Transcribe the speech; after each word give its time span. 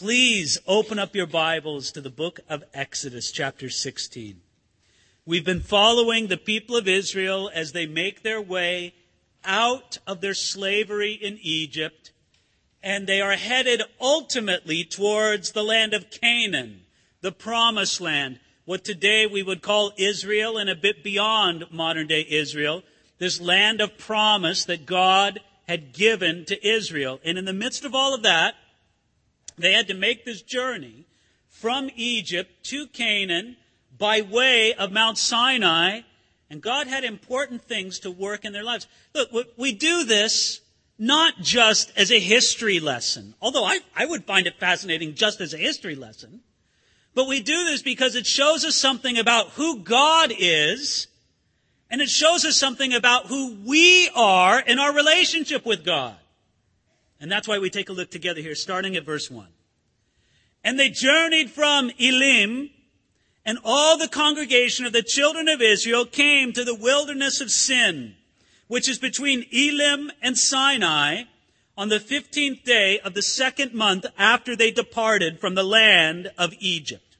Please 0.00 0.56
open 0.66 0.98
up 0.98 1.14
your 1.14 1.26
Bibles 1.26 1.92
to 1.92 2.00
the 2.00 2.08
book 2.08 2.40
of 2.48 2.64
Exodus, 2.72 3.30
chapter 3.30 3.68
16. 3.68 4.40
We've 5.26 5.44
been 5.44 5.60
following 5.60 6.28
the 6.28 6.38
people 6.38 6.74
of 6.74 6.88
Israel 6.88 7.50
as 7.52 7.72
they 7.72 7.84
make 7.84 8.22
their 8.22 8.40
way 8.40 8.94
out 9.44 9.98
of 10.06 10.22
their 10.22 10.32
slavery 10.32 11.12
in 11.12 11.38
Egypt, 11.42 12.12
and 12.82 13.06
they 13.06 13.20
are 13.20 13.36
headed 13.36 13.82
ultimately 14.00 14.84
towards 14.84 15.52
the 15.52 15.62
land 15.62 15.92
of 15.92 16.10
Canaan, 16.10 16.80
the 17.20 17.30
promised 17.30 18.00
land, 18.00 18.40
what 18.64 18.82
today 18.84 19.26
we 19.26 19.42
would 19.42 19.60
call 19.60 19.92
Israel 19.98 20.56
and 20.56 20.70
a 20.70 20.74
bit 20.74 21.04
beyond 21.04 21.66
modern 21.70 22.06
day 22.06 22.24
Israel, 22.26 22.82
this 23.18 23.38
land 23.38 23.82
of 23.82 23.98
promise 23.98 24.64
that 24.64 24.86
God 24.86 25.40
had 25.68 25.92
given 25.92 26.46
to 26.46 26.66
Israel. 26.66 27.20
And 27.22 27.36
in 27.36 27.44
the 27.44 27.52
midst 27.52 27.84
of 27.84 27.94
all 27.94 28.14
of 28.14 28.22
that, 28.22 28.54
they 29.60 29.72
had 29.72 29.88
to 29.88 29.94
make 29.94 30.24
this 30.24 30.42
journey 30.42 31.06
from 31.48 31.90
Egypt 31.96 32.64
to 32.64 32.86
Canaan 32.86 33.56
by 33.96 34.22
way 34.22 34.72
of 34.74 34.92
Mount 34.92 35.18
Sinai, 35.18 36.00
and 36.48 36.62
God 36.62 36.86
had 36.86 37.04
important 37.04 37.62
things 37.62 37.98
to 38.00 38.10
work 38.10 38.44
in 38.44 38.52
their 38.52 38.64
lives. 38.64 38.86
Look, 39.14 39.30
we 39.56 39.72
do 39.72 40.04
this 40.04 40.60
not 40.98 41.34
just 41.40 41.92
as 41.96 42.10
a 42.10 42.18
history 42.18 42.80
lesson, 42.80 43.34
although 43.40 43.64
I, 43.64 43.80
I 43.96 44.06
would 44.06 44.24
find 44.24 44.46
it 44.46 44.58
fascinating 44.58 45.14
just 45.14 45.40
as 45.40 45.54
a 45.54 45.58
history 45.58 45.94
lesson, 45.94 46.40
but 47.14 47.26
we 47.26 47.40
do 47.40 47.64
this 47.64 47.82
because 47.82 48.14
it 48.14 48.26
shows 48.26 48.64
us 48.64 48.76
something 48.76 49.18
about 49.18 49.48
who 49.50 49.78
God 49.80 50.32
is, 50.36 51.08
and 51.90 52.00
it 52.00 52.08
shows 52.08 52.44
us 52.44 52.58
something 52.58 52.92
about 52.92 53.26
who 53.26 53.56
we 53.66 54.10
are 54.14 54.60
in 54.60 54.78
our 54.78 54.94
relationship 54.94 55.66
with 55.66 55.84
God. 55.84 56.16
And 57.20 57.30
that's 57.30 57.46
why 57.46 57.58
we 57.58 57.68
take 57.68 57.90
a 57.90 57.92
look 57.92 58.10
together 58.10 58.40
here, 58.40 58.54
starting 58.54 58.96
at 58.96 59.04
verse 59.04 59.30
1. 59.30 59.46
And 60.64 60.78
they 60.78 60.88
journeyed 60.88 61.50
from 61.50 61.90
Elim, 61.98 62.70
and 63.44 63.58
all 63.64 63.98
the 63.98 64.08
congregation 64.08 64.86
of 64.86 64.92
the 64.92 65.02
children 65.02 65.48
of 65.48 65.60
Israel 65.60 66.06
came 66.06 66.52
to 66.52 66.64
the 66.64 66.74
wilderness 66.74 67.40
of 67.40 67.50
Sin, 67.50 68.14
which 68.68 68.88
is 68.88 68.98
between 68.98 69.46
Elim 69.52 70.10
and 70.22 70.36
Sinai, 70.36 71.24
on 71.76 71.88
the 71.88 71.98
15th 71.98 72.62
day 72.64 73.00
of 73.00 73.14
the 73.14 73.22
second 73.22 73.72
month 73.72 74.04
after 74.18 74.54
they 74.54 74.70
departed 74.70 75.40
from 75.40 75.54
the 75.54 75.62
land 75.62 76.30
of 76.36 76.52
Egypt. 76.58 77.16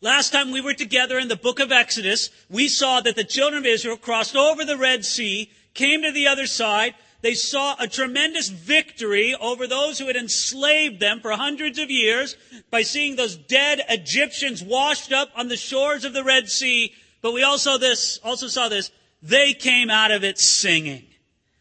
Last 0.00 0.32
time 0.32 0.52
we 0.52 0.60
were 0.60 0.74
together 0.74 1.18
in 1.18 1.26
the 1.26 1.34
book 1.34 1.58
of 1.58 1.72
Exodus, 1.72 2.30
we 2.48 2.68
saw 2.68 3.00
that 3.00 3.16
the 3.16 3.24
children 3.24 3.58
of 3.58 3.66
Israel 3.66 3.96
crossed 3.96 4.36
over 4.36 4.64
the 4.64 4.76
Red 4.76 5.04
Sea, 5.04 5.50
came 5.74 6.02
to 6.02 6.12
the 6.12 6.28
other 6.28 6.46
side, 6.46 6.94
they 7.20 7.34
saw 7.34 7.74
a 7.78 7.88
tremendous 7.88 8.48
victory 8.48 9.34
over 9.34 9.66
those 9.66 9.98
who 9.98 10.06
had 10.06 10.16
enslaved 10.16 11.00
them 11.00 11.20
for 11.20 11.32
hundreds 11.32 11.78
of 11.78 11.90
years 11.90 12.36
by 12.70 12.82
seeing 12.82 13.16
those 13.16 13.36
dead 13.36 13.80
Egyptians 13.88 14.62
washed 14.62 15.12
up 15.12 15.30
on 15.34 15.48
the 15.48 15.56
shores 15.56 16.04
of 16.04 16.12
the 16.12 16.22
Red 16.22 16.48
Sea. 16.48 16.92
But 17.20 17.32
we 17.32 17.42
also 17.42 17.76
this, 17.76 18.18
also 18.22 18.46
saw 18.46 18.68
this. 18.68 18.92
They 19.20 19.52
came 19.52 19.90
out 19.90 20.12
of 20.12 20.22
it 20.22 20.38
singing. 20.38 21.06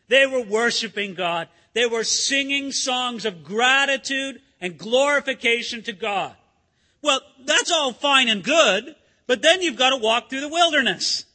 They 0.09 0.27
were 0.27 0.43
worshiping 0.43 1.15
God. 1.15 1.47
They 1.73 1.87
were 1.87 2.03
singing 2.03 2.71
songs 2.71 3.25
of 3.25 3.43
gratitude 3.43 4.41
and 4.61 4.77
glorification 4.77 5.81
to 5.83 5.93
God. 5.93 6.35
Well, 7.01 7.21
that's 7.45 7.71
all 7.71 7.93
fine 7.93 8.29
and 8.29 8.43
good, 8.43 8.95
but 9.25 9.41
then 9.41 9.61
you've 9.61 9.75
got 9.75 9.89
to 9.89 9.97
walk 9.97 10.29
through 10.29 10.41
the 10.41 10.49
wilderness. 10.49 11.25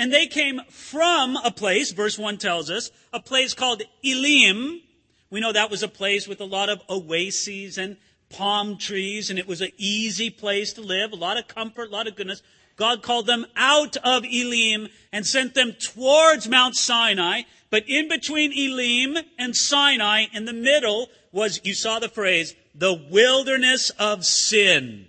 And 0.00 0.10
they 0.10 0.28
came 0.28 0.62
from 0.70 1.36
a 1.36 1.50
place, 1.50 1.92
verse 1.92 2.18
1 2.18 2.38
tells 2.38 2.70
us, 2.70 2.90
a 3.12 3.20
place 3.20 3.52
called 3.52 3.82
Elim. 4.02 4.80
We 5.28 5.40
know 5.40 5.52
that 5.52 5.70
was 5.70 5.82
a 5.82 5.88
place 5.88 6.26
with 6.26 6.40
a 6.40 6.46
lot 6.46 6.70
of 6.70 6.80
oases 6.88 7.76
and 7.76 7.98
palm 8.30 8.78
trees, 8.78 9.28
and 9.28 9.38
it 9.38 9.46
was 9.46 9.60
an 9.60 9.72
easy 9.76 10.30
place 10.30 10.72
to 10.72 10.80
live, 10.80 11.12
a 11.12 11.16
lot 11.16 11.36
of 11.36 11.48
comfort, 11.48 11.90
a 11.90 11.92
lot 11.92 12.06
of 12.06 12.16
goodness. 12.16 12.40
God 12.76 13.02
called 13.02 13.26
them 13.26 13.44
out 13.56 13.98
of 13.98 14.24
Elim 14.24 14.88
and 15.12 15.26
sent 15.26 15.52
them 15.52 15.74
towards 15.74 16.48
Mount 16.48 16.76
Sinai. 16.76 17.42
But 17.68 17.86
in 17.86 18.08
between 18.08 18.54
Elim 18.54 19.22
and 19.38 19.54
Sinai, 19.54 20.28
in 20.32 20.46
the 20.46 20.54
middle, 20.54 21.10
was, 21.30 21.60
you 21.62 21.74
saw 21.74 21.98
the 21.98 22.08
phrase, 22.08 22.54
the 22.74 22.94
wilderness 22.94 23.90
of 23.98 24.24
sin. 24.24 25.08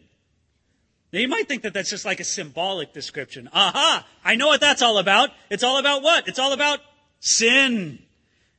Now 1.12 1.20
you 1.20 1.28
might 1.28 1.48
think 1.48 1.64
that 1.64 1.74
that's 1.74 1.90
just 1.90 2.06
like 2.06 2.20
a 2.20 2.26
symbolic 2.26 2.94
description. 2.94 3.50
Aha! 3.54 4.08
I 4.24 4.36
know 4.36 4.48
what 4.48 4.62
that's 4.62 4.82
all 4.82 4.98
about. 4.98 5.32
It's 5.50 5.64
all 5.64 5.78
about 5.78 6.04
what? 6.04 6.28
It's 6.28 6.40
all 6.40 6.54
about 6.54 6.80
sin 7.20 8.00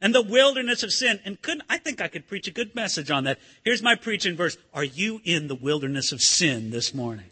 and 0.02 0.14
the 0.14 0.22
wilderness 0.22 0.82
of 0.82 0.92
sin. 0.92 1.20
And 1.24 1.40
couldn't, 1.40 1.64
I 1.70 1.78
think 1.78 2.02
I 2.02 2.08
could 2.08 2.28
preach 2.28 2.48
a 2.48 2.50
good 2.50 2.74
message 2.74 3.10
on 3.10 3.24
that. 3.24 3.38
Here's 3.64 3.82
my 3.82 3.94
preaching 3.94 4.36
verse. 4.36 4.58
Are 4.74 4.84
you 4.84 5.20
in 5.24 5.48
the 5.48 5.54
wilderness 5.54 6.12
of 6.12 6.20
sin 6.20 6.70
this 6.70 6.92
morning? 6.92 7.26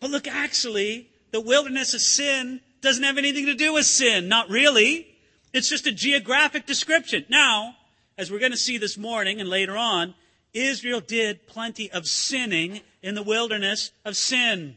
But 0.00 0.10
look, 0.10 0.26
actually, 0.26 1.08
the 1.32 1.40
wilderness 1.40 1.92
of 1.92 2.00
sin 2.00 2.60
doesn't 2.80 3.04
have 3.04 3.18
anything 3.18 3.46
to 3.46 3.54
do 3.54 3.74
with 3.74 3.84
sin. 3.84 4.28
Not 4.28 4.48
really. 4.48 5.08
It's 5.52 5.68
just 5.68 5.86
a 5.86 5.92
geographic 5.92 6.64
description. 6.64 7.26
Now, 7.28 7.76
as 8.16 8.30
we're 8.30 8.38
going 8.38 8.52
to 8.52 8.58
see 8.58 8.78
this 8.78 8.96
morning 8.96 9.40
and 9.40 9.48
later 9.48 9.76
on, 9.76 10.14
Israel 10.54 11.00
did 11.00 11.46
plenty 11.46 11.90
of 11.90 12.06
sinning 12.06 12.80
in 13.02 13.14
the 13.14 13.22
wilderness 13.22 13.92
of 14.04 14.16
sin. 14.16 14.76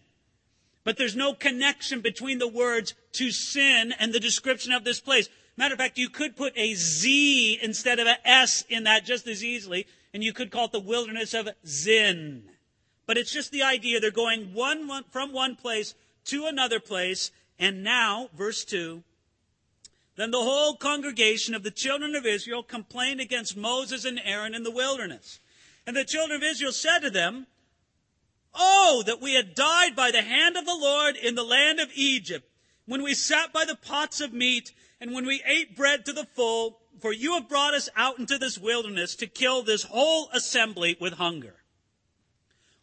But 0.84 0.98
there's 0.98 1.16
no 1.16 1.34
connection 1.34 2.02
between 2.02 2.40
the 2.40 2.48
words 2.48 2.94
to 3.14 3.32
sin 3.32 3.94
and 4.00 4.14
the 4.14 4.20
description 4.20 4.72
of 4.72 4.84
this 4.84 5.00
place. 5.00 5.30
Matter 5.58 5.74
of 5.74 5.80
fact, 5.80 5.98
you 5.98 6.10
could 6.10 6.36
put 6.36 6.54
a 6.58 6.74
Z 6.76 7.60
instead 7.62 8.00
of 8.00 8.08
a 8.08 8.28
S 8.28 8.64
in 8.70 8.84
that 8.84 9.06
just 9.06 9.28
as 9.28 9.44
easily, 9.44 9.88
and 10.14 10.24
you 10.24 10.34
could 10.34 10.52
call 10.52 10.66
it 10.66 10.72
the 10.72 10.80
wilderness 10.80 11.34
of 11.34 11.50
Zin. 11.66 12.44
But 13.08 13.18
it's 13.18 13.32
just 13.32 13.52
the 13.52 13.64
idea 13.64 14.00
they're 14.00 14.12
going 14.12 14.54
one, 14.54 14.88
one 14.88 15.04
from 15.10 15.32
one 15.32 15.56
place 15.56 15.96
to 16.26 16.46
another 16.46 16.80
place, 16.80 17.32
and 17.60 17.84
now, 17.84 18.30
verse 18.36 18.66
2, 18.66 19.04
then 20.18 20.32
the 20.32 20.38
whole 20.38 20.76
congregation 20.76 21.54
of 21.54 21.64
the 21.64 21.72
children 21.72 22.16
of 22.16 22.26
Israel 22.26 22.64
complained 22.64 23.20
against 23.20 23.58
Moses 23.58 24.06
and 24.06 24.20
Aaron 24.24 24.56
in 24.56 24.64
the 24.64 24.72
wilderness. 24.72 25.40
And 25.86 25.96
the 25.96 26.06
children 26.06 26.38
of 26.38 26.44
Israel 26.44 26.72
said 26.72 27.00
to 27.00 27.10
them, 27.10 27.48
Oh, 28.56 29.04
that 29.06 29.22
we 29.22 29.34
had 29.34 29.56
died 29.56 29.96
by 29.96 30.12
the 30.12 30.22
hand 30.22 30.56
of 30.56 30.66
the 30.66 30.78
Lord 30.80 31.16
in 31.16 31.36
the 31.36 31.44
land 31.44 31.80
of 31.80 31.92
Egypt, 31.94 32.50
when 32.86 33.04
we 33.04 33.14
sat 33.14 33.52
by 33.52 33.66
the 33.66 33.76
pots 33.76 34.22
of 34.22 34.34
meat, 34.34 34.72
and 35.02 35.14
when 35.14 35.26
we 35.26 35.44
ate 35.46 35.76
bread 35.76 36.06
to 36.06 36.14
the 36.14 36.26
full, 36.26 36.80
for 37.00 37.12
you 37.12 37.34
have 37.34 37.50
brought 37.50 37.74
us 37.74 37.90
out 37.96 38.20
into 38.20 38.38
this 38.38 38.58
wilderness 38.58 39.16
to 39.18 39.28
kill 39.28 39.62
this 39.62 39.84
whole 39.84 40.30
assembly 40.32 40.96
with 41.00 41.14
hunger. 41.14 41.56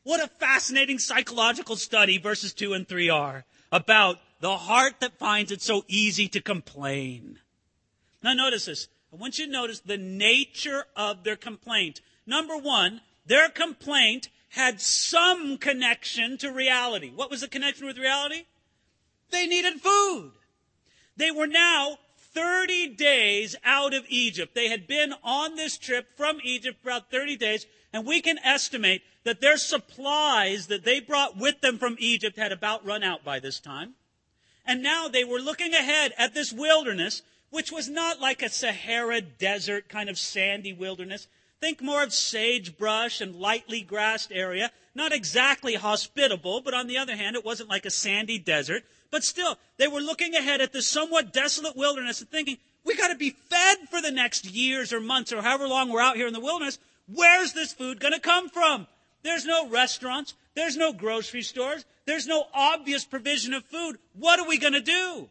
What 0.03 0.23
a 0.23 0.29
fascinating 0.29 0.99
psychological 0.99 1.77
study 1.77 2.19
verses 2.19 2.53
2 2.53 2.75
and 2.75 2.87
3 2.87 3.09
are 3.09 3.45
about 3.71 4.19
the 4.41 4.57
heart 4.57 4.95
that 5.01 5.19
finds 5.19 5.53
it 5.53 5.63
so 5.63 5.85
easy 5.89 6.29
to 6.29 6.41
complain. 6.41 7.39
Now 8.23 8.35
notice 8.35 8.67
this. 8.67 8.89
I 9.13 9.17
want 9.17 9.39
you 9.39 9.47
to 9.47 9.53
notice 9.53 9.81
the 9.81 9.99
nature 9.99 10.87
of 10.97 11.23
their 11.23 11.37
complaint. 11.37 12.01
Number 12.27 12.57
one, 12.57 13.01
their 13.27 13.49
complaint 13.49 14.29
had 14.53 14.81
some 14.81 15.57
connection 15.57 16.37
to 16.39 16.53
reality. 16.53 17.11
What 17.11 17.31
was 17.31 17.41
the 17.41 17.49
connection 17.49 17.87
with 17.87 17.97
reality? 17.97 18.45
They 19.31 19.47
needed 19.47 19.81
food. 19.81 20.33
They 21.17 21.31
were 21.31 21.47
now 21.47 21.99
30 22.35 22.89
days 22.89 23.57
out 23.65 23.95
of 23.95 24.05
Egypt. 24.09 24.55
They 24.55 24.69
had 24.69 24.87
been 24.87 25.15
on 25.23 25.57
this 25.57 25.79
trip 25.79 26.17
from 26.17 26.39
Egypt 26.43 26.83
for 26.83 26.91
about 26.91 27.11
30 27.11 27.37
days, 27.37 27.67
and 27.95 28.07
we 28.07 28.21
can 28.21 28.39
estimate 28.39 29.03
that 29.25 29.41
their 29.41 29.57
supplies 29.57 30.67
that 30.67 30.85
they 30.85 31.01
brought 31.01 31.39
with 31.39 31.63
them 31.63 31.79
from 31.79 31.97
Egypt 31.99 32.37
had 32.37 32.53
about 32.53 32.85
run 32.85 33.03
out 33.03 33.25
by 33.25 33.41
this 33.41 33.59
time. 33.59 33.95
And 34.67 34.83
now 34.83 35.09
they 35.09 35.25
were 35.25 35.41
looking 35.41 35.73
ahead 35.73 36.13
at 36.19 36.35
this 36.35 36.53
wilderness, 36.53 37.23
which 37.51 37.73
was 37.73 37.89
not 37.89 38.21
like 38.21 38.43
a 38.43 38.51
Sahara 38.51 39.23
desert 39.23 39.89
kind 39.89 40.11
of 40.11 40.19
sandy 40.19 40.75
wilderness. 40.75 41.27
Think 41.63 41.81
more 41.81 42.03
of 42.03 42.13
sagebrush 42.13 43.21
and 43.21 43.37
lightly 43.37 43.83
grassed 43.83 44.33
area. 44.33 44.73
Not 44.97 45.13
exactly 45.13 45.77
hospitable, 45.77 46.61
but 46.61 46.75
on 46.75 46.89
the 46.89 46.99
other 46.99 47.15
hand, 47.15 47.37
it 47.37 47.45
wasn't 47.45 47.69
like 47.69 47.87
a 47.87 47.91
sandy 47.91 48.37
desert. 48.41 48.83
But 49.13 49.23
still, 49.23 49.57
they 49.77 49.87
were 49.87 50.01
looking 50.01 50.35
ahead 50.35 50.61
at 50.61 50.73
this 50.73 50.89
somewhat 50.89 51.33
desolate 51.33 51.77
wilderness 51.77 52.21
and 52.21 52.29
thinking, 52.29 52.59
we 52.85 52.97
got 52.97 53.09
to 53.09 53.15
be 53.15 53.31
fed 53.31 53.79
for 53.89 54.03
the 54.03 54.11
next 54.11 54.45
years 54.45 54.93
or 54.93 55.01
months 55.01 55.33
or 55.33 55.41
however 55.41 55.69
long 55.69 55.89
we're 55.89 56.01
out 56.01 56.17
here 56.17 56.27
in 56.27 56.33
the 56.33 56.41
wilderness. 56.41 56.81
Where's 57.07 57.53
this 57.53 57.73
food 57.73 58.01
going 58.01 58.13
to 58.13 58.19
come 58.19 58.49
from? 58.49 58.89
There's 59.23 59.47
no 59.47 59.69
restaurants. 59.69 60.35
There's 60.57 60.77
no 60.77 60.93
grocery 60.93 61.43
stores. 61.43 61.85
There's 62.07 62.27
no 62.27 62.49
obvious 62.53 63.05
provision 63.05 63.55
of 63.55 63.65
food. 63.67 63.99
What 64.15 64.41
are 64.41 64.49
we 64.49 64.59
going 64.59 64.73
to 64.73 64.81
do? 64.81 65.29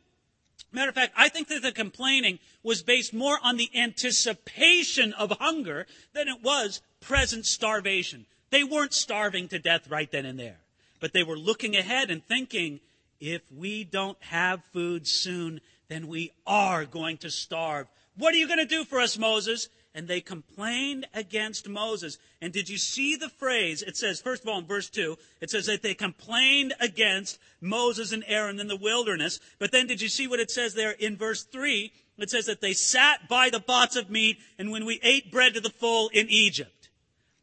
Matter 0.72 0.90
of 0.90 0.96
fact, 0.96 1.14
I 1.18 1.30
think 1.30 1.50
that 1.50 1.62
the 1.62 1.72
complaining 1.72 2.40
was 2.64 2.82
based 2.82 3.14
more 3.14 3.38
on 3.44 3.58
the 3.58 3.70
anticipation 3.76 5.14
of 5.14 5.32
hunger 5.40 5.86
than 6.14 6.30
it 6.30 6.42
was 6.42 6.82
present 7.02 7.46
starvation. 7.46 8.26
They 8.52 8.64
weren't 8.64 8.94
starving 8.94 9.50
to 9.50 9.60
death 9.60 9.90
right 9.90 10.10
then 10.10 10.26
and 10.26 10.40
there, 10.40 10.60
but 11.00 11.14
they 11.14 11.24
were 11.24 11.38
looking 11.38 11.76
ahead 11.76 12.10
and 12.10 12.26
thinking, 12.26 12.80
if 13.20 13.42
we 13.52 13.84
don't 13.84 14.22
have 14.24 14.64
food 14.72 15.08
soon, 15.08 15.62
then 15.90 16.08
we 16.08 16.32
are 16.48 16.86
going 16.86 17.18
to 17.18 17.30
starve. 17.30 17.88
What 18.18 18.34
are 18.34 18.38
you 18.38 18.48
going 18.48 18.60
to 18.60 18.66
do 18.66 18.86
for 18.86 19.00
us, 19.00 19.18
Moses? 19.18 19.68
And 19.94 20.08
they 20.08 20.22
complained 20.22 21.06
against 21.14 21.68
Moses. 21.68 22.18
And 22.42 22.54
did 22.54 22.70
you 22.70 22.78
see 22.78 23.16
the 23.16 23.30
phrase? 23.30 23.82
It 23.82 23.98
says, 23.98 24.22
first 24.22 24.44
of 24.44 24.50
all, 24.50 24.60
in 24.60 24.66
verse 24.66 24.90
2, 24.90 25.18
it 25.42 25.50
says 25.50 25.66
that 25.66 25.82
they 25.82 25.94
complained 25.94 26.74
against 26.80 27.40
Moses 27.60 28.12
and 28.12 28.24
Aaron 28.28 28.60
in 28.60 28.68
the 28.68 28.78
wilderness. 28.78 29.40
But 29.60 29.72
then 29.72 29.88
did 29.88 30.02
you 30.02 30.08
see 30.08 30.28
what 30.28 30.40
it 30.40 30.50
says 30.50 30.74
there 30.74 30.92
in 30.92 31.18
verse 31.18 31.44
3? 31.44 31.92
It 32.18 32.30
says 32.30 32.46
that 32.46 32.62
they 32.62 32.74
sat 32.74 33.28
by 33.28 33.50
the 33.50 33.60
pots 33.60 33.96
of 33.96 34.10
meat 34.10 34.38
and 34.58 34.72
when 34.72 34.86
we 34.86 35.00
ate 35.04 35.32
bread 35.32 35.56
to 35.56 35.62
the 35.62 35.70
full 35.70 36.10
in 36.10 36.30
Egypt. 36.30 36.90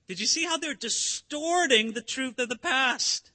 Did 0.07 0.21
you 0.21 0.27
see 0.27 0.45
how 0.45 0.57
they're 0.57 0.73
distorting 0.73 1.93
the 1.93 2.01
truth 2.01 2.39
of 2.39 2.49
the 2.49 2.57
past? 2.57 3.31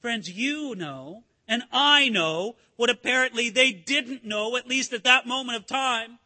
Friends, 0.00 0.30
you 0.30 0.74
know, 0.74 1.24
and 1.46 1.62
I 1.70 2.08
know 2.08 2.56
what 2.76 2.88
apparently 2.88 3.50
they 3.50 3.72
didn't 3.72 4.24
know, 4.24 4.56
at 4.56 4.66
least 4.66 4.92
at 4.94 5.04
that 5.04 5.26
moment 5.26 5.58
of 5.58 5.66
time 5.66 6.18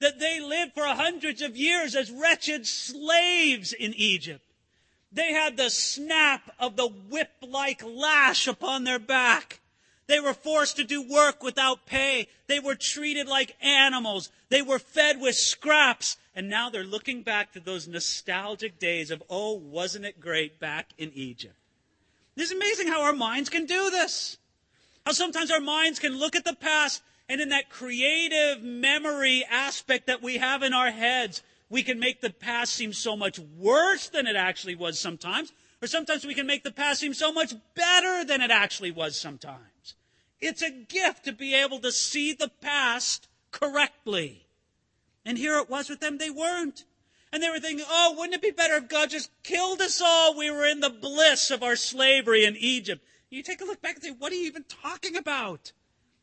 that 0.00 0.18
they 0.20 0.40
lived 0.40 0.74
for 0.74 0.84
hundreds 0.84 1.42
of 1.42 1.56
years 1.56 1.94
as 1.94 2.10
wretched 2.10 2.66
slaves 2.66 3.72
in 3.72 3.94
Egypt. 3.94 4.44
They 5.10 5.32
had 5.32 5.56
the 5.56 5.70
snap 5.70 6.50
of 6.58 6.76
the 6.76 6.88
whip 6.88 7.30
like 7.42 7.82
lash 7.84 8.46
upon 8.46 8.84
their 8.84 8.98
back. 8.98 9.60
They 10.06 10.20
were 10.20 10.34
forced 10.34 10.76
to 10.76 10.84
do 10.84 11.02
work 11.02 11.42
without 11.42 11.86
pay. 11.86 12.28
They 12.46 12.60
were 12.60 12.74
treated 12.74 13.26
like 13.26 13.56
animals. 13.60 14.30
They 14.48 14.62
were 14.62 14.78
fed 14.78 15.20
with 15.20 15.34
scraps. 15.34 16.16
And 16.34 16.48
now 16.48 16.70
they're 16.70 16.84
looking 16.84 17.22
back 17.22 17.52
to 17.52 17.60
those 17.60 17.88
nostalgic 17.88 18.78
days 18.78 19.10
of, 19.10 19.22
oh, 19.28 19.52
wasn't 19.54 20.06
it 20.06 20.20
great 20.20 20.60
back 20.60 20.90
in 20.96 21.10
Egypt? 21.14 21.56
It's 22.36 22.52
amazing 22.52 22.88
how 22.88 23.02
our 23.02 23.12
minds 23.12 23.48
can 23.48 23.66
do 23.66 23.90
this. 23.90 24.38
How 25.04 25.12
sometimes 25.12 25.50
our 25.50 25.60
minds 25.60 25.98
can 25.98 26.16
look 26.16 26.36
at 26.36 26.44
the 26.44 26.54
past 26.54 27.02
and 27.28 27.40
in 27.40 27.50
that 27.50 27.68
creative 27.70 28.62
memory 28.62 29.44
aspect 29.50 30.06
that 30.06 30.22
we 30.22 30.38
have 30.38 30.62
in 30.62 30.72
our 30.72 30.90
heads, 30.90 31.42
we 31.68 31.82
can 31.82 31.98
make 31.98 32.20
the 32.20 32.30
past 32.30 32.72
seem 32.72 32.92
so 32.92 33.16
much 33.16 33.38
worse 33.38 34.08
than 34.08 34.26
it 34.26 34.36
actually 34.36 34.74
was 34.74 34.98
sometimes. 34.98 35.52
Or 35.82 35.86
sometimes 35.86 36.26
we 36.26 36.34
can 36.34 36.46
make 36.46 36.64
the 36.64 36.72
past 36.72 37.00
seem 37.00 37.14
so 37.14 37.32
much 37.32 37.52
better 37.74 38.24
than 38.24 38.40
it 38.40 38.50
actually 38.50 38.90
was 38.90 39.20
sometimes. 39.20 39.94
It's 40.40 40.62
a 40.62 40.70
gift 40.70 41.24
to 41.24 41.32
be 41.32 41.54
able 41.54 41.80
to 41.80 41.92
see 41.92 42.32
the 42.32 42.50
past 42.60 43.28
correctly. 43.50 44.46
And 45.24 45.36
here 45.36 45.58
it 45.58 45.68
was 45.68 45.90
with 45.90 46.00
them, 46.00 46.18
they 46.18 46.30
weren't. 46.30 46.84
And 47.30 47.42
they 47.42 47.50
were 47.50 47.60
thinking, 47.60 47.84
oh, 47.88 48.14
wouldn't 48.16 48.34
it 48.34 48.42
be 48.42 48.50
better 48.50 48.76
if 48.76 48.88
God 48.88 49.10
just 49.10 49.30
killed 49.42 49.82
us 49.82 50.00
all? 50.00 50.36
We 50.36 50.50
were 50.50 50.64
in 50.64 50.80
the 50.80 50.88
bliss 50.88 51.50
of 51.50 51.62
our 51.62 51.76
slavery 51.76 52.44
in 52.44 52.56
Egypt. 52.56 53.04
You 53.28 53.42
take 53.42 53.60
a 53.60 53.66
look 53.66 53.82
back 53.82 53.96
and 53.96 54.02
say, 54.02 54.14
what 54.18 54.32
are 54.32 54.36
you 54.36 54.46
even 54.46 54.64
talking 54.64 55.16
about? 55.16 55.72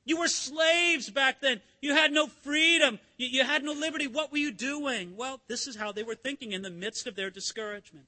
You 0.06 0.18
were 0.20 0.28
slaves 0.28 1.10
back 1.10 1.42
then. 1.42 1.62
You 1.82 1.94
had 1.94 2.12
no 2.12 2.28
freedom. 2.28 3.00
You, 3.18 3.28
you, 3.28 3.44
had 3.44 3.64
no 3.64 3.74
liberty. 3.74 4.06
What 4.06 4.32
were 4.32 4.38
you 4.38 4.52
doing? 4.52 5.18
Well, 5.18 5.42
this 5.48 5.68
is 5.68 5.76
how 5.76 5.92
they 5.92 6.04
were 6.04 6.16
thinking 6.16 6.52
in 6.52 6.62
the 6.62 6.70
midst 6.70 7.08
of 7.08 7.16
their 7.16 7.32
discouragement. 7.32 8.06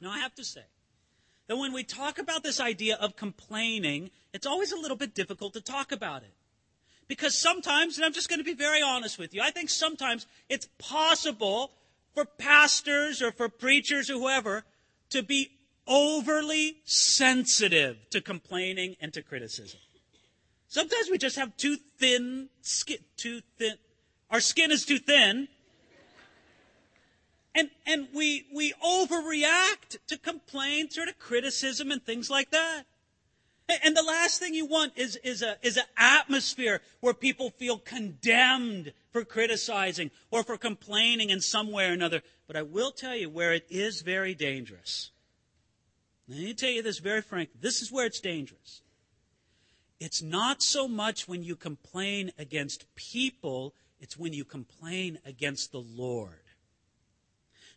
Now, 0.00 0.12
I 0.12 0.18
have 0.20 0.34
to 0.36 0.44
say 0.44 0.62
that 1.48 1.56
when 1.56 1.72
we 1.72 1.82
talk 1.82 2.18
about 2.18 2.44
this 2.44 2.60
idea 2.60 2.96
of 2.96 3.16
complaining, 3.16 4.10
it's 4.32 4.46
always 4.46 4.70
a 4.70 4.76
little 4.78 4.96
bit 4.96 5.14
difficult 5.14 5.54
to 5.54 5.60
talk 5.60 5.90
about 5.90 6.22
it. 6.22 6.32
Because 7.08 7.36
sometimes, 7.36 7.96
and 7.96 8.04
I'm 8.04 8.12
just 8.12 8.28
going 8.28 8.40
to 8.40 8.44
be 8.44 8.54
very 8.54 8.82
honest 8.82 9.18
with 9.18 9.34
you, 9.34 9.40
I 9.42 9.50
think 9.50 9.68
sometimes 9.68 10.26
it's 10.48 10.68
possible 10.78 11.72
for 12.14 12.24
pastors 12.24 13.20
or 13.20 13.32
for 13.32 13.48
preachers 13.48 14.10
or 14.10 14.14
whoever 14.14 14.64
to 15.10 15.22
be 15.22 15.50
overly 15.86 16.78
sensitive 16.84 17.96
to 18.10 18.20
complaining 18.20 18.96
and 19.00 19.12
to 19.12 19.22
criticism. 19.22 19.78
Sometimes 20.68 21.08
we 21.10 21.18
just 21.18 21.36
have 21.36 21.56
too 21.56 21.76
thin 21.98 22.48
skin, 22.60 22.98
too 23.16 23.40
thin. 23.58 23.74
Our 24.30 24.40
skin 24.40 24.70
is 24.70 24.84
too 24.84 24.98
thin. 24.98 25.48
And, 27.54 27.70
and 27.86 28.08
we, 28.14 28.46
we 28.54 28.74
overreact 28.84 29.96
to 30.08 30.18
complaints 30.18 30.98
or 30.98 31.06
to 31.06 31.14
criticism 31.14 31.90
and 31.90 32.04
things 32.04 32.28
like 32.28 32.50
that. 32.50 32.84
And 33.82 33.96
the 33.96 34.02
last 34.02 34.38
thing 34.38 34.54
you 34.54 34.66
want 34.66 34.92
is, 34.96 35.16
is, 35.24 35.42
a, 35.42 35.56
is 35.62 35.76
an 35.76 35.84
atmosphere 35.96 36.80
where 37.00 37.14
people 37.14 37.50
feel 37.50 37.78
condemned 37.78 38.92
for 39.10 39.24
criticizing 39.24 40.10
or 40.30 40.44
for 40.44 40.56
complaining 40.56 41.30
in 41.30 41.40
some 41.40 41.72
way 41.72 41.88
or 41.88 41.92
another. 41.92 42.22
But 42.46 42.56
I 42.56 42.62
will 42.62 42.92
tell 42.92 43.16
you 43.16 43.28
where 43.28 43.52
it 43.52 43.66
is 43.68 44.02
very 44.02 44.34
dangerous. 44.34 45.10
Let 46.28 46.38
me 46.38 46.54
tell 46.54 46.70
you 46.70 46.82
this 46.82 46.98
very 46.98 47.22
frankly. 47.22 47.56
This 47.60 47.82
is 47.82 47.90
where 47.90 48.06
it's 48.06 48.20
dangerous. 48.20 48.82
It's 49.98 50.22
not 50.22 50.62
so 50.62 50.86
much 50.86 51.26
when 51.26 51.42
you 51.42 51.56
complain 51.56 52.32
against 52.38 52.84
people, 52.96 53.74
it's 54.00 54.18
when 54.18 54.32
you 54.32 54.44
complain 54.44 55.18
against 55.24 55.72
the 55.72 55.80
Lord. 55.80 56.32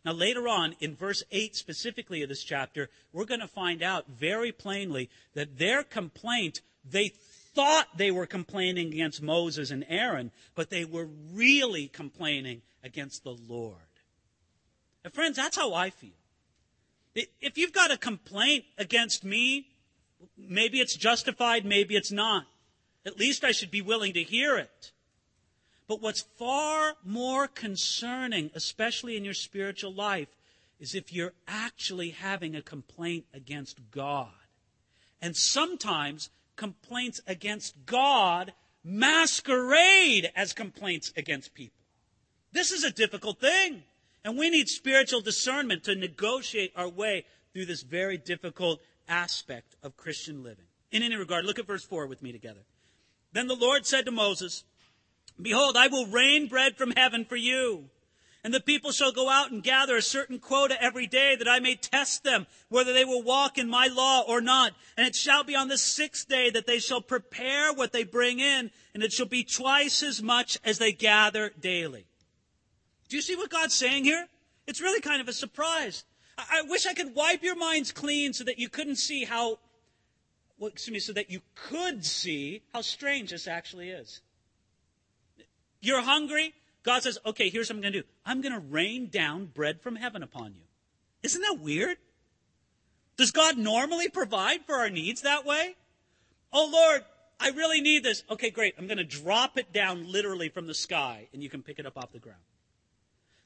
Now, 0.04 0.12
later 0.12 0.48
on, 0.48 0.76
in 0.80 0.96
verse 0.96 1.22
8 1.30 1.54
specifically 1.54 2.22
of 2.22 2.28
this 2.28 2.42
chapter, 2.42 2.88
we're 3.12 3.26
going 3.26 3.40
to 3.40 3.48
find 3.48 3.82
out 3.82 4.06
very 4.08 4.52
plainly 4.52 5.10
that 5.34 5.58
their 5.58 5.82
complaint, 5.82 6.62
they 6.88 7.08
thought 7.54 7.86
they 7.96 8.10
were 8.10 8.26
complaining 8.26 8.88
against 8.88 9.20
Moses 9.20 9.70
and 9.70 9.84
Aaron, 9.88 10.30
but 10.54 10.70
they 10.70 10.84
were 10.84 11.08
really 11.32 11.88
complaining 11.88 12.62
against 12.82 13.24
the 13.24 13.36
Lord. 13.48 13.76
And 15.04 15.12
friends, 15.12 15.36
that's 15.36 15.56
how 15.56 15.74
I 15.74 15.90
feel. 15.90 16.10
If 17.14 17.58
you've 17.58 17.72
got 17.72 17.90
a 17.90 17.98
complaint 17.98 18.64
against 18.78 19.24
me, 19.24 19.66
Maybe 20.36 20.80
it's 20.80 20.96
justified, 20.96 21.64
maybe 21.64 21.96
it's 21.96 22.12
not. 22.12 22.46
At 23.06 23.18
least 23.18 23.44
I 23.44 23.52
should 23.52 23.70
be 23.70 23.80
willing 23.80 24.12
to 24.14 24.22
hear 24.22 24.56
it. 24.56 24.92
But 25.88 26.00
what's 26.00 26.22
far 26.38 26.94
more 27.04 27.48
concerning, 27.48 28.50
especially 28.54 29.16
in 29.16 29.24
your 29.24 29.34
spiritual 29.34 29.92
life, 29.92 30.28
is 30.78 30.94
if 30.94 31.12
you're 31.12 31.32
actually 31.48 32.10
having 32.10 32.54
a 32.54 32.62
complaint 32.62 33.24
against 33.34 33.78
God. 33.90 34.28
And 35.20 35.36
sometimes 35.36 36.30
complaints 36.56 37.20
against 37.26 37.86
God 37.86 38.52
masquerade 38.84 40.30
as 40.34 40.52
complaints 40.52 41.12
against 41.16 41.54
people. 41.54 41.76
This 42.52 42.70
is 42.70 42.84
a 42.84 42.90
difficult 42.90 43.40
thing. 43.40 43.82
And 44.24 44.38
we 44.38 44.50
need 44.50 44.68
spiritual 44.68 45.20
discernment 45.20 45.84
to 45.84 45.94
negotiate 45.94 46.72
our 46.76 46.88
way 46.88 47.24
through 47.52 47.66
this 47.66 47.82
very 47.82 48.18
difficult 48.18 48.80
aspect 49.10 49.76
of 49.82 49.96
Christian 49.96 50.42
living. 50.42 50.64
In 50.90 51.02
any 51.02 51.16
regard, 51.16 51.44
look 51.44 51.58
at 51.58 51.66
verse 51.66 51.84
4 51.84 52.06
with 52.06 52.22
me 52.22 52.32
together. 52.32 52.60
Then 53.32 53.46
the 53.46 53.54
Lord 53.54 53.86
said 53.86 54.06
to 54.06 54.10
Moses, 54.10 54.64
Behold, 55.40 55.76
I 55.76 55.88
will 55.88 56.06
rain 56.06 56.48
bread 56.48 56.76
from 56.76 56.92
heaven 56.96 57.24
for 57.24 57.36
you. 57.36 57.90
And 58.42 58.54
the 58.54 58.60
people 58.60 58.90
shall 58.90 59.12
go 59.12 59.28
out 59.28 59.50
and 59.50 59.62
gather 59.62 59.96
a 59.96 60.02
certain 60.02 60.38
quota 60.38 60.82
every 60.82 61.06
day 61.06 61.36
that 61.36 61.48
I 61.48 61.60
may 61.60 61.74
test 61.74 62.24
them, 62.24 62.46
whether 62.70 62.94
they 62.94 63.04
will 63.04 63.22
walk 63.22 63.58
in 63.58 63.68
my 63.68 63.86
law 63.86 64.22
or 64.26 64.40
not. 64.40 64.72
And 64.96 65.06
it 65.06 65.14
shall 65.14 65.44
be 65.44 65.54
on 65.54 65.68
the 65.68 65.76
sixth 65.76 66.26
day 66.26 66.48
that 66.50 66.66
they 66.66 66.78
shall 66.78 67.02
prepare 67.02 67.72
what 67.72 67.92
they 67.92 68.02
bring 68.02 68.40
in, 68.40 68.70
and 68.94 69.02
it 69.02 69.12
shall 69.12 69.26
be 69.26 69.44
twice 69.44 70.02
as 70.02 70.22
much 70.22 70.58
as 70.64 70.78
they 70.78 70.92
gather 70.92 71.52
daily. 71.60 72.06
Do 73.10 73.16
you 73.16 73.22
see 73.22 73.36
what 73.36 73.50
God's 73.50 73.74
saying 73.74 74.04
here? 74.04 74.26
It's 74.66 74.80
really 74.80 75.00
kind 75.00 75.20
of 75.20 75.28
a 75.28 75.34
surprise. 75.34 76.04
I 76.50 76.62
wish 76.62 76.86
I 76.86 76.94
could 76.94 77.14
wipe 77.14 77.42
your 77.42 77.56
minds 77.56 77.92
clean 77.92 78.32
so 78.32 78.44
that 78.44 78.58
you 78.58 78.68
couldn't 78.68 78.96
see 78.96 79.24
how, 79.24 79.58
well, 80.58 80.68
excuse 80.68 80.92
me, 80.92 81.00
so 81.00 81.12
that 81.12 81.30
you 81.30 81.40
could 81.54 82.04
see 82.04 82.62
how 82.72 82.82
strange 82.82 83.30
this 83.30 83.48
actually 83.48 83.90
is. 83.90 84.20
You're 85.80 86.02
hungry? 86.02 86.54
God 86.82 87.02
says, 87.02 87.18
okay, 87.26 87.48
here's 87.48 87.68
what 87.68 87.76
I'm 87.76 87.82
going 87.82 87.92
to 87.92 88.00
do. 88.00 88.06
I'm 88.24 88.40
going 88.40 88.54
to 88.54 88.60
rain 88.60 89.08
down 89.08 89.46
bread 89.46 89.80
from 89.80 89.96
heaven 89.96 90.22
upon 90.22 90.54
you. 90.54 90.62
Isn't 91.22 91.42
that 91.42 91.58
weird? 91.60 91.98
Does 93.16 93.30
God 93.30 93.58
normally 93.58 94.08
provide 94.08 94.64
for 94.64 94.76
our 94.76 94.88
needs 94.88 95.22
that 95.22 95.44
way? 95.44 95.76
Oh 96.52 96.70
Lord, 96.72 97.04
I 97.38 97.50
really 97.50 97.80
need 97.80 98.02
this. 98.02 98.22
Okay, 98.30 98.50
great. 98.50 98.74
I'm 98.78 98.86
going 98.86 98.98
to 98.98 99.04
drop 99.04 99.58
it 99.58 99.72
down 99.72 100.10
literally 100.10 100.48
from 100.48 100.66
the 100.66 100.74
sky 100.74 101.28
and 101.32 101.42
you 101.42 101.50
can 101.50 101.62
pick 101.62 101.78
it 101.78 101.86
up 101.86 101.98
off 101.98 102.12
the 102.12 102.18
ground. 102.18 102.40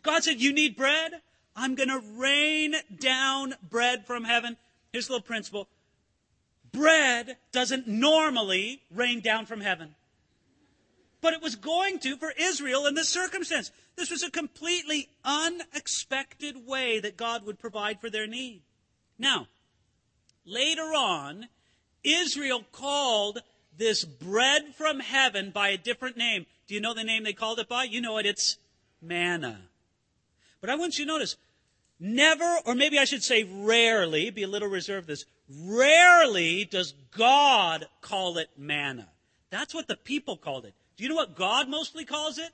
God 0.02 0.22
said, 0.22 0.40
you 0.40 0.52
need 0.52 0.76
bread? 0.76 1.22
I'm 1.56 1.74
going 1.74 1.88
to 1.88 2.02
rain 2.16 2.74
down 2.98 3.54
bread 3.68 4.06
from 4.06 4.24
heaven. 4.24 4.56
Here's 4.92 5.08
a 5.08 5.12
little 5.12 5.26
principle. 5.26 5.68
Bread 6.72 7.36
doesn't 7.52 7.86
normally 7.86 8.82
rain 8.92 9.20
down 9.20 9.46
from 9.46 9.60
heaven. 9.60 9.94
But 11.20 11.32
it 11.32 11.42
was 11.42 11.56
going 11.56 12.00
to 12.00 12.16
for 12.16 12.32
Israel 12.38 12.86
in 12.86 12.94
this 12.94 13.08
circumstance. 13.08 13.70
This 13.96 14.10
was 14.10 14.22
a 14.22 14.30
completely 14.30 15.08
unexpected 15.24 16.66
way 16.66 16.98
that 17.00 17.16
God 17.16 17.46
would 17.46 17.58
provide 17.58 18.00
for 18.00 18.10
their 18.10 18.26
need. 18.26 18.62
Now, 19.18 19.46
later 20.44 20.82
on, 20.82 21.48
Israel 22.02 22.64
called 22.72 23.38
this 23.76 24.04
bread 24.04 24.74
from 24.76 25.00
heaven 25.00 25.50
by 25.50 25.68
a 25.68 25.78
different 25.78 26.16
name. 26.16 26.46
Do 26.66 26.74
you 26.74 26.80
know 26.80 26.94
the 26.94 27.04
name 27.04 27.24
they 27.24 27.32
called 27.32 27.58
it 27.58 27.68
by? 27.68 27.84
You 27.84 28.00
know 28.00 28.18
it. 28.18 28.26
It's 28.26 28.56
manna. 29.00 29.60
But 30.60 30.70
I 30.70 30.76
want 30.76 30.98
you 30.98 31.04
to 31.04 31.12
notice, 31.12 31.36
never, 31.98 32.58
or 32.64 32.74
maybe 32.74 32.98
I 32.98 33.04
should 33.04 33.22
say 33.22 33.44
rarely, 33.44 34.30
be 34.30 34.42
a 34.42 34.48
little 34.48 34.68
reserved 34.68 35.06
this, 35.06 35.24
rarely 35.48 36.64
does 36.64 36.94
God 37.16 37.86
call 38.00 38.38
it 38.38 38.48
manna. 38.56 39.08
That's 39.50 39.74
what 39.74 39.88
the 39.88 39.96
people 39.96 40.36
called 40.36 40.64
it. 40.64 40.74
Do 40.96 41.04
you 41.04 41.08
know 41.08 41.16
what 41.16 41.36
God 41.36 41.68
mostly 41.68 42.04
calls 42.04 42.38
it? 42.38 42.50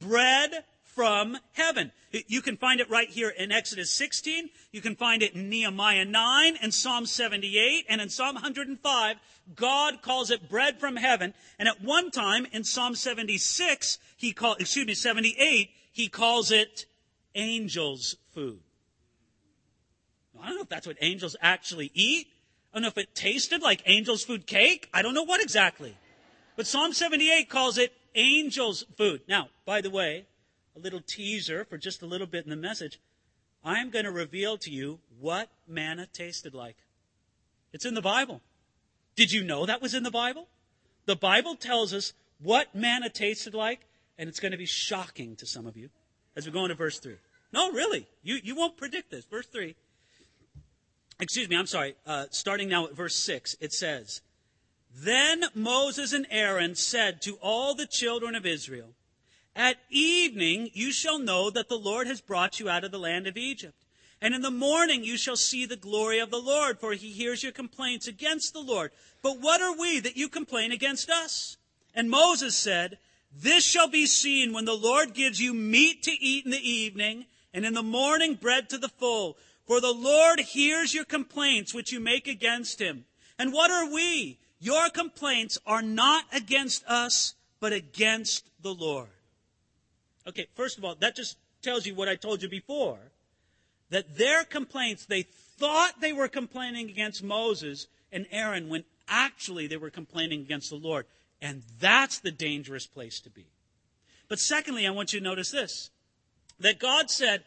Bread 0.00 0.64
from 0.94 1.36
heaven. 1.52 1.90
You 2.12 2.40
can 2.40 2.56
find 2.56 2.80
it 2.80 2.88
right 2.88 3.08
here 3.08 3.28
in 3.28 3.50
Exodus 3.50 3.90
16. 3.90 4.50
You 4.70 4.80
can 4.80 4.94
find 4.94 5.22
it 5.22 5.34
in 5.34 5.48
Nehemiah 5.48 6.04
9 6.04 6.56
and 6.62 6.72
Psalm 6.72 7.06
78 7.06 7.86
and 7.88 8.00
in 8.00 8.08
Psalm 8.08 8.34
105. 8.34 9.16
God 9.56 10.02
calls 10.02 10.30
it 10.30 10.48
bread 10.48 10.78
from 10.78 10.96
heaven. 10.96 11.34
And 11.58 11.68
at 11.68 11.82
one 11.82 12.10
time 12.10 12.46
in 12.52 12.62
Psalm 12.64 12.94
76, 12.94 13.98
he 14.16 14.32
called, 14.32 14.60
excuse 14.60 14.86
me, 14.86 14.94
78, 14.94 15.70
he 15.92 16.08
calls 16.08 16.50
it 16.50 16.86
angels 17.34 18.16
food. 18.32 18.60
I 20.44 20.48
don't 20.48 20.56
know 20.56 20.62
if 20.62 20.68
that's 20.68 20.86
what 20.86 20.98
angels 21.00 21.36
actually 21.40 21.90
eat. 21.94 22.28
I 22.70 22.76
don't 22.76 22.82
know 22.82 22.88
if 22.88 22.98
it 22.98 23.14
tasted 23.14 23.62
like 23.62 23.82
angels 23.86 24.24
food 24.24 24.46
cake. 24.46 24.90
I 24.92 25.00
don't 25.00 25.14
know 25.14 25.24
what 25.24 25.40
exactly. 25.40 25.96
But 26.54 26.66
Psalm 26.66 26.92
78 26.92 27.48
calls 27.48 27.78
it 27.78 27.94
angels 28.14 28.84
food. 28.96 29.22
Now, 29.26 29.48
by 29.64 29.80
the 29.80 29.90
way, 29.90 30.26
a 30.76 30.78
little 30.78 31.00
teaser 31.00 31.64
for 31.64 31.78
just 31.78 32.02
a 32.02 32.06
little 32.06 32.26
bit 32.26 32.44
in 32.44 32.50
the 32.50 32.56
message. 32.56 33.00
I'm 33.64 33.88
going 33.88 34.04
to 34.04 34.10
reveal 34.10 34.58
to 34.58 34.70
you 34.70 35.00
what 35.18 35.48
manna 35.66 36.06
tasted 36.12 36.52
like. 36.52 36.76
It's 37.72 37.86
in 37.86 37.94
the 37.94 38.02
Bible. 38.02 38.42
Did 39.16 39.32
you 39.32 39.44
know 39.44 39.64
that 39.64 39.80
was 39.80 39.94
in 39.94 40.02
the 40.02 40.10
Bible? 40.10 40.48
The 41.06 41.16
Bible 41.16 41.56
tells 41.56 41.94
us 41.94 42.12
what 42.38 42.74
manna 42.74 43.08
tasted 43.08 43.54
like, 43.54 43.80
and 44.18 44.28
it's 44.28 44.40
going 44.40 44.52
to 44.52 44.58
be 44.58 44.66
shocking 44.66 45.36
to 45.36 45.46
some 45.46 45.66
of 45.66 45.76
you 45.76 45.88
as 46.36 46.44
we 46.44 46.52
go 46.52 46.64
into 46.64 46.74
verse 46.74 46.98
3. 46.98 47.16
No, 47.52 47.72
really. 47.72 48.06
You, 48.22 48.38
you 48.42 48.54
won't 48.54 48.76
predict 48.76 49.10
this. 49.10 49.24
Verse 49.24 49.46
3 49.46 49.74
excuse 51.24 51.48
me, 51.48 51.56
I'm 51.56 51.66
sorry, 51.66 51.94
uh, 52.06 52.26
starting 52.30 52.68
now 52.68 52.84
at 52.84 52.94
verse 52.94 53.16
6, 53.16 53.56
it 53.60 53.72
says, 53.72 54.20
Then 54.94 55.44
Moses 55.54 56.12
and 56.12 56.26
Aaron 56.30 56.74
said 56.74 57.22
to 57.22 57.38
all 57.40 57.74
the 57.74 57.86
children 57.86 58.34
of 58.34 58.44
Israel, 58.44 58.90
At 59.56 59.78
evening 59.88 60.68
you 60.74 60.92
shall 60.92 61.18
know 61.18 61.48
that 61.48 61.70
the 61.70 61.78
Lord 61.78 62.06
has 62.08 62.20
brought 62.20 62.60
you 62.60 62.68
out 62.68 62.84
of 62.84 62.90
the 62.90 62.98
land 62.98 63.26
of 63.26 63.38
Egypt. 63.38 63.74
And 64.20 64.34
in 64.34 64.42
the 64.42 64.50
morning 64.50 65.02
you 65.02 65.16
shall 65.16 65.36
see 65.36 65.64
the 65.64 65.76
glory 65.76 66.18
of 66.18 66.30
the 66.30 66.40
Lord, 66.40 66.78
for 66.78 66.92
he 66.92 67.10
hears 67.10 67.42
your 67.42 67.52
complaints 67.52 68.06
against 68.06 68.52
the 68.52 68.60
Lord. 68.60 68.90
But 69.22 69.40
what 69.40 69.62
are 69.62 69.76
we 69.76 70.00
that 70.00 70.18
you 70.18 70.28
complain 70.28 70.72
against 70.72 71.08
us? 71.08 71.56
And 71.94 72.10
Moses 72.10 72.54
said, 72.54 72.98
This 73.34 73.64
shall 73.64 73.88
be 73.88 74.06
seen 74.06 74.52
when 74.52 74.66
the 74.66 74.76
Lord 74.76 75.14
gives 75.14 75.40
you 75.40 75.54
meat 75.54 76.02
to 76.02 76.12
eat 76.12 76.44
in 76.44 76.50
the 76.50 76.70
evening, 76.70 77.24
and 77.54 77.64
in 77.64 77.72
the 77.72 77.82
morning 77.82 78.34
bread 78.34 78.68
to 78.68 78.78
the 78.78 78.90
full. 78.90 79.38
For 79.66 79.80
the 79.80 79.92
Lord 79.92 80.40
hears 80.40 80.92
your 80.92 81.04
complaints 81.04 81.72
which 81.72 81.92
you 81.92 82.00
make 82.00 82.28
against 82.28 82.80
him. 82.80 83.04
And 83.38 83.52
what 83.52 83.70
are 83.70 83.90
we? 83.90 84.38
Your 84.60 84.88
complaints 84.90 85.58
are 85.66 85.82
not 85.82 86.24
against 86.32 86.84
us, 86.86 87.34
but 87.60 87.72
against 87.72 88.48
the 88.62 88.74
Lord. 88.74 89.08
Okay, 90.26 90.46
first 90.54 90.78
of 90.78 90.84
all, 90.84 90.94
that 90.96 91.16
just 91.16 91.36
tells 91.62 91.86
you 91.86 91.94
what 91.94 92.08
I 92.08 92.16
told 92.16 92.42
you 92.42 92.48
before. 92.48 92.98
That 93.90 94.16
their 94.16 94.44
complaints, 94.44 95.06
they 95.06 95.22
thought 95.22 96.00
they 96.00 96.12
were 96.12 96.28
complaining 96.28 96.88
against 96.88 97.22
Moses 97.22 97.86
and 98.12 98.26
Aaron 98.30 98.68
when 98.68 98.84
actually 99.08 99.66
they 99.66 99.76
were 99.76 99.90
complaining 99.90 100.40
against 100.40 100.70
the 100.70 100.76
Lord. 100.76 101.06
And 101.40 101.62
that's 101.78 102.20
the 102.20 102.30
dangerous 102.30 102.86
place 102.86 103.20
to 103.20 103.30
be. 103.30 103.46
But 104.28 104.38
secondly, 104.38 104.86
I 104.86 104.90
want 104.90 105.12
you 105.12 105.20
to 105.20 105.24
notice 105.24 105.50
this. 105.50 105.90
That 106.60 106.78
God 106.78 107.10
said, 107.10 107.44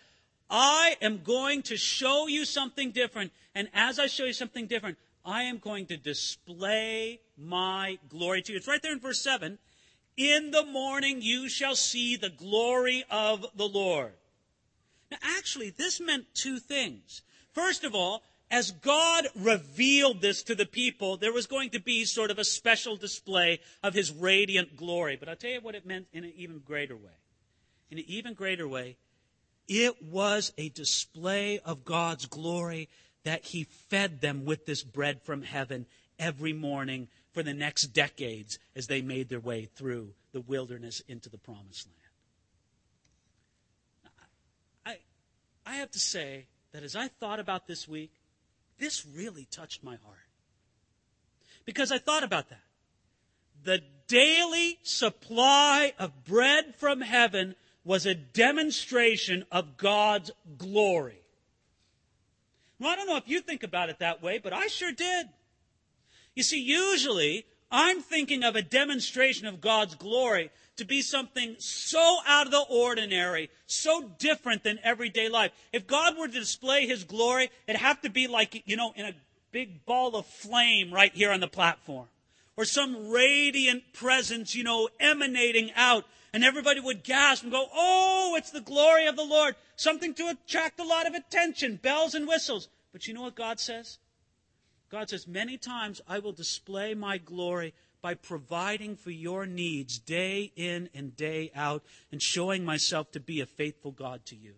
I 0.49 0.95
am 1.01 1.23
going 1.23 1.63
to 1.63 1.77
show 1.77 2.27
you 2.27 2.45
something 2.45 2.91
different. 2.91 3.31
And 3.53 3.69
as 3.73 3.99
I 3.99 4.07
show 4.07 4.25
you 4.25 4.33
something 4.33 4.67
different, 4.67 4.97
I 5.25 5.43
am 5.43 5.57
going 5.57 5.87
to 5.87 5.97
display 5.97 7.19
my 7.37 7.99
glory 8.07 8.41
to 8.43 8.53
you. 8.53 8.57
It's 8.57 8.67
right 8.67 8.81
there 8.81 8.93
in 8.93 8.99
verse 8.99 9.21
7. 9.21 9.57
In 10.15 10.51
the 10.51 10.65
morning 10.65 11.21
you 11.21 11.49
shall 11.49 11.75
see 11.75 12.15
the 12.15 12.29
glory 12.29 13.03
of 13.11 13.45
the 13.55 13.67
Lord. 13.67 14.13
Now, 15.11 15.17
actually, 15.37 15.69
this 15.69 15.99
meant 15.99 16.25
two 16.33 16.59
things. 16.59 17.21
First 17.53 17.83
of 17.83 17.93
all, 17.93 18.23
as 18.49 18.71
God 18.71 19.27
revealed 19.35 20.21
this 20.21 20.43
to 20.43 20.55
the 20.55 20.65
people, 20.65 21.17
there 21.17 21.33
was 21.33 21.47
going 21.47 21.71
to 21.71 21.79
be 21.79 22.05
sort 22.05 22.31
of 22.31 22.39
a 22.39 22.45
special 22.45 22.95
display 22.95 23.59
of 23.83 23.93
his 23.93 24.11
radiant 24.11 24.77
glory. 24.77 25.17
But 25.17 25.27
I'll 25.27 25.35
tell 25.35 25.51
you 25.51 25.61
what 25.61 25.75
it 25.75 25.85
meant 25.85 26.07
in 26.13 26.23
an 26.23 26.33
even 26.35 26.59
greater 26.59 26.95
way. 26.95 27.17
In 27.91 27.97
an 27.97 28.05
even 28.07 28.33
greater 28.33 28.67
way, 28.67 28.97
it 29.67 30.01
was 30.01 30.53
a 30.57 30.69
display 30.69 31.59
of 31.59 31.85
God's 31.85 32.25
glory 32.25 32.89
that 33.23 33.45
He 33.45 33.65
fed 33.89 34.21
them 34.21 34.45
with 34.45 34.65
this 34.65 34.83
bread 34.83 35.21
from 35.23 35.41
heaven 35.41 35.85
every 36.17 36.53
morning 36.53 37.07
for 37.31 37.43
the 37.43 37.53
next 37.53 37.87
decades 37.87 38.57
as 38.75 38.87
they 38.87 39.01
made 39.01 39.29
their 39.29 39.39
way 39.39 39.65
through 39.65 40.13
the 40.31 40.41
wilderness 40.41 41.01
into 41.07 41.29
the 41.29 41.37
promised 41.37 41.87
land. 41.87 41.97
I, 45.65 45.71
I 45.71 45.75
have 45.75 45.91
to 45.91 45.99
say 45.99 46.47
that 46.71 46.83
as 46.83 46.95
I 46.95 47.07
thought 47.07 47.39
about 47.39 47.67
this 47.67 47.87
week, 47.87 48.11
this 48.79 49.05
really 49.05 49.45
touched 49.51 49.83
my 49.83 49.97
heart. 50.03 50.17
Because 51.65 51.91
I 51.91 51.97
thought 51.97 52.23
about 52.23 52.49
that. 52.49 52.63
The 53.63 53.81
daily 54.07 54.79
supply 54.83 55.93
of 55.99 56.23
bread 56.23 56.75
from 56.77 57.01
heaven 57.01 57.55
was 57.87 58.05
a 58.05 58.13
demonstration 58.13 59.45
of 59.49 59.77
God's 59.77 60.29
glory. 60.57 61.21
Well, 62.79 62.91
I 62.91 62.97
don't 62.97 63.07
know 63.07 63.15
if 63.15 63.29
you 63.29 63.39
think 63.39 63.63
about 63.63 63.89
it 63.89 63.99
that 63.99 64.21
way, 64.21 64.39
but 64.39 64.51
I 64.51 64.67
sure 64.67 64.91
did. 64.91 65.27
You 66.35 66.43
see, 66.43 66.61
usually 66.61 67.45
I'm 67.71 68.01
thinking 68.01 68.43
of 68.43 68.57
a 68.57 68.61
demonstration 68.61 69.47
of 69.47 69.61
God's 69.61 69.95
glory 69.95 70.51
to 70.75 70.83
be 70.83 71.01
something 71.01 71.55
so 71.59 72.17
out 72.27 72.45
of 72.45 72.51
the 72.51 72.65
ordinary, 72.69 73.49
so 73.67 74.11
different 74.19 74.63
than 74.63 74.79
everyday 74.83 75.29
life. 75.29 75.51
If 75.71 75.87
God 75.87 76.17
were 76.17 76.27
to 76.27 76.39
display 76.39 76.85
His 76.87 77.05
glory, 77.05 77.49
it'd 77.67 77.81
have 77.81 78.01
to 78.01 78.09
be 78.09 78.27
like, 78.27 78.63
you 78.67 78.75
know, 78.75 78.91
in 78.97 79.05
a 79.05 79.13
big 79.53 79.85
ball 79.85 80.17
of 80.17 80.25
flame 80.25 80.93
right 80.93 81.13
here 81.13 81.31
on 81.31 81.39
the 81.39 81.47
platform. 81.47 82.07
Or 82.57 82.65
some 82.65 83.09
radiant 83.09 83.93
presence, 83.93 84.55
you 84.55 84.63
know, 84.63 84.89
emanating 84.99 85.71
out 85.75 86.05
and 86.33 86.43
everybody 86.43 86.79
would 86.79 87.03
gasp 87.03 87.43
and 87.43 87.51
go, 87.51 87.67
Oh, 87.73 88.35
it's 88.37 88.51
the 88.51 88.61
glory 88.61 89.07
of 89.07 89.15
the 89.15 89.23
Lord. 89.23 89.55
Something 89.75 90.13
to 90.15 90.29
attract 90.29 90.79
a 90.79 90.83
lot 90.83 91.07
of 91.07 91.13
attention, 91.13 91.77
bells 91.77 92.15
and 92.15 92.27
whistles. 92.27 92.67
But 92.91 93.07
you 93.07 93.13
know 93.13 93.21
what 93.21 93.35
God 93.35 93.59
says? 93.59 93.99
God 94.89 95.09
says, 95.09 95.27
Many 95.27 95.57
times 95.57 96.01
I 96.07 96.19
will 96.19 96.31
display 96.31 96.93
my 96.93 97.17
glory 97.17 97.73
by 98.01 98.13
providing 98.13 98.95
for 98.95 99.11
your 99.11 99.45
needs 99.45 99.99
day 99.99 100.51
in 100.55 100.89
and 100.93 101.15
day 101.15 101.51
out 101.55 101.83
and 102.11 102.21
showing 102.21 102.63
myself 102.63 103.11
to 103.11 103.19
be 103.19 103.41
a 103.41 103.45
faithful 103.45 103.91
God 103.91 104.25
to 104.27 104.35
you. 104.35 104.53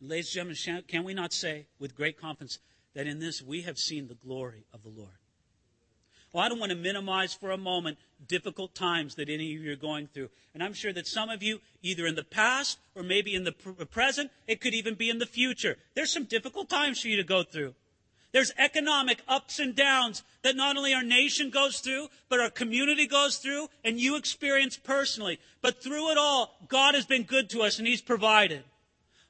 Ladies 0.00 0.34
and 0.36 0.54
gentlemen, 0.54 0.84
can 0.86 1.04
we 1.04 1.14
not 1.14 1.32
say 1.32 1.66
with 1.78 1.94
great 1.94 2.20
confidence 2.20 2.58
that 2.94 3.06
in 3.06 3.18
this 3.18 3.42
we 3.42 3.62
have 3.62 3.78
seen 3.78 4.08
the 4.08 4.14
glory 4.14 4.64
of 4.72 4.82
the 4.82 4.88
Lord? 4.88 5.17
Well, 6.32 6.44
I 6.44 6.48
don't 6.48 6.58
want 6.58 6.70
to 6.70 6.76
minimize 6.76 7.32
for 7.32 7.50
a 7.50 7.56
moment 7.56 7.98
difficult 8.26 8.74
times 8.74 9.14
that 9.14 9.30
any 9.30 9.54
of 9.54 9.62
you 9.62 9.72
are 9.72 9.76
going 9.76 10.08
through. 10.08 10.28
And 10.52 10.62
I'm 10.62 10.74
sure 10.74 10.92
that 10.92 11.06
some 11.06 11.30
of 11.30 11.42
you, 11.42 11.60
either 11.82 12.06
in 12.06 12.16
the 12.16 12.24
past 12.24 12.78
or 12.94 13.02
maybe 13.02 13.34
in 13.34 13.44
the 13.44 13.52
present, 13.52 14.30
it 14.46 14.60
could 14.60 14.74
even 14.74 14.94
be 14.94 15.08
in 15.08 15.18
the 15.18 15.26
future. 15.26 15.76
There's 15.94 16.12
some 16.12 16.24
difficult 16.24 16.68
times 16.68 17.00
for 17.00 17.08
you 17.08 17.16
to 17.16 17.24
go 17.24 17.42
through. 17.42 17.74
There's 18.32 18.52
economic 18.58 19.22
ups 19.26 19.58
and 19.58 19.74
downs 19.74 20.22
that 20.42 20.54
not 20.54 20.76
only 20.76 20.92
our 20.92 21.02
nation 21.02 21.48
goes 21.48 21.80
through, 21.80 22.08
but 22.28 22.40
our 22.40 22.50
community 22.50 23.06
goes 23.06 23.38
through, 23.38 23.68
and 23.82 23.98
you 23.98 24.16
experience 24.16 24.76
personally. 24.76 25.38
But 25.62 25.82
through 25.82 26.10
it 26.10 26.18
all, 26.18 26.58
God 26.68 26.94
has 26.94 27.06
been 27.06 27.22
good 27.22 27.48
to 27.50 27.62
us 27.62 27.78
and 27.78 27.88
He's 27.88 28.02
provided. 28.02 28.64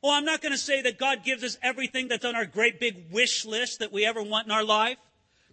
Well, 0.02 0.12
I'm 0.12 0.24
not 0.24 0.42
going 0.42 0.52
to 0.52 0.58
say 0.58 0.82
that 0.82 0.98
God 0.98 1.24
gives 1.24 1.44
us 1.44 1.58
everything 1.62 2.08
that's 2.08 2.24
on 2.24 2.34
our 2.34 2.44
great 2.44 2.80
big 2.80 3.12
wish 3.12 3.44
list 3.44 3.78
that 3.78 3.92
we 3.92 4.04
ever 4.04 4.22
want 4.22 4.46
in 4.46 4.52
our 4.52 4.64
life. 4.64 4.98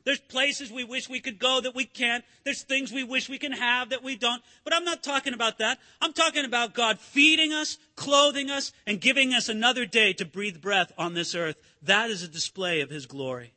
There's 0.06 0.20
places 0.20 0.72
we 0.72 0.84
wish 0.84 1.10
we 1.10 1.20
could 1.20 1.40
go 1.40 1.60
that 1.62 1.76
we 1.76 1.84
can't. 1.84 2.24
There's 2.44 2.62
things 2.62 2.92
we 2.92 3.04
wish 3.04 3.28
we 3.28 3.40
can 3.40 3.52
have 3.52 3.90
that 3.90 4.04
we 4.04 4.16
don't. 4.16 4.42
But 4.64 4.74
I'm 4.74 4.86
not 4.86 5.02
talking 5.02 5.34
about 5.34 5.58
that. 5.58 5.80
I'm 6.00 6.14
talking 6.14 6.46
about 6.46 6.76
God 6.76 7.00
feeding 7.00 7.52
us, 7.52 7.80
clothing 7.96 8.52
us, 8.52 8.72
and 8.86 9.02
giving 9.02 9.34
us 9.34 9.50
another 9.50 9.86
day 9.86 10.14
to 10.14 10.26
breathe 10.26 10.62
breath 10.62 10.92
on 10.96 11.16
this 11.16 11.34
earth. 11.34 11.58
That 11.82 12.12
is 12.12 12.22
a 12.22 12.28
display 12.28 12.82
of 12.82 12.92
His 12.92 13.08
glory. 13.08 13.54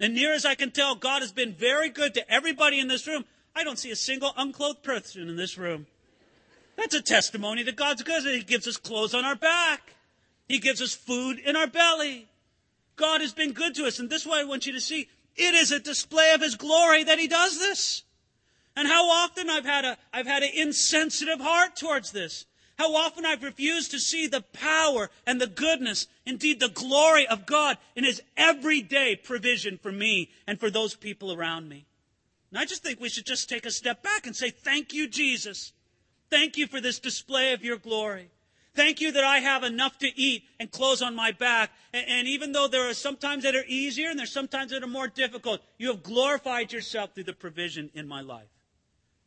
And 0.00 0.14
near 0.14 0.34
as 0.34 0.44
I 0.44 0.56
can 0.56 0.72
tell, 0.72 0.96
God 0.96 1.22
has 1.22 1.30
been 1.30 1.54
very 1.54 1.88
good 1.88 2.14
to 2.14 2.30
everybody 2.30 2.80
in 2.80 2.88
this 2.88 3.06
room. 3.06 3.24
I 3.54 3.62
don't 3.62 3.78
see 3.78 3.92
a 3.92 3.96
single 3.96 4.32
unclothed 4.36 4.82
person 4.82 5.28
in 5.28 5.36
this 5.36 5.56
room. 5.56 5.86
That's 6.76 6.94
a 6.94 7.00
testimony 7.00 7.62
that 7.62 7.76
God's 7.76 8.02
good. 8.02 8.24
He 8.24 8.42
gives 8.42 8.66
us 8.66 8.76
clothes 8.76 9.14
on 9.14 9.24
our 9.24 9.36
back. 9.36 9.94
He 10.48 10.58
gives 10.58 10.82
us 10.82 10.92
food 10.92 11.38
in 11.38 11.54
our 11.54 11.68
belly. 11.68 12.26
God 12.96 13.20
has 13.20 13.32
been 13.32 13.52
good 13.52 13.74
to 13.76 13.86
us. 13.86 14.00
And 14.00 14.10
this 14.10 14.22
is 14.22 14.28
what 14.28 14.40
I 14.40 14.44
want 14.44 14.66
you 14.66 14.72
to 14.72 14.80
see. 14.80 15.08
It 15.36 15.54
is 15.54 15.72
a 15.72 15.80
display 15.80 16.32
of 16.32 16.40
His 16.40 16.54
glory 16.54 17.04
that 17.04 17.18
He 17.18 17.28
does 17.28 17.58
this. 17.58 18.02
And 18.76 18.88
how 18.88 19.08
often 19.08 19.48
I've 19.48 19.64
had 19.64 19.84
a, 19.84 19.98
I've 20.12 20.26
had 20.26 20.42
an 20.42 20.50
insensitive 20.54 21.40
heart 21.40 21.76
towards 21.76 22.12
this. 22.12 22.46
How 22.76 22.96
often 22.96 23.24
I've 23.24 23.44
refused 23.44 23.92
to 23.92 24.00
see 24.00 24.26
the 24.26 24.40
power 24.40 25.10
and 25.26 25.40
the 25.40 25.46
goodness, 25.46 26.08
indeed 26.26 26.58
the 26.58 26.68
glory 26.68 27.26
of 27.26 27.46
God 27.46 27.78
in 27.94 28.04
His 28.04 28.20
everyday 28.36 29.14
provision 29.14 29.78
for 29.78 29.92
me 29.92 30.30
and 30.46 30.58
for 30.58 30.70
those 30.70 30.94
people 30.94 31.32
around 31.32 31.68
me. 31.68 31.86
And 32.50 32.58
I 32.58 32.64
just 32.64 32.82
think 32.82 33.00
we 33.00 33.08
should 33.08 33.26
just 33.26 33.48
take 33.48 33.66
a 33.66 33.70
step 33.70 34.02
back 34.02 34.26
and 34.26 34.34
say, 34.34 34.50
thank 34.50 34.92
you, 34.92 35.08
Jesus. 35.08 35.72
Thank 36.30 36.56
you 36.56 36.66
for 36.66 36.80
this 36.80 36.98
display 36.98 37.52
of 37.52 37.64
your 37.64 37.78
glory. 37.78 38.30
Thank 38.74 39.00
you 39.00 39.12
that 39.12 39.24
I 39.24 39.38
have 39.38 39.62
enough 39.62 39.98
to 39.98 40.20
eat 40.20 40.44
and 40.58 40.70
clothes 40.70 41.00
on 41.00 41.14
my 41.14 41.30
back. 41.30 41.70
And, 41.92 42.04
and, 42.08 42.28
even 42.28 42.52
though 42.52 42.66
there 42.66 42.88
are 42.88 42.94
some 42.94 43.16
times 43.16 43.44
that 43.44 43.54
are 43.54 43.64
easier 43.68 44.10
and 44.10 44.18
there's 44.18 44.32
some 44.32 44.48
times 44.48 44.72
that 44.72 44.82
are 44.82 44.88
more 44.88 45.06
difficult, 45.06 45.60
you 45.78 45.88
have 45.88 46.02
glorified 46.02 46.72
yourself 46.72 47.14
through 47.14 47.24
the 47.24 47.32
provision 47.32 47.90
in 47.94 48.08
my 48.08 48.20
life. 48.20 48.48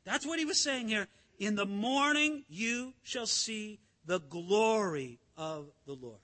That's 0.03 0.25
what 0.25 0.39
he 0.39 0.45
was 0.45 0.61
saying 0.61 0.89
here. 0.89 1.07
In 1.39 1.55
the 1.55 1.65
morning 1.65 2.43
you 2.49 2.93
shall 3.03 3.27
see 3.27 3.79
the 4.05 4.19
glory 4.19 5.19
of 5.37 5.67
the 5.85 5.93
Lord. 5.93 6.19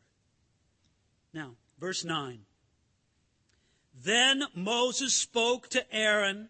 Now, 1.33 1.51
verse 1.79 2.03
9. 2.03 2.39
Then 4.03 4.43
Moses 4.55 5.13
spoke 5.13 5.69
to 5.69 5.95
Aaron, 5.95 6.49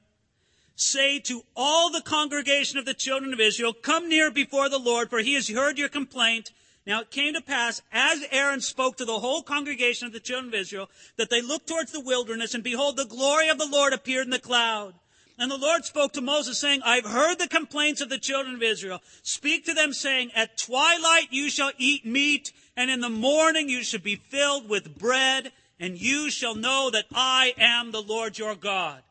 say 0.75 1.19
to 1.19 1.43
all 1.55 1.91
the 1.91 2.01
congregation 2.01 2.79
of 2.79 2.85
the 2.85 2.93
children 2.93 3.33
of 3.33 3.39
Israel, 3.39 3.73
come 3.73 4.09
near 4.09 4.31
before 4.31 4.69
the 4.69 4.79
Lord, 4.79 5.09
for 5.09 5.19
he 5.19 5.35
has 5.35 5.49
heard 5.49 5.77
your 5.77 5.89
complaint. 5.89 6.51
Now 6.85 7.01
it 7.01 7.11
came 7.11 7.33
to 7.33 7.41
pass, 7.41 7.81
as 7.91 8.25
Aaron 8.29 8.59
spoke 8.59 8.97
to 8.97 9.05
the 9.05 9.19
whole 9.19 9.41
congregation 9.41 10.05
of 10.05 10.13
the 10.13 10.19
children 10.19 10.53
of 10.53 10.59
Israel, 10.59 10.89
that 11.17 11.29
they 11.29 11.41
looked 11.41 11.67
towards 11.67 11.91
the 11.91 12.01
wilderness, 12.01 12.53
and 12.53 12.63
behold, 12.63 12.97
the 12.97 13.05
glory 13.05 13.47
of 13.47 13.57
the 13.57 13.69
Lord 13.69 13.93
appeared 13.93 14.25
in 14.25 14.31
the 14.31 14.39
cloud. 14.39 14.93
And 15.37 15.49
the 15.49 15.57
Lord 15.57 15.85
spoke 15.85 16.13
to 16.13 16.21
Moses, 16.21 16.59
saying, 16.59 16.81
I've 16.85 17.05
heard 17.05 17.39
the 17.39 17.47
complaints 17.47 18.01
of 18.01 18.09
the 18.09 18.19
children 18.19 18.55
of 18.55 18.61
Israel. 18.61 19.01
Speak 19.23 19.65
to 19.65 19.73
them, 19.73 19.93
saying, 19.93 20.31
At 20.35 20.57
twilight 20.57 21.29
you 21.31 21.49
shall 21.49 21.71
eat 21.77 22.05
meat, 22.05 22.51
and 22.75 22.91
in 22.91 22.99
the 22.99 23.09
morning 23.09 23.69
you 23.69 23.83
shall 23.83 24.01
be 24.01 24.15
filled 24.15 24.69
with 24.69 24.97
bread, 24.97 25.51
and 25.79 25.99
you 25.99 26.29
shall 26.29 26.53
know 26.53 26.89
that 26.91 27.05
I 27.13 27.53
am 27.57 27.91
the 27.91 28.01
Lord 28.01 28.37
your 28.37 28.55
God. 28.55 29.01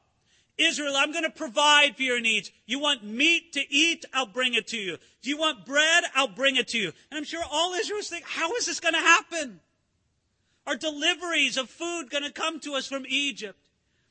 Israel, 0.62 0.95
I'm 0.97 1.12
going 1.12 1.25
to 1.25 1.31
provide 1.31 1.97
for 1.97 2.02
your 2.02 2.21
needs. 2.21 2.50
You 2.66 2.78
want 2.78 3.04
meat 3.04 3.52
to 3.54 3.75
eat? 3.75 4.04
I'll 4.12 4.26
bring 4.26 4.54
it 4.54 4.69
to 4.69 4.76
you. 4.76 4.99
Do 5.23 5.31
you 5.31 5.37
want 5.37 5.66
bread? 5.66 6.04
I'll 6.14 6.28
bring 6.28 6.57
it 6.57 6.69
to 6.69 6.78
you. 6.78 6.92
And 7.11 7.19
I'm 7.19 7.25
sure 7.25 7.42
all 7.50 7.73
Israelites 7.75 8.09
thinking, 8.09 8.28
how 8.31 8.54
is 8.54 8.66
this 8.66 8.81
going 8.81 8.95
to 8.95 9.00
happen? 9.00 9.61
Are 10.66 10.76
deliveries 10.76 11.57
of 11.57 11.69
food 11.69 12.11
going 12.11 12.25
to 12.25 12.33
come 12.33 12.61
to 12.61 12.75
us 12.75 12.87
from 12.87 13.04
Egypt? 13.09 13.59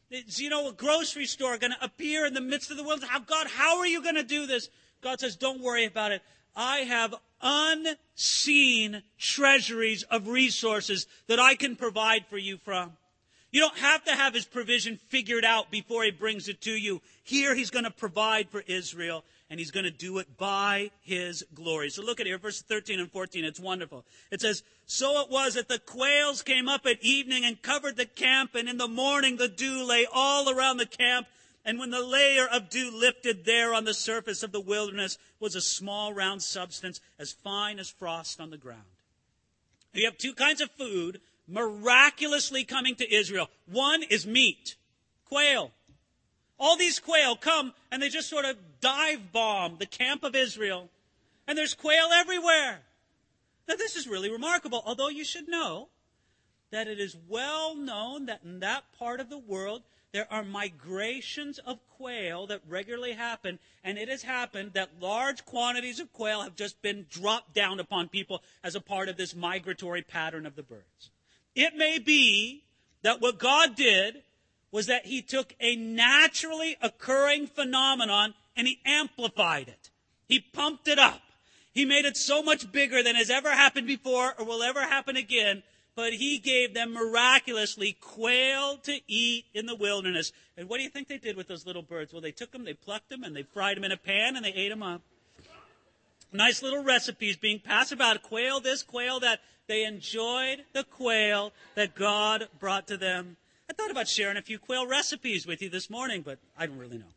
Is, 0.10 0.41
you 0.41 0.50
know, 0.50 0.67
a 0.67 0.74
grocery 0.74 1.25
store 1.25 1.58
going 1.58 1.72
to 1.72 1.84
appear 1.84 2.25
in 2.25 2.34
the 2.34 2.41
midst 2.41 2.70
of 2.72 2.77
the 2.77 2.84
wilderness? 2.84 3.10
How, 3.10 3.20
God, 3.20 3.48
how 3.48 3.79
are 3.79 3.88
you 3.88 4.03
going 4.03 4.15
to 4.15 4.24
do 4.24 4.46
this? 4.46 4.70
God 5.01 5.20
says, 5.20 5.36
don't 5.38 5.62
worry 5.62 5.86
about 5.86 6.12
it. 6.12 6.22
I 6.55 6.79
have 6.79 7.15
unseen 7.41 9.03
treasuries 9.17 10.03
of 10.03 10.27
resources 10.27 11.08
that 11.27 11.39
I 11.39 11.55
can 11.55 11.75
provide 11.75 12.25
for 12.29 12.38
you 12.38 12.58
from. 12.58 12.91
You 13.51 13.60
don't 13.60 13.77
have 13.79 14.05
to 14.05 14.12
have 14.12 14.34
his 14.34 14.46
provision 14.46 14.98
figured 15.10 15.43
out 15.43 15.70
before 15.70 16.03
he 16.03 16.12
brings 16.12 16.48
it 16.48 16.62
to 16.62 16.72
you. 16.72 17.01
Here 17.24 17.53
he's 17.53 17.70
going 17.70 17.84
to 17.84 17.91
provide 17.91 18.50
for 18.50 18.63
Israel 18.65 19.25
and 19.50 19.60
he's 19.60 19.72
going 19.72 19.84
to 19.84 19.91
do 19.91 20.20
it 20.20 20.38
by 20.38 20.91
his 21.01 21.43
glory. 21.53 21.89
So 21.89 22.01
look 22.01 22.22
at 22.22 22.25
here, 22.25 22.38
verse 22.38 22.62
13 22.62 23.01
and 23.01 23.12
14. 23.12 23.43
It's 23.43 23.60
wonderful. 23.60 24.05
It 24.31 24.39
says, 24.39 24.63
So 24.86 25.20
it 25.20 25.29
was 25.29 25.55
that 25.55 25.67
the 25.67 25.79
quails 25.79 26.41
came 26.41 26.70
up 26.70 26.86
at 26.86 27.03
evening 27.03 27.43
and 27.43 27.62
covered 27.62 27.98
the 27.98 28.05
camp, 28.05 28.55
and 28.55 28.70
in 28.70 28.77
the 28.77 28.88
morning 28.88 29.36
the 29.36 29.50
dew 29.50 29.84
lay 29.84 30.08
all 30.10 30.50
around 30.50 30.77
the 30.77 30.86
camp. 30.86 31.27
And 31.65 31.77
when 31.77 31.91
the 31.91 32.03
layer 32.03 32.48
of 32.48 32.70
dew 32.70 32.89
lifted 32.93 33.43
there 33.43 33.74
on 33.74 33.84
the 33.84 33.93
surface 33.93 34.41
of 34.41 34.53
the 34.53 34.62
wilderness 34.62 35.17
was 35.41 35.55
a 35.55 35.62
small 35.62 36.13
round 36.13 36.41
substance 36.41 37.01
as 37.20 37.34
fine 37.34 37.77
as 37.77 37.89
frost 37.89 38.39
on 38.39 38.51
the 38.51 38.58
ground. 38.58 38.81
You 39.93 40.05
have 40.05 40.17
two 40.17 40.34
kinds 40.34 40.62
of 40.62 40.72
food 40.72 41.20
miraculously 41.51 42.63
coming 42.63 42.96
to 42.96 43.13
Israel. 43.13 43.50
One 43.65 44.03
is 44.03 44.25
meat, 44.25 44.75
quail. 45.25 45.72
All 46.60 46.77
these 46.77 47.00
quail 47.00 47.36
come 47.36 47.74
and 47.91 48.01
they 48.01 48.10
just 48.10 48.29
sort 48.29 48.46
of 48.46 48.58
dive 48.79 49.31
bomb 49.31 49.77
the 49.77 49.86
camp 49.86 50.24
of 50.24 50.36
Israel. 50.36 50.89
And 51.48 51.58
there's 51.58 51.74
quail 51.74 52.10
everywhere. 52.13 52.79
Now, 53.67 53.75
this 53.75 53.96
is 53.96 54.08
really 54.08 54.31
remarkable, 54.31 54.81
although 54.86 55.10
you 55.10 55.24
should 55.24 55.48
know 55.48 55.89
that 56.72 56.88
it 56.88 57.00
is 57.00 57.15
well 57.27 57.75
known 57.75 58.25
that 58.25 58.41
in 58.43 58.60
that 58.62 58.84
part 58.98 59.20
of 59.20 59.29
the 59.29 59.38
world, 59.38 59.82
there 60.13 60.28
are 60.32 60.43
migrations 60.43 61.58
of 61.60 61.80
quail 61.97 62.47
that 62.47 62.62
regularly 62.67 63.13
happen, 63.13 63.60
and 63.84 63.97
it 63.97 64.10
has 64.10 64.23
happened 64.23 64.73
that 64.73 64.89
large 64.99 65.45
quantities 65.45 65.99
of 65.99 66.12
quail 66.12 66.41
have 66.41 66.56
just 66.56 66.82
been 66.82 67.06
dropped 67.10 67.54
down 67.54 67.80
upon 67.80 68.10
people 68.10 68.41
as 68.63 68.76
a 68.76 68.82
part 68.82 69.08
of 69.08 69.17
this 69.17 69.36
migratory 69.36 70.02
pattern 70.02 70.45
of 70.45 70.56
the 70.56 70.63
birds. 70.63 71.12
It 71.56 71.76
may 71.76 72.00
be 72.00 72.64
that 73.04 73.22
what 73.22 73.40
God 73.40 73.76
did 73.76 74.24
was 74.72 74.88
that 74.88 75.06
he 75.06 75.22
took 75.22 75.54
a 75.60 75.76
naturally 75.76 76.78
occurring 76.82 77.48
phenomenon 77.48 78.34
and 78.56 78.68
he 78.68 78.80
amplified 78.86 79.68
it. 79.68 79.90
He 80.28 80.40
pumped 80.40 80.88
it 80.88 80.98
up. 81.00 81.22
He 81.74 81.86
made 81.86 82.06
it 82.06 82.18
so 82.18 82.42
much 82.42 82.72
bigger 82.72 83.04
than 83.04 83.16
has 83.16 83.30
ever 83.30 83.52
happened 83.52 83.88
before 83.88 84.34
or 84.38 84.46
will 84.46 84.64
ever 84.64 84.82
happen 84.82 85.18
again. 85.18 85.64
But 85.94 86.14
he 86.14 86.38
gave 86.38 86.74
them 86.74 86.94
miraculously 86.94 87.94
quail 88.00 88.78
to 88.84 89.00
eat 89.08 89.46
in 89.54 89.66
the 89.66 89.76
wilderness. 89.76 90.32
And 90.56 90.70
what 90.70 90.78
do 90.78 90.84
you 90.84 90.90
think 90.90 91.10
they 91.10 91.18
did 91.18 91.36
with 91.36 91.48
those 91.48 91.66
little 91.66 91.82
birds? 91.82 92.14
Well, 92.14 92.22
they 92.22 92.32
took 92.32 92.52
them, 92.52 92.64
they 92.64 92.74
plucked 92.74 93.10
them, 93.10 93.24
and 93.24 93.36
they 93.36 93.44
fried 93.44 93.76
them 93.76 93.84
in 93.84 93.92
a 93.92 93.98
pan, 93.98 94.38
and 94.38 94.46
they 94.46 94.54
ate 94.54 94.70
them 94.70 94.84
up. 94.84 95.02
Nice 96.32 96.64
little 96.64 96.82
recipes 96.82 97.36
being 97.36 97.60
passed 97.60 97.92
about 97.92 98.24
quail 98.24 98.62
this, 98.62 98.84
quail 98.84 99.20
that. 99.20 99.42
They 99.71 99.86
enjoyed 99.86 100.65
the 100.73 100.84
quail 100.84 101.53
that 101.75 101.95
God 101.95 102.49
brought 102.60 102.88
to 102.88 102.97
them. 102.97 103.38
I 103.69 103.73
thought 103.73 103.89
about 103.89 104.10
sharing 104.10 104.36
a 104.36 104.41
few 104.41 104.60
quail 104.60 104.86
recipes 104.86 105.47
with 105.47 105.62
you 105.62 105.69
this 105.69 105.89
morning, 105.89 106.23
but 106.23 106.39
I 106.57 106.65
don't 106.65 106.77
really 106.77 106.97
know. 106.97 107.13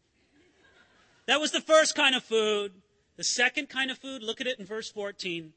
That 1.27 1.41
was 1.41 1.51
the 1.51 1.61
first 1.61 1.97
kind 1.97 2.15
of 2.15 2.23
food. 2.23 2.71
The 3.17 3.25
second 3.25 3.71
kind 3.71 3.91
of 3.91 3.99
food, 3.99 4.23
look 4.23 4.41
at 4.41 4.47
it 4.47 4.61
in 4.61 4.67
verse 4.67 4.89
14. 4.89 5.53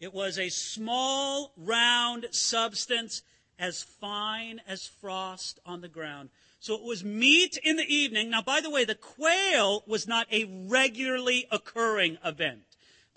It 0.00 0.14
was 0.14 0.38
a 0.38 0.48
small, 0.48 1.52
round 1.54 2.28
substance 2.30 3.20
as 3.58 3.82
fine 3.82 4.62
as 4.66 4.86
frost 4.86 5.60
on 5.66 5.82
the 5.82 5.88
ground. 5.88 6.30
So 6.60 6.74
it 6.74 6.82
was 6.82 7.04
meat 7.04 7.58
in 7.62 7.76
the 7.76 7.94
evening. 7.94 8.30
Now, 8.30 8.40
by 8.40 8.62
the 8.62 8.70
way, 8.70 8.86
the 8.86 8.94
quail 8.94 9.84
was 9.86 10.08
not 10.08 10.26
a 10.32 10.46
regularly 10.66 11.46
occurring 11.52 12.16
event. 12.24 12.67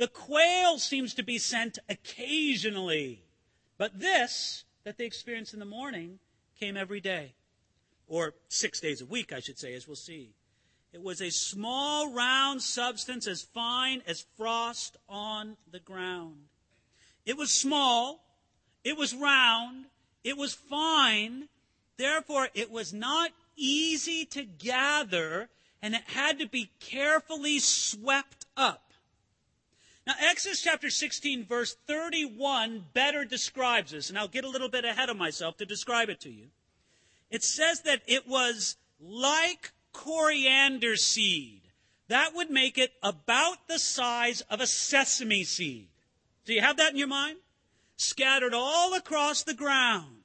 The 0.01 0.07
quail 0.07 0.79
seems 0.79 1.13
to 1.13 1.21
be 1.21 1.37
sent 1.37 1.77
occasionally. 1.87 3.21
But 3.77 3.99
this 3.99 4.63
that 4.83 4.97
they 4.97 5.05
experienced 5.05 5.53
in 5.53 5.59
the 5.59 5.65
morning 5.65 6.17
came 6.59 6.75
every 6.75 6.99
day. 6.99 7.35
Or 8.07 8.33
six 8.47 8.79
days 8.79 9.01
a 9.01 9.05
week, 9.05 9.31
I 9.31 9.41
should 9.41 9.59
say, 9.59 9.75
as 9.75 9.85
we'll 9.87 9.95
see. 9.95 10.33
It 10.91 11.03
was 11.03 11.21
a 11.21 11.29
small, 11.29 12.11
round 12.11 12.63
substance 12.63 13.27
as 13.27 13.43
fine 13.43 14.01
as 14.07 14.25
frost 14.37 14.97
on 15.07 15.55
the 15.71 15.79
ground. 15.79 16.47
It 17.23 17.37
was 17.37 17.51
small, 17.51 18.23
it 18.83 18.97
was 18.97 19.13
round, 19.13 19.85
it 20.23 20.35
was 20.35 20.55
fine, 20.55 21.47
therefore 21.97 22.49
it 22.55 22.71
was 22.71 22.91
not 22.91 23.29
easy 23.55 24.25
to 24.25 24.45
gather, 24.45 25.49
and 25.79 25.93
it 25.93 26.05
had 26.07 26.39
to 26.39 26.47
be 26.47 26.71
carefully 26.79 27.59
swept 27.59 28.47
up. 28.57 28.90
Now, 30.07 30.13
Exodus 30.19 30.61
chapter 30.61 30.89
16, 30.89 31.45
verse 31.45 31.75
31 31.87 32.85
better 32.93 33.23
describes 33.23 33.91
this, 33.91 34.09
and 34.09 34.17
I'll 34.17 34.27
get 34.27 34.43
a 34.43 34.49
little 34.49 34.69
bit 34.69 34.83
ahead 34.83 35.09
of 35.09 35.17
myself 35.17 35.57
to 35.57 35.65
describe 35.65 36.09
it 36.09 36.19
to 36.21 36.29
you. 36.29 36.47
It 37.29 37.43
says 37.43 37.81
that 37.81 38.01
it 38.07 38.27
was 38.27 38.77
like 38.99 39.71
coriander 39.93 40.95
seed. 40.95 41.61
That 42.07 42.33
would 42.35 42.49
make 42.49 42.77
it 42.77 42.93
about 43.03 43.67
the 43.67 43.79
size 43.79 44.41
of 44.41 44.59
a 44.59 44.67
sesame 44.67 45.43
seed. 45.43 45.87
Do 46.45 46.53
you 46.53 46.61
have 46.61 46.77
that 46.77 46.91
in 46.91 46.97
your 46.97 47.07
mind? 47.07 47.37
Scattered 47.95 48.53
all 48.53 48.93
across 48.95 49.43
the 49.43 49.53
ground. 49.53 50.23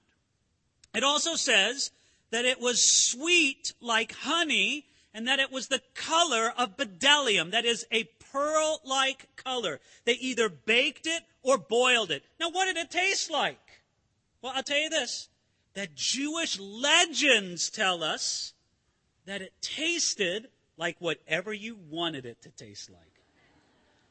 It 0.94 1.04
also 1.04 1.34
says 1.34 1.90
that 2.30 2.46
it 2.46 2.58
was 2.58 3.06
sweet 3.08 3.74
like 3.80 4.12
honey 4.12 4.86
and 5.12 5.28
that 5.28 5.38
it 5.38 5.52
was 5.52 5.68
the 5.68 5.82
color 5.94 6.52
of 6.58 6.76
bdellium, 6.76 7.50
that 7.52 7.64
is 7.64 7.86
a 7.92 8.04
pearl 8.37 8.81
like 8.85 9.29
color. 9.37 9.81
They 10.05 10.12
either 10.12 10.49
baked 10.51 11.07
it 11.07 11.22
or 11.42 11.57
boiled 11.57 12.11
it. 12.11 12.22
Now, 12.38 12.51
what 12.51 12.66
did 12.66 12.77
it 12.77 12.90
taste 12.90 13.31
like? 13.31 13.81
Well, 14.42 14.53
I'll 14.55 14.62
tell 14.62 14.79
you 14.79 14.90
this 14.90 15.29
that 15.75 15.94
Jewish 15.94 16.59
legends 16.59 17.68
tell 17.70 18.03
us 18.03 18.55
that 19.27 19.42
it 19.42 19.53
tasted 19.61 20.49
like 20.79 20.96
whatever 21.01 21.53
you 21.53 21.77
wanted 21.90 22.25
it 22.25 22.40
to 22.42 22.51
taste 22.51 22.90
like. 22.90 23.01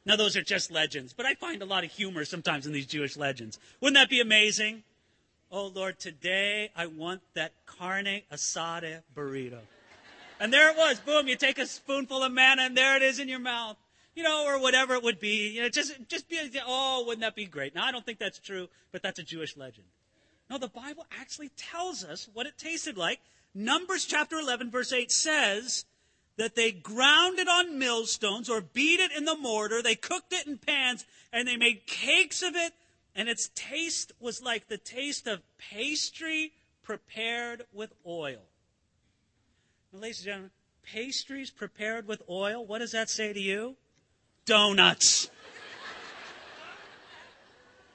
Now, 0.05 0.15
those 0.15 0.37
are 0.37 0.43
just 0.43 0.71
legends, 0.71 1.13
but 1.13 1.25
I 1.25 1.33
find 1.33 1.61
a 1.61 1.65
lot 1.65 1.83
of 1.83 1.91
humor 1.91 2.25
sometimes 2.25 2.67
in 2.67 2.73
these 2.73 2.85
Jewish 2.85 3.17
legends. 3.17 3.59
Wouldn't 3.81 3.95
that 3.95 4.09
be 4.09 4.21
amazing? 4.21 4.83
Oh, 5.51 5.67
Lord, 5.67 5.99
today 5.99 6.69
I 6.75 6.85
want 6.85 7.21
that 7.33 7.51
carne 7.65 8.21
asada 8.31 9.01
burrito. 9.15 9.59
And 10.39 10.53
there 10.53 10.69
it 10.69 10.77
was. 10.77 10.99
Boom, 10.99 11.27
you 11.27 11.35
take 11.35 11.57
a 11.57 11.65
spoonful 11.65 12.21
of 12.21 12.31
manna 12.31 12.63
and 12.63 12.77
there 12.77 12.95
it 12.95 13.01
is 13.01 13.19
in 13.19 13.27
your 13.27 13.39
mouth. 13.39 13.77
You 14.15 14.23
know, 14.23 14.45
or 14.45 14.59
whatever 14.59 14.95
it 14.95 15.03
would 15.03 15.19
be. 15.19 15.49
You 15.49 15.61
know, 15.61 15.69
just, 15.69 15.93
just 16.07 16.29
be, 16.29 16.39
oh, 16.65 17.03
wouldn't 17.05 17.21
that 17.21 17.35
be 17.35 17.45
great? 17.45 17.75
Now, 17.75 17.85
I 17.85 17.91
don't 17.91 18.05
think 18.05 18.17
that's 18.17 18.39
true, 18.39 18.69
but 18.91 19.03
that's 19.03 19.19
a 19.19 19.23
Jewish 19.23 19.57
legend. 19.57 19.85
No, 20.49 20.57
the 20.57 20.67
Bible 20.67 21.05
actually 21.19 21.49
tells 21.49 22.03
us 22.03 22.29
what 22.33 22.45
it 22.45 22.57
tasted 22.57 22.97
like. 22.97 23.19
Numbers 23.53 24.05
chapter 24.05 24.37
11, 24.37 24.71
verse 24.71 24.93
8 24.93 25.11
says 25.11 25.85
that 26.37 26.55
they 26.55 26.71
ground 26.71 27.39
it 27.39 27.47
on 27.47 27.79
millstones 27.79 28.49
or 28.49 28.61
beat 28.61 28.99
it 28.99 29.11
in 29.11 29.25
the 29.25 29.35
mortar. 29.35 29.81
They 29.81 29.95
cooked 29.95 30.33
it 30.33 30.45
in 30.47 30.57
pans 30.57 31.05
and 31.31 31.47
they 31.47 31.57
made 31.57 31.87
cakes 31.87 32.41
of 32.41 32.55
it. 32.55 32.73
And 33.15 33.29
its 33.29 33.49
taste 33.55 34.11
was 34.19 34.41
like 34.41 34.67
the 34.67 34.77
taste 34.77 35.25
of 35.25 35.41
pastry 35.57 36.51
prepared 36.83 37.63
with 37.73 37.93
oil. 38.05 38.41
Now, 39.93 39.99
ladies 39.99 40.19
and 40.19 40.25
gentlemen, 40.25 40.51
pastries 40.83 41.49
prepared 41.49 42.07
with 42.07 42.21
oil, 42.29 42.65
what 42.65 42.79
does 42.79 42.91
that 42.91 43.09
say 43.09 43.31
to 43.31 43.39
you? 43.39 43.77
Donuts. 44.45 45.29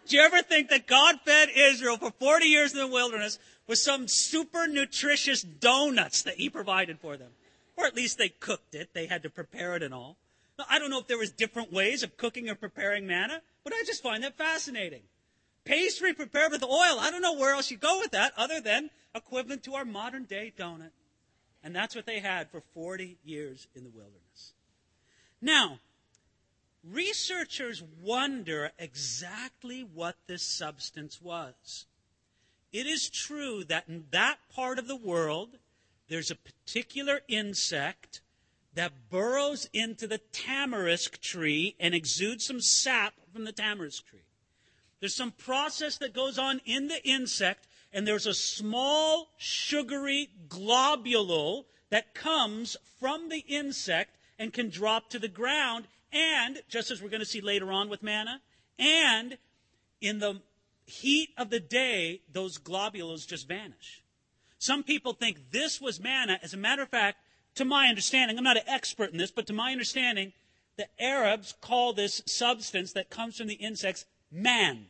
Do 0.06 0.16
you 0.16 0.22
ever 0.22 0.42
think 0.42 0.70
that 0.70 0.88
God 0.88 1.20
fed 1.24 1.50
Israel 1.54 1.96
for 1.96 2.10
40 2.10 2.46
years 2.46 2.72
in 2.72 2.78
the 2.78 2.86
wilderness 2.88 3.38
with 3.68 3.78
some 3.78 4.06
super 4.08 4.66
nutritious 4.66 5.42
donuts 5.42 6.22
that 6.22 6.34
he 6.34 6.50
provided 6.50 6.98
for 6.98 7.16
them? 7.16 7.30
Or 7.76 7.86
at 7.86 7.94
least 7.94 8.18
they 8.18 8.28
cooked 8.28 8.74
it. 8.74 8.90
They 8.92 9.06
had 9.06 9.22
to 9.22 9.30
prepare 9.30 9.76
it 9.76 9.84
and 9.84 9.94
all. 9.94 10.16
Now, 10.58 10.64
I 10.68 10.80
don't 10.80 10.90
know 10.90 10.98
if 10.98 11.06
there 11.06 11.16
was 11.16 11.30
different 11.30 11.72
ways 11.72 12.02
of 12.02 12.16
cooking 12.16 12.50
or 12.50 12.56
preparing 12.56 13.06
manna, 13.06 13.40
but 13.62 13.72
I 13.72 13.84
just 13.86 14.02
find 14.02 14.24
that 14.24 14.36
fascinating. 14.36 15.02
Pastry 15.64 16.12
prepared 16.12 16.50
with 16.50 16.64
oil. 16.64 16.98
I 16.98 17.10
don't 17.12 17.22
know 17.22 17.34
where 17.34 17.54
else 17.54 17.70
you 17.70 17.76
go 17.76 18.00
with 18.00 18.10
that 18.10 18.32
other 18.36 18.60
than 18.60 18.90
equivalent 19.14 19.62
to 19.64 19.74
our 19.74 19.84
modern 19.84 20.24
day 20.24 20.52
donut. 20.58 20.90
And 21.62 21.74
that's 21.76 21.94
what 21.94 22.06
they 22.06 22.18
had 22.18 22.50
for 22.50 22.62
40 22.74 23.18
years 23.24 23.68
in 23.76 23.84
the 23.84 23.90
wilderness. 23.90 24.54
Now, 25.40 25.78
Researchers 26.83 27.83
wonder 28.01 28.73
exactly 28.79 29.83
what 29.83 30.16
this 30.27 30.43
substance 30.43 31.21
was. 31.21 31.87
It 32.73 32.87
is 32.87 33.11
true 33.11 33.64
that 33.64 33.88
in 33.88 34.07
that 34.12 34.38
part 34.55 34.79
of 34.79 34.88
the 34.88 34.97
world, 34.97 35.59
there's 36.09 36.31
a 36.31 36.37
particular 36.37 37.21
insect 37.29 38.23
that 38.75 39.11
burrows 39.11 39.69
into 39.73 40.07
the 40.07 40.21
tamarisk 40.33 41.21
tree 41.21 41.75
and 41.79 41.95
exudes 41.95 42.47
some 42.47 42.61
sap 42.61 43.14
from 43.33 43.45
the 43.45 43.53
tamarisk 43.53 44.07
tree. 44.07 44.21
There's 45.01 45.16
some 45.16 45.33
process 45.33 45.99
that 45.99 46.14
goes 46.14 46.38
on 46.38 46.61
in 46.64 46.88
the 46.88 47.05
insect, 47.07 47.66
and 47.93 48.07
there's 48.07 48.27
a 48.27 48.35
small 48.35 49.29
sugary 49.38 50.29
globule 50.49 51.66
that 51.90 52.14
comes 52.14 52.77
from 53.01 53.29
the 53.29 53.45
insect 53.49 54.16
and 54.38 54.53
can 54.53 54.71
drop 54.71 55.11
to 55.11 55.19
the 55.19 55.29
ground 55.29 55.87
and, 56.12 56.62
just 56.68 56.90
as 56.90 57.01
we're 57.03 57.09
going 57.09 57.20
to 57.20 57.27
see 57.27 57.40
later 57.40 57.70
on 57.73 57.88
with 57.88 58.03
manna, 58.03 58.40
and 58.79 59.38
in 60.01 60.18
the 60.18 60.40
heat 60.85 61.31
of 61.37 61.51
the 61.51 61.61
day, 61.61 62.23
those 62.33 62.59
globules 62.59 63.27
just 63.27 63.46
vanish. 63.46 64.03
Some 64.59 64.83
people 64.83 65.12
think 65.12 65.53
this 65.53 65.81
was 65.81 66.01
manna. 66.01 66.38
As 66.42 66.53
a 66.53 66.59
matter 66.59 66.83
of 66.83 66.88
fact, 66.88 67.18
to 67.55 67.64
my 67.64 67.87
understanding, 67.87 68.37
I'm 68.37 68.44
not 68.44 68.57
an 68.57 68.68
expert 68.68 69.11
in 69.11 69.18
this, 69.18 69.31
but 69.31 69.46
to 69.46 69.53
my 69.53 69.73
understanding, 69.73 70.33
the 70.77 70.88
Arabs 71.03 71.55
call 71.61 71.92
this 71.92 72.23
substance 72.27 72.92
that 72.92 73.11
comes 73.11 73.37
from 73.37 73.46
the 73.46 73.55
insects 73.55 74.05
man, 74.31 74.87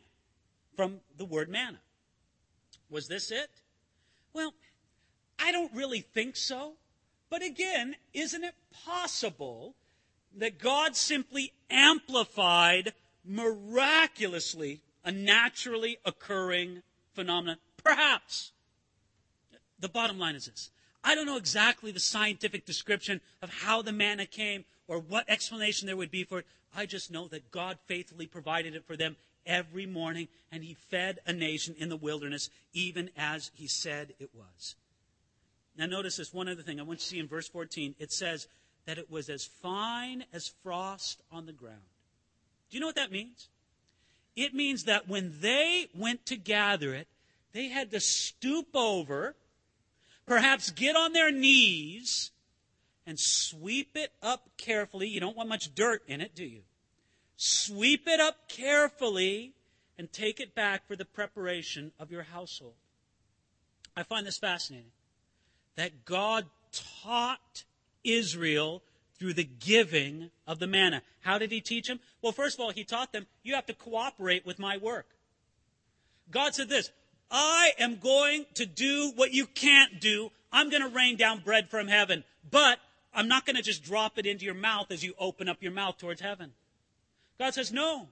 from 0.75 1.01
the 1.17 1.25
word 1.25 1.49
manna. 1.49 1.79
Was 2.89 3.07
this 3.07 3.31
it? 3.31 3.49
Well, 4.33 4.53
I 5.39 5.51
don't 5.51 5.73
really 5.73 6.01
think 6.01 6.35
so. 6.35 6.73
But 7.29 7.41
again, 7.43 7.95
isn't 8.13 8.43
it 8.43 8.55
possible 8.85 9.75
that 10.37 10.59
God 10.59 10.95
simply 10.95 11.53
amplified 11.69 12.93
miraculously 13.25 14.81
a 15.03 15.11
naturally 15.11 15.97
occurring 16.05 16.83
phenomenon? 17.13 17.57
Perhaps. 17.83 18.51
The 19.79 19.89
bottom 19.89 20.19
line 20.19 20.35
is 20.35 20.45
this. 20.45 20.69
I 21.03 21.15
don't 21.15 21.25
know 21.25 21.37
exactly 21.37 21.91
the 21.91 21.99
scientific 21.99 22.65
description 22.65 23.21
of 23.41 23.49
how 23.49 23.81
the 23.81 23.91
manna 23.91 24.25
came 24.25 24.65
or 24.87 24.99
what 24.99 25.25
explanation 25.27 25.87
there 25.87 25.97
would 25.97 26.11
be 26.11 26.23
for 26.23 26.39
it. 26.39 26.45
I 26.75 26.85
just 26.85 27.11
know 27.11 27.27
that 27.29 27.51
God 27.51 27.79
faithfully 27.87 28.27
provided 28.27 28.75
it 28.75 28.85
for 28.85 28.95
them 28.95 29.15
every 29.45 29.85
morning, 29.85 30.27
and 30.51 30.63
He 30.63 30.75
fed 30.75 31.19
a 31.25 31.33
nation 31.33 31.75
in 31.77 31.89
the 31.89 31.97
wilderness, 31.97 32.49
even 32.73 33.09
as 33.17 33.51
He 33.55 33.67
said 33.67 34.13
it 34.19 34.29
was. 34.33 34.75
Now, 35.77 35.85
notice 35.85 36.17
this 36.17 36.33
one 36.33 36.47
other 36.47 36.61
thing 36.61 36.79
I 36.79 36.83
want 36.83 36.99
you 36.99 37.03
to 37.03 37.07
see 37.07 37.19
in 37.19 37.27
verse 37.27 37.47
14. 37.47 37.95
It 37.97 38.11
says, 38.11 38.47
that 38.85 38.97
it 38.97 39.09
was 39.11 39.29
as 39.29 39.45
fine 39.45 40.25
as 40.33 40.51
frost 40.63 41.21
on 41.31 41.45
the 41.45 41.53
ground. 41.53 41.81
Do 42.69 42.77
you 42.77 42.81
know 42.81 42.87
what 42.87 42.95
that 42.95 43.11
means? 43.11 43.49
It 44.35 44.53
means 44.53 44.85
that 44.85 45.07
when 45.07 45.33
they 45.41 45.87
went 45.93 46.25
to 46.27 46.37
gather 46.37 46.93
it, 46.93 47.07
they 47.53 47.67
had 47.67 47.91
to 47.91 47.99
stoop 47.99 48.75
over, 48.75 49.35
perhaps 50.25 50.71
get 50.71 50.95
on 50.95 51.13
their 51.13 51.31
knees, 51.31 52.31
and 53.05 53.19
sweep 53.19 53.91
it 53.95 54.13
up 54.21 54.49
carefully. 54.57 55.07
You 55.07 55.19
don't 55.19 55.35
want 55.35 55.49
much 55.49 55.75
dirt 55.75 56.03
in 56.07 56.21
it, 56.21 56.33
do 56.33 56.45
you? 56.45 56.61
Sweep 57.35 58.07
it 58.07 58.19
up 58.19 58.47
carefully 58.47 59.53
and 59.97 60.11
take 60.11 60.39
it 60.39 60.55
back 60.55 60.87
for 60.87 60.95
the 60.95 61.05
preparation 61.05 61.91
of 61.99 62.11
your 62.11 62.23
household. 62.23 62.75
I 63.95 64.03
find 64.03 64.25
this 64.25 64.37
fascinating 64.37 64.91
that 65.75 66.05
God 66.05 66.45
taught 66.71 67.63
Israel 68.03 68.83
through 69.17 69.33
the 69.33 69.43
giving 69.43 70.31
of 70.47 70.59
the 70.59 70.67
manna. 70.67 71.03
How 71.21 71.37
did 71.37 71.51
he 71.51 71.61
teach 71.61 71.87
them? 71.87 71.99
Well, 72.21 72.31
first 72.31 72.57
of 72.57 72.63
all, 72.63 72.71
he 72.71 72.83
taught 72.83 73.13
them, 73.13 73.27
you 73.43 73.53
have 73.55 73.67
to 73.67 73.73
cooperate 73.73 74.45
with 74.45 74.57
my 74.57 74.77
work. 74.77 75.07
God 76.31 76.55
said 76.55 76.69
this, 76.69 76.89
I 77.29 77.71
am 77.79 77.97
going 77.97 78.45
to 78.55 78.65
do 78.65 79.11
what 79.15 79.31
you 79.31 79.45
can't 79.45 80.01
do. 80.01 80.31
I'm 80.51 80.69
going 80.69 80.81
to 80.81 80.89
rain 80.89 81.17
down 81.17 81.39
bread 81.39 81.69
from 81.69 81.87
heaven, 81.87 82.23
but 82.49 82.79
I'm 83.13 83.27
not 83.27 83.45
going 83.45 83.55
to 83.55 83.61
just 83.61 83.83
drop 83.83 84.17
it 84.17 84.25
into 84.25 84.45
your 84.45 84.53
mouth 84.53 84.91
as 84.91 85.03
you 85.03 85.13
open 85.19 85.47
up 85.47 85.61
your 85.61 85.71
mouth 85.71 85.97
towards 85.97 86.21
heaven. 86.21 86.53
God 87.37 87.53
says, 87.53 87.71
no, 87.71 88.07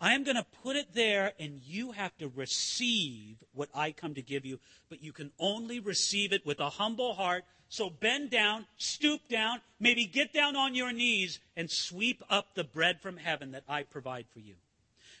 I 0.00 0.14
am 0.14 0.24
going 0.24 0.36
to 0.36 0.46
put 0.62 0.76
it 0.76 0.94
there 0.94 1.32
and 1.38 1.60
you 1.64 1.92
have 1.92 2.16
to 2.18 2.28
receive 2.28 3.36
what 3.52 3.68
I 3.74 3.92
come 3.92 4.14
to 4.14 4.22
give 4.22 4.46
you, 4.46 4.60
but 4.88 5.02
you 5.02 5.12
can 5.12 5.32
only 5.38 5.80
receive 5.80 6.32
it 6.32 6.46
with 6.46 6.60
a 6.60 6.70
humble 6.70 7.14
heart 7.14 7.44
so 7.68 7.90
bend 7.90 8.30
down, 8.30 8.66
stoop 8.76 9.28
down, 9.28 9.60
maybe 9.78 10.06
get 10.06 10.32
down 10.32 10.56
on 10.56 10.74
your 10.74 10.92
knees 10.92 11.38
and 11.56 11.70
sweep 11.70 12.22
up 12.30 12.54
the 12.54 12.64
bread 12.64 13.00
from 13.00 13.16
heaven 13.18 13.52
that 13.52 13.64
I 13.68 13.82
provide 13.82 14.26
for 14.32 14.40
you. 14.40 14.54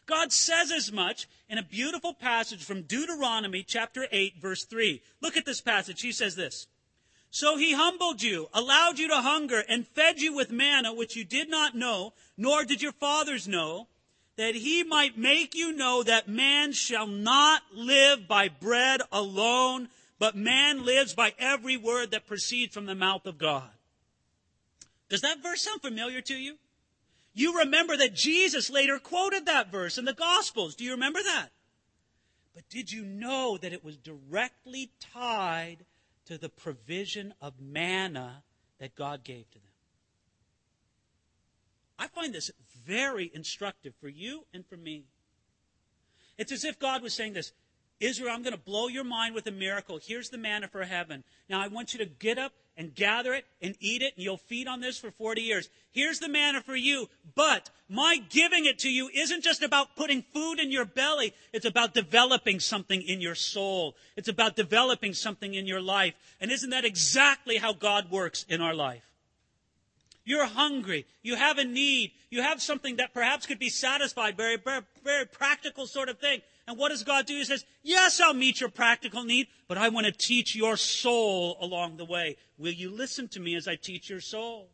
God 0.06 0.32
says 0.32 0.72
as 0.72 0.90
much 0.90 1.28
in 1.50 1.58
a 1.58 1.62
beautiful 1.62 2.14
passage 2.14 2.64
from 2.64 2.82
Deuteronomy 2.82 3.62
chapter 3.62 4.06
8 4.10 4.40
verse 4.40 4.64
3. 4.64 5.02
Look 5.20 5.36
at 5.36 5.44
this 5.44 5.60
passage. 5.60 6.00
He 6.00 6.12
says 6.12 6.34
this. 6.34 6.66
So 7.30 7.58
he 7.58 7.74
humbled 7.74 8.22
you, 8.22 8.48
allowed 8.54 8.98
you 8.98 9.08
to 9.08 9.16
hunger, 9.16 9.62
and 9.68 9.86
fed 9.86 10.18
you 10.18 10.34
with 10.34 10.50
manna 10.50 10.94
which 10.94 11.14
you 11.14 11.24
did 11.24 11.50
not 11.50 11.76
know, 11.76 12.14
nor 12.38 12.64
did 12.64 12.80
your 12.80 12.92
fathers 12.92 13.46
know, 13.46 13.88
that 14.36 14.54
he 14.54 14.82
might 14.82 15.18
make 15.18 15.54
you 15.54 15.72
know 15.72 16.02
that 16.02 16.28
man 16.28 16.72
shall 16.72 17.06
not 17.06 17.62
live 17.74 18.26
by 18.26 18.48
bread 18.48 19.02
alone, 19.12 19.88
but 20.18 20.36
man 20.36 20.84
lives 20.84 21.14
by 21.14 21.34
every 21.38 21.76
word 21.76 22.10
that 22.10 22.26
proceeds 22.26 22.74
from 22.74 22.86
the 22.86 22.94
mouth 22.94 23.26
of 23.26 23.38
God. 23.38 23.70
Does 25.08 25.20
that 25.22 25.42
verse 25.42 25.62
sound 25.62 25.80
familiar 25.80 26.20
to 26.22 26.34
you? 26.34 26.56
You 27.34 27.60
remember 27.60 27.96
that 27.96 28.14
Jesus 28.14 28.68
later 28.68 28.98
quoted 28.98 29.46
that 29.46 29.70
verse 29.70 29.96
in 29.96 30.04
the 30.04 30.12
Gospels. 30.12 30.74
Do 30.74 30.84
you 30.84 30.92
remember 30.92 31.22
that? 31.22 31.50
But 32.54 32.68
did 32.68 32.90
you 32.90 33.04
know 33.04 33.56
that 33.58 33.72
it 33.72 33.84
was 33.84 33.96
directly 33.96 34.90
tied 34.98 35.84
to 36.26 36.36
the 36.36 36.48
provision 36.48 37.32
of 37.40 37.60
manna 37.60 38.42
that 38.80 38.96
God 38.96 39.22
gave 39.22 39.48
to 39.50 39.58
them? 39.58 39.62
I 41.98 42.08
find 42.08 42.34
this 42.34 42.50
very 42.84 43.30
instructive 43.32 43.94
for 44.00 44.08
you 44.08 44.44
and 44.52 44.66
for 44.66 44.76
me. 44.76 45.04
It's 46.36 46.52
as 46.52 46.64
if 46.64 46.78
God 46.78 47.02
was 47.02 47.14
saying 47.14 47.32
this 47.32 47.52
Israel, 48.00 48.30
I'm 48.32 48.42
going 48.42 48.54
to 48.54 48.60
blow 48.60 48.88
your 48.88 49.04
mind 49.04 49.34
with 49.34 49.46
a 49.46 49.52
miracle. 49.52 49.98
Here's 50.00 50.30
the 50.30 50.38
manna 50.38 50.68
for 50.68 50.84
heaven. 50.84 51.24
Now 51.48 51.60
I 51.60 51.68
want 51.68 51.92
you 51.92 51.98
to 51.98 52.06
get 52.06 52.38
up 52.38 52.52
and 52.76 52.94
gather 52.94 53.34
it 53.34 53.44
and 53.60 53.74
eat 53.80 54.02
it, 54.02 54.14
and 54.14 54.24
you'll 54.24 54.36
feed 54.36 54.68
on 54.68 54.80
this 54.80 54.98
for 54.98 55.10
40 55.10 55.42
years. 55.42 55.68
Here's 55.90 56.20
the 56.20 56.28
manna 56.28 56.60
for 56.60 56.76
you, 56.76 57.08
but 57.34 57.70
my 57.88 58.22
giving 58.30 58.66
it 58.66 58.78
to 58.80 58.88
you 58.88 59.10
isn't 59.12 59.42
just 59.42 59.64
about 59.64 59.96
putting 59.96 60.22
food 60.22 60.60
in 60.60 60.70
your 60.70 60.84
belly. 60.84 61.34
It's 61.52 61.66
about 61.66 61.92
developing 61.92 62.60
something 62.60 63.02
in 63.02 63.20
your 63.20 63.34
soul. 63.34 63.96
It's 64.16 64.28
about 64.28 64.54
developing 64.54 65.12
something 65.12 65.54
in 65.54 65.66
your 65.66 65.80
life. 65.80 66.14
And 66.40 66.52
isn't 66.52 66.70
that 66.70 66.84
exactly 66.84 67.56
how 67.56 67.72
God 67.72 68.12
works 68.12 68.46
in 68.48 68.60
our 68.60 68.74
life? 68.74 69.02
You're 70.24 70.46
hungry. 70.46 71.06
You 71.22 71.36
have 71.36 71.58
a 71.58 71.64
need. 71.64 72.12
You 72.30 72.42
have 72.42 72.60
something 72.60 72.96
that 72.96 73.14
perhaps 73.14 73.46
could 73.46 73.58
be 73.58 73.70
satisfied. 73.70 74.36
Very, 74.36 74.56
very, 74.56 74.82
very 75.02 75.26
practical 75.26 75.86
sort 75.86 76.10
of 76.10 76.18
thing. 76.18 76.42
And 76.68 76.76
what 76.76 76.90
does 76.90 77.02
God 77.02 77.24
do? 77.24 77.34
He 77.34 77.44
says, 77.46 77.64
Yes, 77.82 78.20
I'll 78.20 78.34
meet 78.34 78.60
your 78.60 78.68
practical 78.68 79.24
need, 79.24 79.46
but 79.68 79.78
I 79.78 79.88
want 79.88 80.04
to 80.04 80.12
teach 80.12 80.54
your 80.54 80.76
soul 80.76 81.56
along 81.62 81.96
the 81.96 82.04
way. 82.04 82.36
Will 82.58 82.74
you 82.74 82.90
listen 82.90 83.26
to 83.28 83.40
me 83.40 83.56
as 83.56 83.66
I 83.66 83.76
teach 83.76 84.10
your 84.10 84.20
soul? 84.20 84.68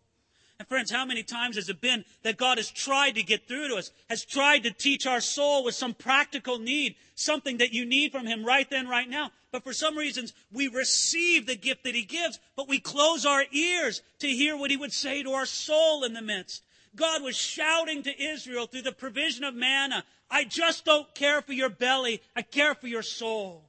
And 0.59 0.67
friends, 0.67 0.91
how 0.91 1.05
many 1.05 1.23
times 1.23 1.55
has 1.55 1.69
it 1.69 1.81
been 1.81 2.05
that 2.25 2.37
God 2.37 2.59
has 2.59 2.69
tried 2.69 3.15
to 3.15 3.23
get 3.23 3.47
through 3.47 3.69
to 3.69 3.77
us, 3.77 3.93
has 4.11 4.25
tried 4.25 4.65
to 4.65 4.73
teach 4.73 5.07
our 5.07 5.21
soul 5.21 5.63
with 5.63 5.77
some 5.77 5.95
practical 5.95 6.59
need, 6.59 6.97
something 7.15 7.59
that 7.59 7.73
you 7.73 7.85
need 7.85 8.11
from 8.11 8.27
Him 8.27 8.45
right 8.45 8.69
then, 8.69 8.89
right 8.89 9.09
now. 9.09 9.31
But 9.53 9.63
for 9.63 9.73
some 9.73 9.97
reasons, 9.97 10.33
we 10.53 10.67
receive 10.67 11.47
the 11.47 11.55
gift 11.55 11.85
that 11.85 11.95
He 11.95 12.03
gives, 12.03 12.41
but 12.57 12.69
we 12.69 12.81
close 12.81 13.25
our 13.25 13.45
ears 13.53 14.03
to 14.19 14.27
hear 14.27 14.57
what 14.57 14.73
He 14.73 14.77
would 14.77 14.93
say 14.93 15.23
to 15.23 15.31
our 15.31 15.47
soul 15.47 16.03
in 16.03 16.13
the 16.13 16.23
midst. 16.23 16.64
God 16.97 17.23
was 17.23 17.37
shouting 17.37 18.03
to 18.03 18.23
Israel 18.23 18.67
through 18.67 18.83
the 18.83 18.93
provision 18.93 19.45
of 19.45 19.55
manna, 19.55 20.05
I 20.31 20.45
just 20.45 20.85
don't 20.85 21.13
care 21.15 21.43
for 21.43 21.53
your 21.53 21.69
belly, 21.69 22.23
I 22.35 22.43
care 22.43 22.75
for 22.75 22.87
your 22.87 23.03
soul. 23.03 23.65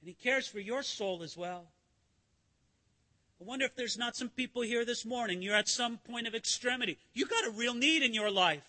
And 0.00 0.08
He 0.08 0.14
cares 0.14 0.46
for 0.46 0.60
your 0.60 0.82
soul 0.82 1.22
as 1.22 1.36
well. 1.36 1.66
I 3.40 3.44
wonder 3.44 3.66
if 3.66 3.76
there's 3.76 3.98
not 3.98 4.16
some 4.16 4.30
people 4.30 4.62
here 4.62 4.84
this 4.84 5.04
morning. 5.04 5.42
You're 5.42 5.56
at 5.56 5.68
some 5.68 5.98
point 5.98 6.26
of 6.26 6.34
extremity. 6.34 6.98
You've 7.12 7.28
got 7.28 7.46
a 7.46 7.50
real 7.50 7.74
need 7.74 8.02
in 8.02 8.14
your 8.14 8.30
life. 8.30 8.62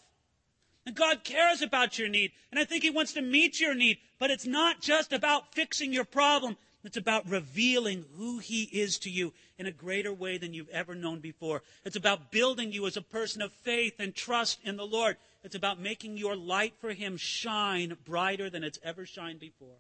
And 0.86 0.95
God 0.95 1.23
cares 1.23 1.62
about 1.62 1.97
your 1.97 2.10
need. 2.10 2.31
And 2.51 2.60
I 2.60 2.65
think 2.65 2.83
He 2.83 2.89
wants 2.89 3.13
to 3.13 3.21
meet 3.21 3.60
your 3.60 3.73
need. 3.73 3.97
But 4.19 4.31
it's 4.31 4.45
not 4.45 4.81
just 4.81 5.13
about 5.13 5.53
fixing 5.53 5.93
your 5.93 6.05
problem. 6.05 6.57
It's 6.83 6.97
about 6.97 7.29
revealing 7.29 8.05
who 8.17 8.39
He 8.39 8.63
is 8.63 8.97
to 8.99 9.10
you 9.10 9.33
in 9.58 9.65
a 9.65 9.72
greater 9.72 10.13
way 10.13 10.38
than 10.38 10.54
you've 10.54 10.70
ever 10.70 10.96
known 10.96 11.20
before. 11.20 11.63
It's 11.84 11.96
about 11.96 12.32
building 12.32 12.72
you 12.72 12.86
as 12.86 12.98
a 12.98 13.02
person 13.02 13.41
of 13.41 13.52
faith 13.52 13.96
and 14.00 14.13
trust 14.13 14.60
in 14.63 14.78
the 14.78 14.86
Lord. 14.86 15.17
It's 15.43 15.56
about 15.56 15.80
making 15.80 16.17
your 16.17 16.36
light 16.36 16.76
for 16.80 16.93
Him 16.93 17.17
shine 17.17 17.98
brighter 18.06 18.50
than 18.50 18.63
it's 18.63 18.80
ever 18.84 19.06
shined 19.06 19.39
before. 19.39 19.78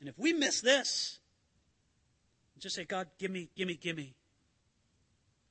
And 0.00 0.08
if 0.08 0.18
we 0.18 0.32
miss 0.32 0.60
this, 0.60 1.18
just 2.58 2.76
say, 2.76 2.84
God, 2.84 3.08
give 3.18 3.30
me, 3.30 3.48
give 3.56 3.68
me, 3.68 3.74
give 3.74 3.96
me. 3.96 4.14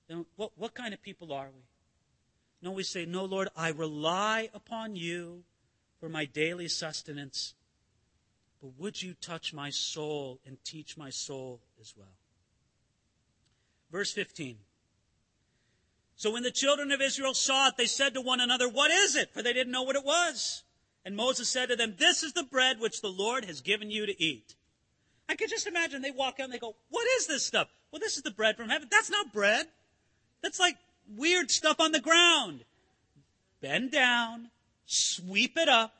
Then 0.08 0.26
what, 0.36 0.52
what 0.56 0.74
kind 0.74 0.94
of 0.94 1.02
people 1.02 1.34
are 1.34 1.50
we? 1.54 1.62
No, 2.62 2.72
we 2.72 2.84
say, 2.84 3.06
No, 3.06 3.26
Lord, 3.26 3.50
I 3.56 3.70
rely 3.70 4.50
upon 4.54 4.96
you 4.96 5.44
for 6.00 6.10
my 6.10 6.26
daily 6.26 6.68
sustenance. 6.68 7.54
But 8.62 8.80
would 8.80 9.02
you 9.02 9.14
touch 9.14 9.54
my 9.54 9.70
soul 9.70 10.40
and 10.46 10.58
teach 10.64 10.98
my 10.98 11.10
soul 11.10 11.62
as 11.80 11.94
well? 11.96 12.16
Verse 13.91 14.12
15. 14.12 14.58
So 16.15 16.32
when 16.32 16.43
the 16.43 16.52
children 16.52 16.91
of 16.91 17.02
Israel 17.02 17.34
saw 17.34 17.67
it, 17.67 17.78
they 17.78 17.86
said 17.86 18.15
to 18.15 18.21
one 18.21 18.41
another, 18.41 18.67
What 18.67 18.91
is 18.91 19.15
it? 19.15 19.32
For 19.34 19.43
they 19.43 19.54
didn't 19.54 19.71
know 19.71 19.84
what 19.84 19.95
it 19.95 20.04
was. 20.04 20.63
And 21.06 21.15
Moses 21.15 21.47
said 21.47 21.69
to 21.69 21.76
them, 21.76 21.95
This 21.97 22.23
is 22.23 22.34
the 22.34 22.43
bread 22.43 22.80
which 22.80 23.02
the 23.02 23.12
Lord 23.12 23.45
has 23.45 23.62
given 23.62 23.91
you 23.91 24.06
to 24.06 24.21
eat. 24.21 24.56
I 25.30 25.36
could 25.36 25.50
just 25.50 25.67
imagine 25.67 26.02
they 26.02 26.12
walk 26.12 26.39
out 26.39 26.45
and 26.45 26.54
they 26.54 26.60
go, 26.60 26.76
What 26.89 27.08
is 27.17 27.28
this 27.28 27.45
stuff? 27.45 27.69
Well, 27.91 28.00
this 28.00 28.17
is 28.17 28.23
the 28.23 28.32
bread 28.32 28.58
from 28.58 28.69
heaven. 28.69 28.88
That's 28.91 29.12
not 29.12 29.32
bread. 29.32 29.67
That's 30.41 30.60
like 30.60 30.76
weird 31.15 31.52
stuff 31.52 31.80
on 31.80 31.91
the 31.91 32.02
ground. 32.02 32.65
Bend 33.62 33.91
down, 33.91 34.50
sweep 34.86 35.58
it 35.58 35.69
up, 35.69 35.95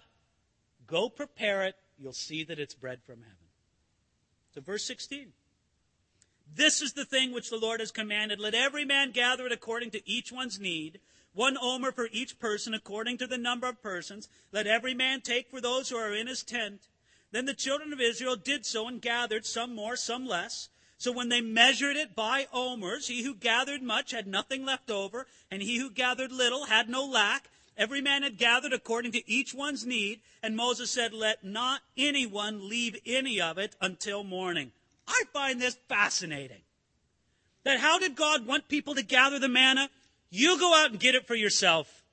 go 0.86 1.10
prepare 1.10 1.64
it. 1.64 1.76
You'll 1.98 2.14
see 2.14 2.44
that 2.44 2.60
it's 2.60 2.76
bread 2.76 3.00
from 3.06 3.18
heaven. 3.22 3.36
So, 4.54 4.62
verse 4.62 4.84
16. 4.86 5.32
This 6.56 6.82
is 6.82 6.94
the 6.94 7.06
thing 7.06 7.32
which 7.32 7.50
the 7.50 7.58
Lord 7.58 7.80
has 7.80 7.92
commanded. 7.92 8.40
Let 8.40 8.56
every 8.56 8.86
man 8.86 9.12
gather 9.12 9.46
it 9.46 9.52
according 9.52 9.92
to 9.92 10.10
each 10.10 10.32
one's 10.32 10.60
need, 10.60 11.00
one 11.34 11.58
omer 11.58 11.92
for 11.92 12.10
each 12.12 12.40
person 12.40 12.74
according 12.74 13.18
to 13.20 13.28
the 13.28 13.38
number 13.38 13.68
of 13.68 13.82
persons. 13.82 14.28
Let 14.52 14.66
every 14.66 14.94
man 14.94 15.22
take 15.22 15.50
for 15.50 15.62
those 15.62 15.90
who 15.90 15.98
are 15.98 16.14
in 16.14 16.28
his 16.28 16.44
tent. 16.44 16.88
Then 17.32 17.46
the 17.46 17.54
children 17.54 17.94
of 17.94 18.02
Israel 18.02 18.36
did 18.36 18.66
so 18.66 18.88
and 18.88 19.02
gathered, 19.02 19.46
some 19.46 19.76
more, 19.76 19.96
some 19.96 20.26
less. 20.26 20.70
So 20.98 21.12
when 21.12 21.30
they 21.30 21.42
measured 21.42 21.96
it 21.96 22.16
by 22.16 22.48
omers, 22.52 23.08
he 23.08 23.24
who 23.24 23.36
gathered 23.36 23.84
much 23.84 24.12
had 24.12 24.26
nothing 24.26 24.66
left 24.66 24.90
over, 24.90 25.28
and 25.52 25.62
he 25.62 25.78
who 25.78 25.92
gathered 25.92 26.32
little 26.32 26.66
had 26.66 26.90
no 26.90 27.06
lack. 27.06 27.50
Every 27.78 28.02
man 28.02 28.24
had 28.24 28.40
gathered 28.40 28.74
according 28.74 29.12
to 29.12 29.30
each 29.30 29.54
one's 29.54 29.86
need, 29.86 30.22
and 30.42 30.56
Moses 30.56 30.90
said, 30.90 31.14
Let 31.14 31.44
not 31.44 31.82
anyone 31.96 32.68
leave 32.68 33.00
any 33.06 33.40
of 33.40 33.60
it 33.60 33.76
until 33.80 34.24
morning. 34.24 34.72
I 35.08 35.24
find 35.34 35.62
this 35.62 35.78
fascinating. 35.88 36.62
That 37.64 37.80
how 37.80 38.00
did 38.00 38.16
God 38.16 38.46
want 38.46 38.68
people 38.68 38.96
to 38.96 39.04
gather 39.04 39.40
the 39.40 39.48
manna? 39.48 39.90
You 40.30 40.60
go 40.60 40.76
out 40.76 40.92
and 40.92 41.00
get 41.00 41.16
it 41.16 41.28
for 41.28 41.36
yourself. 41.36 42.04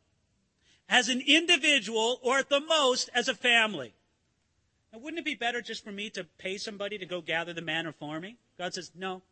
As 0.88 1.08
an 1.08 1.22
individual, 1.26 2.20
or 2.22 2.38
at 2.38 2.48
the 2.48 2.60
most, 2.60 3.08
as 3.14 3.28
a 3.28 3.34
family. 3.34 3.94
Now, 4.92 4.98
wouldn't 5.00 5.18
it 5.18 5.24
be 5.24 5.34
better 5.34 5.60
just 5.60 5.82
for 5.82 5.90
me 5.90 6.10
to 6.10 6.24
pay 6.38 6.56
somebody 6.56 6.98
to 6.98 7.06
go 7.06 7.20
gather 7.20 7.52
the 7.52 7.62
manna 7.62 7.92
for 7.92 8.20
me? 8.20 8.36
God 8.58 8.74
says, 8.74 8.92
no. 8.94 9.22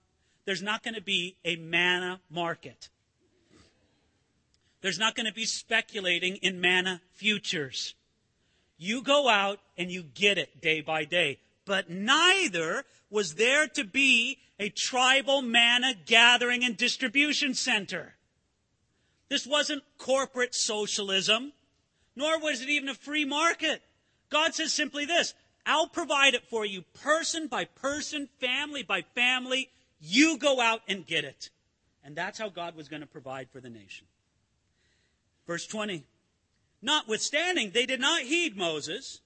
There's 0.44 0.62
not 0.62 0.83
going 0.83 0.94
to 0.94 1.03
be 1.03 1.37
a 1.44 1.57
manna 1.57 2.20
market. 2.31 2.88
There's 4.81 4.98
not 4.98 5.14
going 5.14 5.27
to 5.27 5.33
be 5.33 5.44
speculating 5.44 6.37
in 6.37 6.61
manna 6.61 7.01
futures. 7.12 7.94
You 8.77 9.03
go 9.03 9.29
out 9.29 9.61
and 9.79 9.90
you 9.90 10.03
get 10.03 10.38
it 10.38 10.61
day 10.61 10.81
by 10.81 11.05
day. 11.05 11.38
But 11.64 11.88
neither 11.88 12.85
was 13.12 13.35
there 13.35 13.68
to 13.68 13.85
be 13.85 14.38
a 14.59 14.70
tribal 14.70 15.42
manna 15.42 15.92
gathering 16.07 16.64
and 16.64 16.77
distribution 16.77 17.53
center. 17.53 18.14
This 19.29 19.46
wasn't 19.46 19.83
corporate 19.98 20.55
socialism, 20.55 21.53
nor 22.16 22.40
was 22.40 22.62
it 22.62 22.70
even 22.70 22.88
a 22.88 22.94
free 22.94 23.25
market. 23.25 23.83
God 24.31 24.55
says 24.55 24.72
simply 24.72 25.05
this 25.05 25.35
I'll 25.66 25.88
provide 25.88 26.35
it 26.35 26.48
for 26.48 26.64
you 26.64 26.83
person 27.03 27.46
by 27.46 27.66
person, 27.66 28.29
family 28.40 28.83
by 28.83 29.03
family. 29.14 29.68
You 30.01 30.38
go 30.38 30.61
out 30.61 30.81
and 30.88 31.07
get 31.07 31.25
it. 31.25 31.51
And 32.03 32.16
that's 32.16 32.38
how 32.38 32.48
God 32.48 32.75
was 32.75 32.88
going 32.88 33.03
to 33.03 33.07
provide 33.07 33.48
for 33.53 33.61
the 33.61 33.70
nation. 33.70 34.07
Verse 35.46 35.66
20. 35.66 36.05
Notwithstanding, 36.81 37.70
they 37.72 37.87
did 37.87 38.01
not 38.01 38.22
heed 38.22 38.57
Moses, 38.57 39.20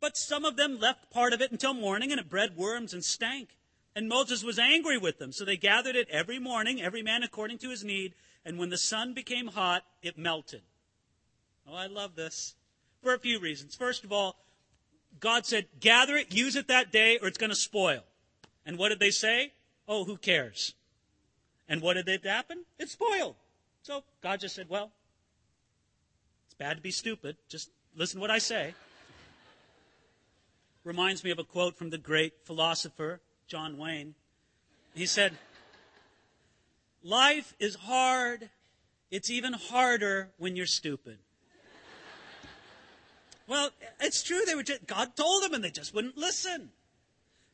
but 0.00 0.16
some 0.16 0.44
of 0.44 0.56
them 0.56 0.78
left 0.78 1.10
part 1.10 1.32
of 1.32 1.40
it 1.40 1.50
until 1.50 1.74
morning, 1.74 2.10
and 2.10 2.20
it 2.20 2.30
bred 2.30 2.56
worms 2.56 2.92
and 2.92 3.04
stank. 3.04 3.56
And 3.94 4.08
Moses 4.08 4.44
was 4.44 4.58
angry 4.58 4.96
with 4.96 5.18
them. 5.18 5.32
So 5.32 5.44
they 5.44 5.56
gathered 5.56 5.96
it 5.96 6.08
every 6.08 6.38
morning, 6.38 6.80
every 6.80 7.02
man 7.02 7.22
according 7.22 7.58
to 7.58 7.70
his 7.70 7.82
need. 7.82 8.14
And 8.44 8.58
when 8.58 8.70
the 8.70 8.78
sun 8.78 9.12
became 9.12 9.48
hot, 9.48 9.84
it 10.02 10.16
melted. 10.16 10.62
Oh, 11.68 11.74
I 11.74 11.86
love 11.86 12.14
this. 12.14 12.54
For 13.02 13.14
a 13.14 13.18
few 13.18 13.40
reasons. 13.40 13.74
First 13.74 14.04
of 14.04 14.12
all, 14.12 14.36
God 15.20 15.46
said, 15.46 15.66
gather 15.80 16.16
it, 16.16 16.32
use 16.32 16.54
it 16.54 16.68
that 16.68 16.92
day, 16.92 17.18
or 17.20 17.28
it's 17.28 17.38
going 17.38 17.50
to 17.50 17.56
spoil. 17.56 18.04
And 18.64 18.78
what 18.78 18.90
did 18.90 19.00
they 19.00 19.10
say? 19.10 19.52
Oh, 19.88 20.04
who 20.04 20.16
cares? 20.16 20.74
And 21.68 21.80
what 21.82 21.94
did 21.94 22.08
it 22.08 22.24
happen? 22.24 22.64
It 22.78 22.88
spoiled. 22.88 23.34
So 23.82 24.04
God 24.22 24.40
just 24.40 24.54
said, 24.54 24.68
well, 24.68 24.92
it's 26.46 26.54
bad 26.54 26.76
to 26.76 26.82
be 26.82 26.90
stupid. 26.90 27.36
Just 27.48 27.70
listen 27.96 28.18
to 28.18 28.20
what 28.20 28.30
I 28.30 28.38
say. 28.38 28.74
Reminds 30.84 31.24
me 31.24 31.30
of 31.30 31.38
a 31.38 31.44
quote 31.44 31.76
from 31.76 31.90
the 31.90 31.98
great 31.98 32.44
philosopher, 32.44 33.20
John 33.46 33.76
Wayne. 33.76 34.14
He 34.94 35.06
said, 35.06 35.36
Life 37.02 37.54
is 37.58 37.74
hard. 37.74 38.50
It's 39.10 39.30
even 39.30 39.52
harder 39.52 40.30
when 40.38 40.56
you're 40.56 40.66
stupid. 40.66 41.18
Well, 43.48 43.70
it's 43.98 44.22
true. 44.22 44.42
They 44.46 44.54
were 44.54 44.62
just, 44.62 44.86
God 44.86 45.16
told 45.16 45.42
them 45.42 45.54
and 45.54 45.64
they 45.64 45.70
just 45.70 45.94
wouldn't 45.94 46.18
listen. 46.18 46.70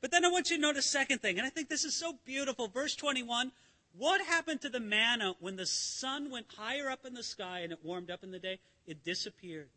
But 0.01 0.11
then 0.11 0.25
I 0.25 0.29
want 0.29 0.51
you 0.51 0.57
to 0.57 0.63
notice 0.63 0.85
second 0.85 1.23
thing, 1.23 1.39
and 1.39 1.47
I 1.47 1.51
think 1.51 1.71
this 1.71 1.85
is 1.85 1.95
so 1.95 2.19
beautiful. 2.27 2.69
Verse 2.69 2.95
21 2.97 3.53
What 3.97 4.21
happened 4.21 4.61
to 4.63 4.69
the 4.69 4.81
manna 4.81 5.35
when 5.39 5.57
the 5.57 5.65
sun 5.65 6.31
went 6.31 6.47
higher 6.59 6.91
up 6.91 7.07
in 7.07 7.15
the 7.15 7.23
sky 7.23 7.61
and 7.61 7.73
it 7.73 7.79
warmed 7.83 8.11
up 8.11 8.25
in 8.25 8.33
the 8.33 8.41
day? 8.41 8.59
It 8.87 9.05
disappeared. 9.05 9.69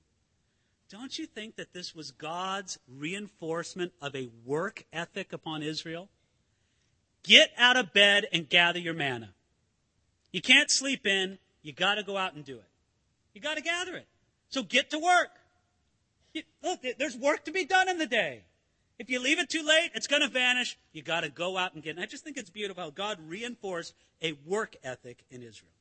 Don't 0.89 1.17
you 1.19 1.25
think 1.25 1.57
that 1.57 1.73
this 1.73 1.93
was 1.93 2.11
God's 2.11 2.79
reinforcement 2.87 3.91
of 4.01 4.15
a 4.15 4.29
work 4.45 4.85
ethic 4.93 5.33
upon 5.33 5.61
Israel? 5.61 6.09
Get 7.23 7.51
out 7.57 7.75
of 7.75 7.93
bed 7.93 8.25
and 8.31 8.47
gather 8.47 8.79
your 8.79 8.93
manna. 8.93 9.33
You 10.31 10.41
can't 10.41 10.71
sleep 10.71 11.05
in, 11.05 11.39
you 11.61 11.73
got 11.73 11.95
to 11.95 12.03
go 12.03 12.15
out 12.15 12.35
and 12.35 12.45
do 12.45 12.55
it. 12.55 12.69
You 13.33 13.41
got 13.41 13.57
to 13.57 13.61
gather 13.61 13.95
it. 13.95 14.07
So 14.49 14.63
get 14.63 14.89
to 14.91 14.99
work. 14.99 15.29
Look, 16.63 16.85
there's 16.97 17.17
work 17.17 17.45
to 17.45 17.51
be 17.51 17.65
done 17.65 17.89
in 17.89 17.97
the 17.97 18.05
day. 18.05 18.43
If 18.99 19.09
you 19.09 19.21
leave 19.21 19.39
it 19.39 19.49
too 19.49 19.63
late, 19.63 19.91
it's 19.93 20.07
going 20.07 20.21
to 20.21 20.27
vanish. 20.27 20.77
You 20.93 21.01
got 21.01 21.21
to 21.21 21.29
go 21.29 21.57
out 21.57 21.73
and 21.73 21.83
get 21.83 21.91
it. 21.91 21.95
And 21.97 22.03
I 22.03 22.05
just 22.05 22.23
think 22.23 22.37
it's 22.37 22.49
beautiful 22.49 22.83
how 22.83 22.89
God 22.89 23.19
reinforced 23.27 23.93
a 24.21 24.33
work 24.45 24.75
ethic 24.83 25.23
in 25.29 25.43
Israel. 25.43 25.71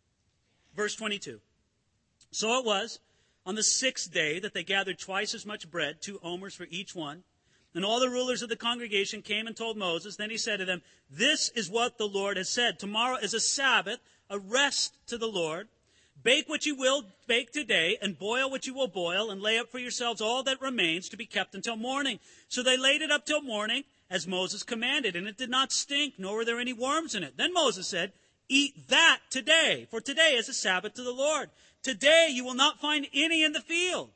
Verse 0.74 0.96
22. 0.96 1.40
So 2.32 2.58
it 2.58 2.66
was 2.66 2.98
on 3.46 3.54
the 3.54 3.62
sixth 3.62 4.12
day 4.12 4.40
that 4.40 4.52
they 4.52 4.64
gathered 4.64 4.98
twice 4.98 5.32
as 5.32 5.46
much 5.46 5.70
bread, 5.70 6.02
two 6.02 6.18
omers 6.22 6.54
for 6.54 6.66
each 6.68 6.94
one. 6.94 7.22
And 7.74 7.84
all 7.84 8.00
the 8.00 8.10
rulers 8.10 8.42
of 8.42 8.48
the 8.48 8.56
congregation 8.56 9.22
came 9.22 9.46
and 9.46 9.56
told 9.56 9.76
Moses. 9.76 10.16
Then 10.16 10.30
he 10.30 10.38
said 10.38 10.58
to 10.58 10.64
them, 10.64 10.82
This 11.10 11.50
is 11.50 11.70
what 11.70 11.96
the 11.96 12.08
Lord 12.08 12.38
has 12.38 12.48
said. 12.48 12.78
Tomorrow 12.78 13.18
is 13.18 13.34
a 13.34 13.40
Sabbath, 13.40 14.00
a 14.28 14.38
rest 14.38 14.96
to 15.08 15.16
the 15.16 15.28
Lord. 15.28 15.68
Bake 16.22 16.48
what 16.48 16.66
you 16.66 16.74
will 16.74 17.04
bake 17.28 17.52
today, 17.52 17.98
and 18.00 18.18
boil 18.18 18.50
what 18.50 18.66
you 18.66 18.74
will 18.74 18.88
boil, 18.88 19.30
and 19.30 19.42
lay 19.42 19.58
up 19.58 19.70
for 19.70 19.78
yourselves 19.78 20.20
all 20.20 20.42
that 20.44 20.60
remains 20.60 21.08
to 21.10 21.16
be 21.16 21.26
kept 21.26 21.54
until 21.54 21.76
morning. 21.76 22.18
So 22.48 22.62
they 22.62 22.78
laid 22.78 23.02
it 23.02 23.10
up 23.10 23.26
till 23.26 23.42
morning, 23.42 23.84
as 24.10 24.26
Moses 24.26 24.62
commanded, 24.62 25.14
and 25.14 25.28
it 25.28 25.36
did 25.36 25.50
not 25.50 25.70
stink, 25.70 26.14
nor 26.18 26.36
were 26.36 26.44
there 26.44 26.58
any 26.58 26.72
worms 26.72 27.14
in 27.14 27.22
it. 27.22 27.36
Then 27.36 27.52
Moses 27.52 27.86
said, 27.86 28.12
Eat 28.48 28.88
that 28.88 29.18
today, 29.28 29.86
for 29.90 30.00
today 30.00 30.34
is 30.36 30.48
a 30.48 30.54
Sabbath 30.54 30.94
to 30.94 31.02
the 31.02 31.12
Lord. 31.12 31.50
Today 31.86 32.30
you 32.32 32.44
will 32.44 32.56
not 32.56 32.80
find 32.80 33.06
any 33.14 33.44
in 33.44 33.52
the 33.52 33.60
field. 33.60 34.10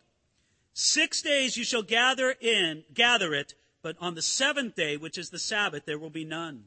Six 0.73 1.23
days 1.23 1.57
you 1.57 1.63
shall 1.63 1.85
gather 1.85 2.35
in, 2.41 2.83
gather 2.93 3.33
it, 3.33 3.55
but 3.81 3.95
on 4.01 4.17
the 4.17 4.23
seventh 4.23 4.75
day, 4.75 4.97
which 4.97 5.17
is 5.17 5.31
the 5.31 5.39
Sabbath, 5.39 5.85
there 5.87 5.97
will 5.97 6.11
be 6.11 6.25
none. 6.25 6.65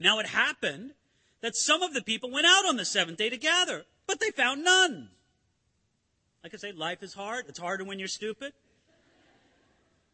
Now 0.00 0.18
it 0.18 0.28
happened 0.28 0.92
that 1.42 1.54
some 1.54 1.82
of 1.82 1.92
the 1.92 2.00
people 2.00 2.30
went 2.30 2.46
out 2.46 2.64
on 2.64 2.78
the 2.78 2.86
seventh 2.86 3.18
day 3.18 3.28
to 3.28 3.36
gather, 3.36 3.84
but 4.06 4.18
they 4.18 4.30
found 4.30 4.64
none. 4.64 5.10
Like 6.42 6.54
I 6.54 6.56
say, 6.56 6.72
life 6.72 7.02
is 7.02 7.12
hard. 7.12 7.44
It's 7.46 7.58
harder 7.58 7.84
when 7.84 7.98
you're 7.98 8.08
stupid. 8.08 8.54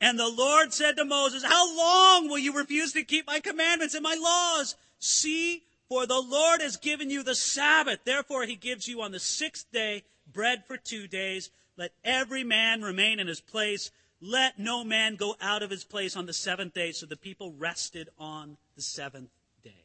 And 0.00 0.18
the 0.18 0.28
Lord 0.28 0.74
said 0.74 0.96
to 0.96 1.04
Moses, 1.04 1.44
How 1.44 1.76
long 1.76 2.28
will 2.28 2.38
you 2.38 2.52
refuse 2.56 2.92
to 2.94 3.04
keep 3.04 3.28
my 3.28 3.38
commandments 3.38 3.94
and 3.94 4.02
my 4.02 4.16
laws? 4.20 4.74
See, 4.98 5.62
for 5.92 6.07
the 6.07 6.22
Lord 6.26 6.62
has 6.62 6.78
given 6.78 7.11
you 7.11 7.22
the 7.22 7.35
Sabbath. 7.35 7.98
Therefore, 8.07 8.46
he 8.46 8.57
gives 8.57 8.88
you 8.88 9.02
on 9.02 9.12
the 9.12 9.20
sixth 9.20 9.70
day 9.72 10.05
bread 10.33 10.64
for 10.66 10.78
two 10.78 11.07
days. 11.07 11.50
Let 11.76 11.92
every 12.02 12.44
man 12.44 12.81
remain 12.81 13.20
in 13.20 13.26
his 13.26 13.42
place. 13.42 13.90
Let 14.18 14.59
no 14.59 14.85
man 14.85 15.16
go 15.16 15.37
out 15.38 15.62
of 15.62 15.68
his 15.68 15.85
place 15.85 16.16
on 16.16 16.24
the 16.24 16.33
seventh 16.33 16.72
day. 16.72 16.92
So 16.92 17.05
the 17.05 17.18
people 17.18 17.52
rested 17.59 18.09
on 18.18 18.57
the 18.74 18.81
seventh 18.81 19.28
day. 19.62 19.85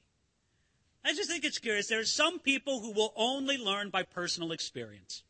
I 1.04 1.14
just 1.14 1.30
think 1.30 1.44
it's 1.44 1.60
curious. 1.60 1.88
There 1.88 2.00
are 2.00 2.06
some 2.06 2.40
people 2.40 2.80
who 2.80 2.94
will 2.94 3.12
only 3.18 3.58
learn 3.58 3.90
by 3.90 4.04
personal 4.04 4.54
experience. 4.54 5.24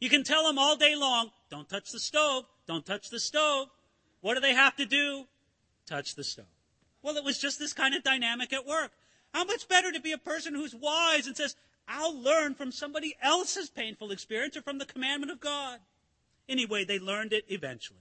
You 0.00 0.10
can 0.10 0.24
tell 0.24 0.44
them 0.48 0.58
all 0.58 0.74
day 0.74 0.96
long, 0.96 1.30
don't 1.48 1.68
touch 1.68 1.92
the 1.92 2.00
stove, 2.00 2.44
don't 2.66 2.84
touch 2.84 3.08
the 3.10 3.20
stove. 3.20 3.68
What 4.20 4.34
do 4.34 4.40
they 4.40 4.54
have 4.54 4.74
to 4.76 4.84
do? 4.84 5.26
Touch 5.86 6.16
the 6.16 6.24
stove. 6.24 6.46
Well, 7.02 7.16
it 7.16 7.24
was 7.24 7.38
just 7.38 7.60
this 7.60 7.72
kind 7.72 7.94
of 7.94 8.02
dynamic 8.02 8.52
at 8.52 8.66
work. 8.66 8.90
How 9.32 9.44
much 9.44 9.68
better 9.68 9.92
to 9.92 10.00
be 10.00 10.12
a 10.12 10.18
person 10.18 10.54
who's 10.54 10.74
wise 10.74 11.26
and 11.26 11.36
says, 11.36 11.56
I'll 11.86 12.18
learn 12.18 12.54
from 12.54 12.70
somebody 12.70 13.16
else's 13.22 13.70
painful 13.70 14.10
experience 14.10 14.56
or 14.56 14.62
from 14.62 14.78
the 14.78 14.84
commandment 14.84 15.32
of 15.32 15.40
God. 15.40 15.80
Anyway, 16.48 16.84
they 16.84 16.98
learned 16.98 17.32
it 17.32 17.44
eventually. 17.48 18.00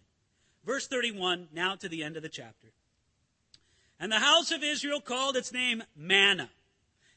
Verse 0.65 0.87
31, 0.87 1.47
now 1.53 1.75
to 1.75 1.87
the 1.87 2.03
end 2.03 2.17
of 2.17 2.23
the 2.23 2.29
chapter. 2.29 2.67
And 3.99 4.11
the 4.11 4.19
house 4.19 4.51
of 4.51 4.63
Israel 4.63 4.99
called 4.99 5.37
its 5.37 5.53
name 5.53 5.83
manna. 5.95 6.49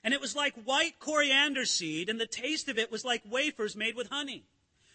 And 0.02 0.14
it 0.14 0.20
was 0.20 0.36
like 0.36 0.54
white 0.64 0.98
coriander 0.98 1.64
seed, 1.64 2.08
and 2.08 2.20
the 2.20 2.26
taste 2.26 2.68
of 2.68 2.78
it 2.78 2.90
was 2.90 3.04
like 3.04 3.22
wafers 3.28 3.76
made 3.76 3.96
with 3.96 4.08
honey. 4.08 4.44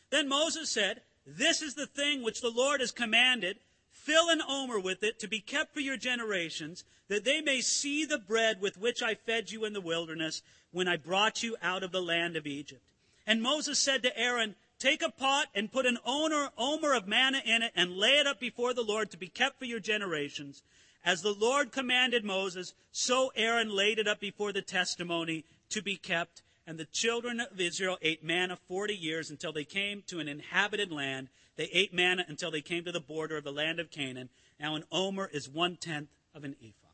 Then 0.09 0.27
Moses 0.27 0.69
said, 0.69 1.01
This 1.27 1.61
is 1.61 1.75
the 1.75 1.85
thing 1.85 2.23
which 2.23 2.41
the 2.41 2.49
Lord 2.49 2.79
has 2.79 2.91
commanded. 2.91 3.59
Fill 4.05 4.29
an 4.29 4.41
omer 4.47 4.79
with 4.79 5.01
it 5.01 5.17
to 5.19 5.27
be 5.27 5.39
kept 5.39 5.73
for 5.73 5.79
your 5.79 5.97
generations, 5.97 6.83
that 7.07 7.25
they 7.25 7.41
may 7.41 7.59
see 7.59 8.05
the 8.05 8.19
bread 8.19 8.61
with 8.61 8.77
which 8.77 9.01
I 9.01 9.15
fed 9.15 9.49
you 9.49 9.65
in 9.65 9.73
the 9.73 9.81
wilderness 9.81 10.43
when 10.71 10.87
I 10.87 10.95
brought 10.95 11.41
you 11.41 11.57
out 11.59 11.81
of 11.81 11.91
the 11.91 12.03
land 12.03 12.35
of 12.35 12.45
Egypt. 12.45 12.83
And 13.25 13.41
Moses 13.41 13.79
said 13.79 14.03
to 14.03 14.15
Aaron, 14.15 14.53
Take 14.77 15.01
a 15.01 15.09
pot 15.09 15.47
and 15.55 15.71
put 15.71 15.87
an 15.87 15.97
omer, 16.05 16.51
of 16.93 17.07
manna 17.07 17.41
in 17.43 17.63
it 17.63 17.71
and 17.75 17.97
lay 17.97 18.17
it 18.19 18.27
up 18.27 18.39
before 18.39 18.75
the 18.75 18.83
Lord 18.83 19.09
to 19.09 19.17
be 19.17 19.27
kept 19.27 19.57
for 19.57 19.65
your 19.65 19.79
generations. 19.79 20.61
As 21.03 21.23
the 21.23 21.33
Lord 21.33 21.71
commanded 21.71 22.23
Moses, 22.23 22.75
so 22.91 23.31
Aaron 23.35 23.75
laid 23.75 23.97
it 23.97 24.07
up 24.07 24.19
before 24.19 24.53
the 24.53 24.61
testimony 24.61 25.45
to 25.69 25.81
be 25.81 25.95
kept. 25.95 26.43
And 26.67 26.77
the 26.77 26.85
children 26.85 27.39
of 27.39 27.59
Israel 27.59 27.97
ate 28.03 28.23
manna 28.23 28.57
forty 28.67 28.95
years 28.95 29.31
until 29.31 29.51
they 29.51 29.63
came 29.63 30.03
to 30.07 30.19
an 30.19 30.27
inhabited 30.27 30.91
land. 30.91 31.29
They 31.57 31.69
ate 31.71 31.93
manna 31.93 32.25
until 32.27 32.51
they 32.51 32.61
came 32.61 32.83
to 32.85 32.91
the 32.91 32.99
border 32.99 33.37
of 33.37 33.43
the 33.43 33.51
land 33.51 33.79
of 33.79 33.91
Canaan. 33.91 34.29
Now 34.59 34.75
an 34.75 34.83
omer 34.91 35.29
is 35.31 35.49
one 35.49 35.77
tenth 35.77 36.09
of 36.33 36.43
an 36.43 36.55
ephah. 36.61 36.85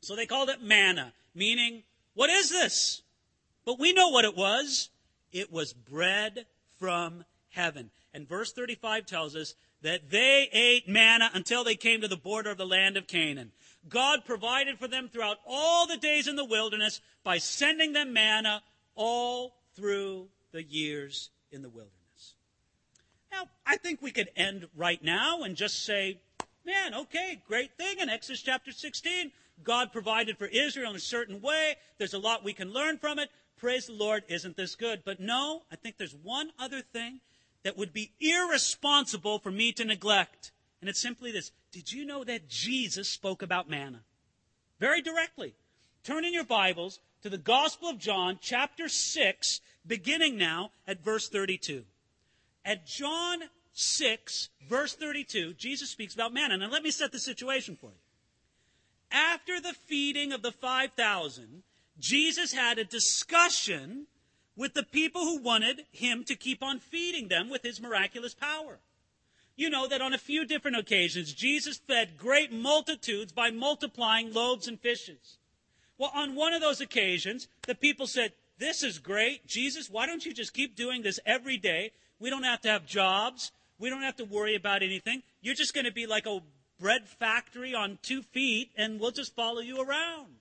So 0.00 0.16
they 0.16 0.26
called 0.26 0.48
it 0.48 0.62
manna, 0.62 1.12
meaning, 1.34 1.82
what 2.14 2.30
is 2.30 2.50
this? 2.50 3.02
But 3.64 3.78
we 3.78 3.92
know 3.92 4.08
what 4.08 4.24
it 4.24 4.36
was. 4.36 4.90
It 5.32 5.52
was 5.52 5.72
bread 5.72 6.46
from 6.78 7.24
heaven. 7.50 7.90
And 8.14 8.28
verse 8.28 8.52
35 8.52 9.06
tells 9.06 9.36
us 9.36 9.54
that 9.82 10.10
they 10.10 10.48
ate 10.52 10.88
manna 10.88 11.30
until 11.34 11.64
they 11.64 11.74
came 11.74 12.00
to 12.00 12.08
the 12.08 12.16
border 12.16 12.50
of 12.50 12.58
the 12.58 12.66
land 12.66 12.96
of 12.96 13.06
Canaan. 13.06 13.52
God 13.88 14.24
provided 14.24 14.78
for 14.78 14.88
them 14.88 15.08
throughout 15.08 15.38
all 15.46 15.86
the 15.86 15.96
days 15.96 16.26
in 16.26 16.36
the 16.36 16.44
wilderness 16.44 17.00
by 17.22 17.38
sending 17.38 17.92
them 17.92 18.12
manna 18.12 18.62
all 18.94 19.56
through 19.74 20.28
the 20.52 20.62
years 20.62 21.30
in 21.50 21.62
the 21.62 21.68
wilderness. 21.68 21.95
Now, 23.36 23.50
I 23.66 23.76
think 23.76 24.00
we 24.00 24.12
could 24.12 24.30
end 24.34 24.66
right 24.74 25.02
now 25.04 25.42
and 25.42 25.56
just 25.56 25.84
say, 25.84 26.20
man, 26.64 26.94
okay, 26.94 27.42
great 27.46 27.76
thing 27.76 27.98
in 27.98 28.08
Exodus 28.08 28.40
chapter 28.40 28.72
16. 28.72 29.30
God 29.62 29.92
provided 29.92 30.38
for 30.38 30.46
Israel 30.46 30.88
in 30.88 30.96
a 30.96 31.00
certain 31.00 31.42
way. 31.42 31.74
There's 31.98 32.14
a 32.14 32.18
lot 32.18 32.44
we 32.44 32.54
can 32.54 32.72
learn 32.72 32.96
from 32.96 33.18
it. 33.18 33.28
Praise 33.58 33.88
the 33.88 33.92
Lord, 33.92 34.24
isn't 34.28 34.56
this 34.56 34.74
good? 34.74 35.02
But 35.04 35.20
no, 35.20 35.64
I 35.70 35.76
think 35.76 35.98
there's 35.98 36.14
one 36.14 36.50
other 36.58 36.80
thing 36.80 37.20
that 37.62 37.76
would 37.76 37.92
be 37.92 38.12
irresponsible 38.20 39.38
for 39.38 39.50
me 39.50 39.70
to 39.72 39.84
neglect. 39.84 40.50
And 40.80 40.88
it's 40.88 41.02
simply 41.02 41.30
this. 41.30 41.52
Did 41.72 41.92
you 41.92 42.06
know 42.06 42.24
that 42.24 42.48
Jesus 42.48 43.06
spoke 43.06 43.42
about 43.42 43.68
manna? 43.68 44.00
Very 44.80 45.02
directly. 45.02 45.54
Turn 46.04 46.24
in 46.24 46.32
your 46.32 46.44
Bibles 46.44 47.00
to 47.22 47.28
the 47.28 47.36
Gospel 47.36 47.90
of 47.90 47.98
John, 47.98 48.38
chapter 48.40 48.88
6, 48.88 49.60
beginning 49.86 50.38
now 50.38 50.70
at 50.86 51.04
verse 51.04 51.28
32. 51.28 51.84
At 52.66 52.84
John 52.84 53.42
6, 53.74 54.48
verse 54.68 54.94
32, 54.94 55.54
Jesus 55.54 55.88
speaks 55.88 56.14
about 56.14 56.34
manna. 56.34 56.56
Now 56.56 56.68
let 56.68 56.82
me 56.82 56.90
set 56.90 57.12
the 57.12 57.20
situation 57.20 57.76
for 57.80 57.90
you. 57.90 57.98
After 59.12 59.60
the 59.60 59.72
feeding 59.72 60.32
of 60.32 60.42
the 60.42 60.50
5,000, 60.50 61.62
Jesus 62.00 62.52
had 62.52 62.78
a 62.78 62.84
discussion 62.84 64.08
with 64.56 64.74
the 64.74 64.82
people 64.82 65.20
who 65.20 65.40
wanted 65.40 65.84
him 65.92 66.24
to 66.24 66.34
keep 66.34 66.60
on 66.60 66.80
feeding 66.80 67.28
them 67.28 67.48
with 67.48 67.62
his 67.62 67.80
miraculous 67.80 68.34
power. 68.34 68.80
You 69.54 69.70
know 69.70 69.86
that 69.86 70.02
on 70.02 70.12
a 70.12 70.18
few 70.18 70.44
different 70.44 70.76
occasions, 70.76 71.32
Jesus 71.32 71.78
fed 71.78 72.18
great 72.18 72.52
multitudes 72.52 73.32
by 73.32 73.50
multiplying 73.52 74.32
loaves 74.32 74.66
and 74.66 74.80
fishes. 74.80 75.38
Well, 75.98 76.10
on 76.12 76.34
one 76.34 76.52
of 76.52 76.60
those 76.60 76.80
occasions, 76.80 77.46
the 77.66 77.76
people 77.76 78.08
said, 78.08 78.32
This 78.58 78.82
is 78.82 78.98
great. 78.98 79.46
Jesus, 79.46 79.88
why 79.88 80.06
don't 80.06 80.26
you 80.26 80.34
just 80.34 80.52
keep 80.52 80.74
doing 80.74 81.02
this 81.02 81.20
every 81.24 81.58
day? 81.58 81.92
We 82.18 82.30
don't 82.30 82.44
have 82.44 82.60
to 82.62 82.68
have 82.68 82.86
jobs. 82.86 83.52
We 83.78 83.90
don't 83.90 84.02
have 84.02 84.16
to 84.16 84.24
worry 84.24 84.54
about 84.54 84.82
anything. 84.82 85.22
You're 85.42 85.54
just 85.54 85.74
going 85.74 85.84
to 85.84 85.92
be 85.92 86.06
like 86.06 86.26
a 86.26 86.40
bread 86.80 87.08
factory 87.08 87.74
on 87.74 87.98
two 88.02 88.22
feet, 88.22 88.70
and 88.76 89.00
we'll 89.00 89.10
just 89.10 89.34
follow 89.34 89.60
you 89.60 89.80
around. 89.80 90.36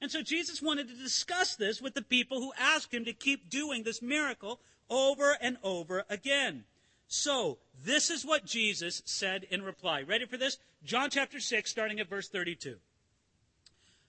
And 0.00 0.10
so 0.10 0.22
Jesus 0.22 0.60
wanted 0.60 0.88
to 0.88 0.94
discuss 0.94 1.56
this 1.56 1.80
with 1.80 1.94
the 1.94 2.02
people 2.02 2.40
who 2.40 2.52
asked 2.58 2.92
him 2.92 3.04
to 3.04 3.12
keep 3.12 3.48
doing 3.48 3.82
this 3.82 4.02
miracle 4.02 4.60
over 4.90 5.36
and 5.40 5.56
over 5.62 6.04
again. 6.08 6.64
So, 7.08 7.58
this 7.84 8.10
is 8.10 8.26
what 8.26 8.44
Jesus 8.44 9.00
said 9.04 9.46
in 9.48 9.62
reply. 9.62 10.02
Ready 10.02 10.26
for 10.26 10.36
this? 10.36 10.58
John 10.84 11.08
chapter 11.08 11.38
6, 11.38 11.70
starting 11.70 12.00
at 12.00 12.08
verse 12.08 12.28
32. 12.28 12.76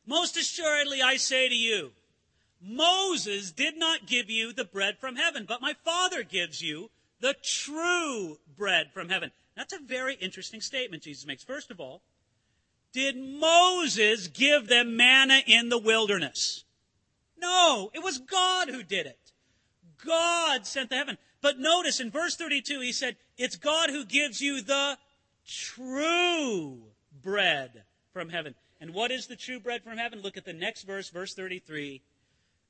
Most 0.05 0.35
assuredly, 0.35 1.01
I 1.01 1.17
say 1.17 1.47
to 1.47 1.55
you, 1.55 1.91
Moses 2.61 3.51
did 3.51 3.77
not 3.77 4.07
give 4.07 4.29
you 4.29 4.53
the 4.53 4.65
bread 4.65 4.97
from 4.99 5.15
heaven, 5.15 5.45
but 5.47 5.61
my 5.61 5.75
Father 5.85 6.23
gives 6.23 6.61
you 6.61 6.89
the 7.19 7.35
true 7.43 8.37
bread 8.57 8.91
from 8.93 9.09
heaven. 9.09 9.31
That's 9.55 9.73
a 9.73 9.79
very 9.79 10.15
interesting 10.15 10.61
statement 10.61 11.03
Jesus 11.03 11.25
makes. 11.25 11.43
First 11.43 11.71
of 11.71 11.79
all, 11.79 12.01
did 12.93 13.17
Moses 13.17 14.27
give 14.27 14.67
them 14.67 14.95
manna 14.95 15.41
in 15.45 15.69
the 15.69 15.77
wilderness? 15.77 16.63
No, 17.39 17.91
it 17.93 18.03
was 18.03 18.17
God 18.17 18.69
who 18.69 18.83
did 18.83 19.05
it. 19.05 19.19
God 20.03 20.65
sent 20.65 20.89
the 20.89 20.95
heaven. 20.95 21.17
But 21.41 21.59
notice 21.59 21.99
in 21.99 22.11
verse 22.11 22.35
32, 22.35 22.81
he 22.81 22.91
said, 22.91 23.15
It's 23.37 23.55
God 23.55 23.89
who 23.89 24.05
gives 24.05 24.41
you 24.41 24.61
the 24.61 24.97
true 25.47 26.79
bread 27.21 27.83
from 28.11 28.29
heaven. 28.29 28.55
And 28.79 28.93
what 28.93 29.11
is 29.11 29.27
the 29.27 29.35
true 29.35 29.59
bread 29.59 29.83
from 29.83 29.97
heaven? 29.97 30.21
Look 30.21 30.37
at 30.37 30.45
the 30.45 30.53
next 30.53 30.83
verse, 30.83 31.09
verse 31.09 31.33
33. 31.33 32.01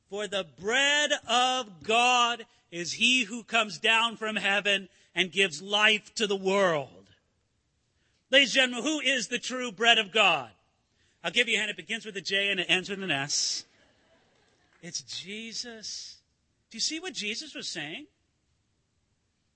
For 0.09 0.27
the 0.27 0.45
bread 0.59 1.11
of 1.27 1.83
God 1.83 2.45
is 2.71 2.93
he 2.93 3.23
who 3.23 3.43
comes 3.43 3.77
down 3.77 4.17
from 4.17 4.35
heaven 4.35 4.89
and 5.13 5.31
gives 5.31 5.61
life 5.61 6.13
to 6.15 6.27
the 6.27 6.35
world. 6.35 6.89
Ladies 8.29 8.55
and 8.55 8.71
gentlemen, 8.71 8.83
who 8.83 8.99
is 8.99 9.27
the 9.27 9.39
true 9.39 9.71
bread 9.71 9.97
of 9.97 10.11
God? 10.11 10.49
I'll 11.23 11.31
give 11.31 11.49
you 11.49 11.55
a 11.55 11.59
hand. 11.59 11.71
It 11.71 11.77
begins 11.77 12.05
with 12.05 12.15
a 12.15 12.21
J 12.21 12.49
and 12.49 12.59
it 12.59 12.67
ends 12.69 12.89
with 12.89 13.01
an 13.01 13.11
S. 13.11 13.65
It's 14.81 15.01
Jesus. 15.01 16.17
Do 16.69 16.77
you 16.77 16.81
see 16.81 16.99
what 16.99 17.13
Jesus 17.13 17.55
was 17.55 17.67
saying? 17.67 18.05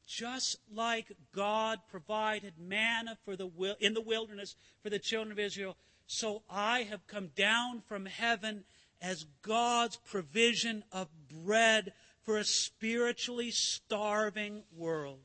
Just 0.07 0.57
like 0.73 1.05
God 1.33 1.79
provided 1.89 2.53
manna 2.59 3.17
for 3.23 3.37
the 3.37 3.49
in 3.79 3.93
the 3.93 4.01
wilderness 4.01 4.55
for 4.83 4.89
the 4.89 4.99
children 4.99 5.31
of 5.31 5.39
Israel, 5.39 5.77
so 6.07 6.41
I 6.49 6.83
have 6.83 7.07
come 7.07 7.29
down 7.35 7.81
from 7.87 8.05
heaven 8.05 8.65
as 9.01 9.25
God's 9.41 9.97
provision 9.97 10.83
of 10.91 11.07
bread 11.27 11.93
for 12.21 12.37
a 12.37 12.43
spiritually 12.43 13.51
starving 13.51 14.63
world. 14.75 15.19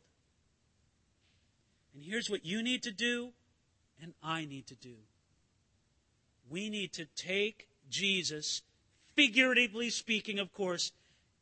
And 1.94 2.02
here's 2.02 2.30
what 2.30 2.44
you 2.44 2.62
need 2.62 2.82
to 2.84 2.92
do, 2.92 3.32
and 4.00 4.14
I 4.22 4.44
need 4.44 4.66
to 4.68 4.74
do. 4.74 4.94
We 6.48 6.70
need 6.70 6.92
to 6.94 7.06
take 7.16 7.68
Jesus, 7.90 8.62
figuratively 9.14 9.90
speaking, 9.90 10.38
of 10.38 10.52
course, 10.52 10.92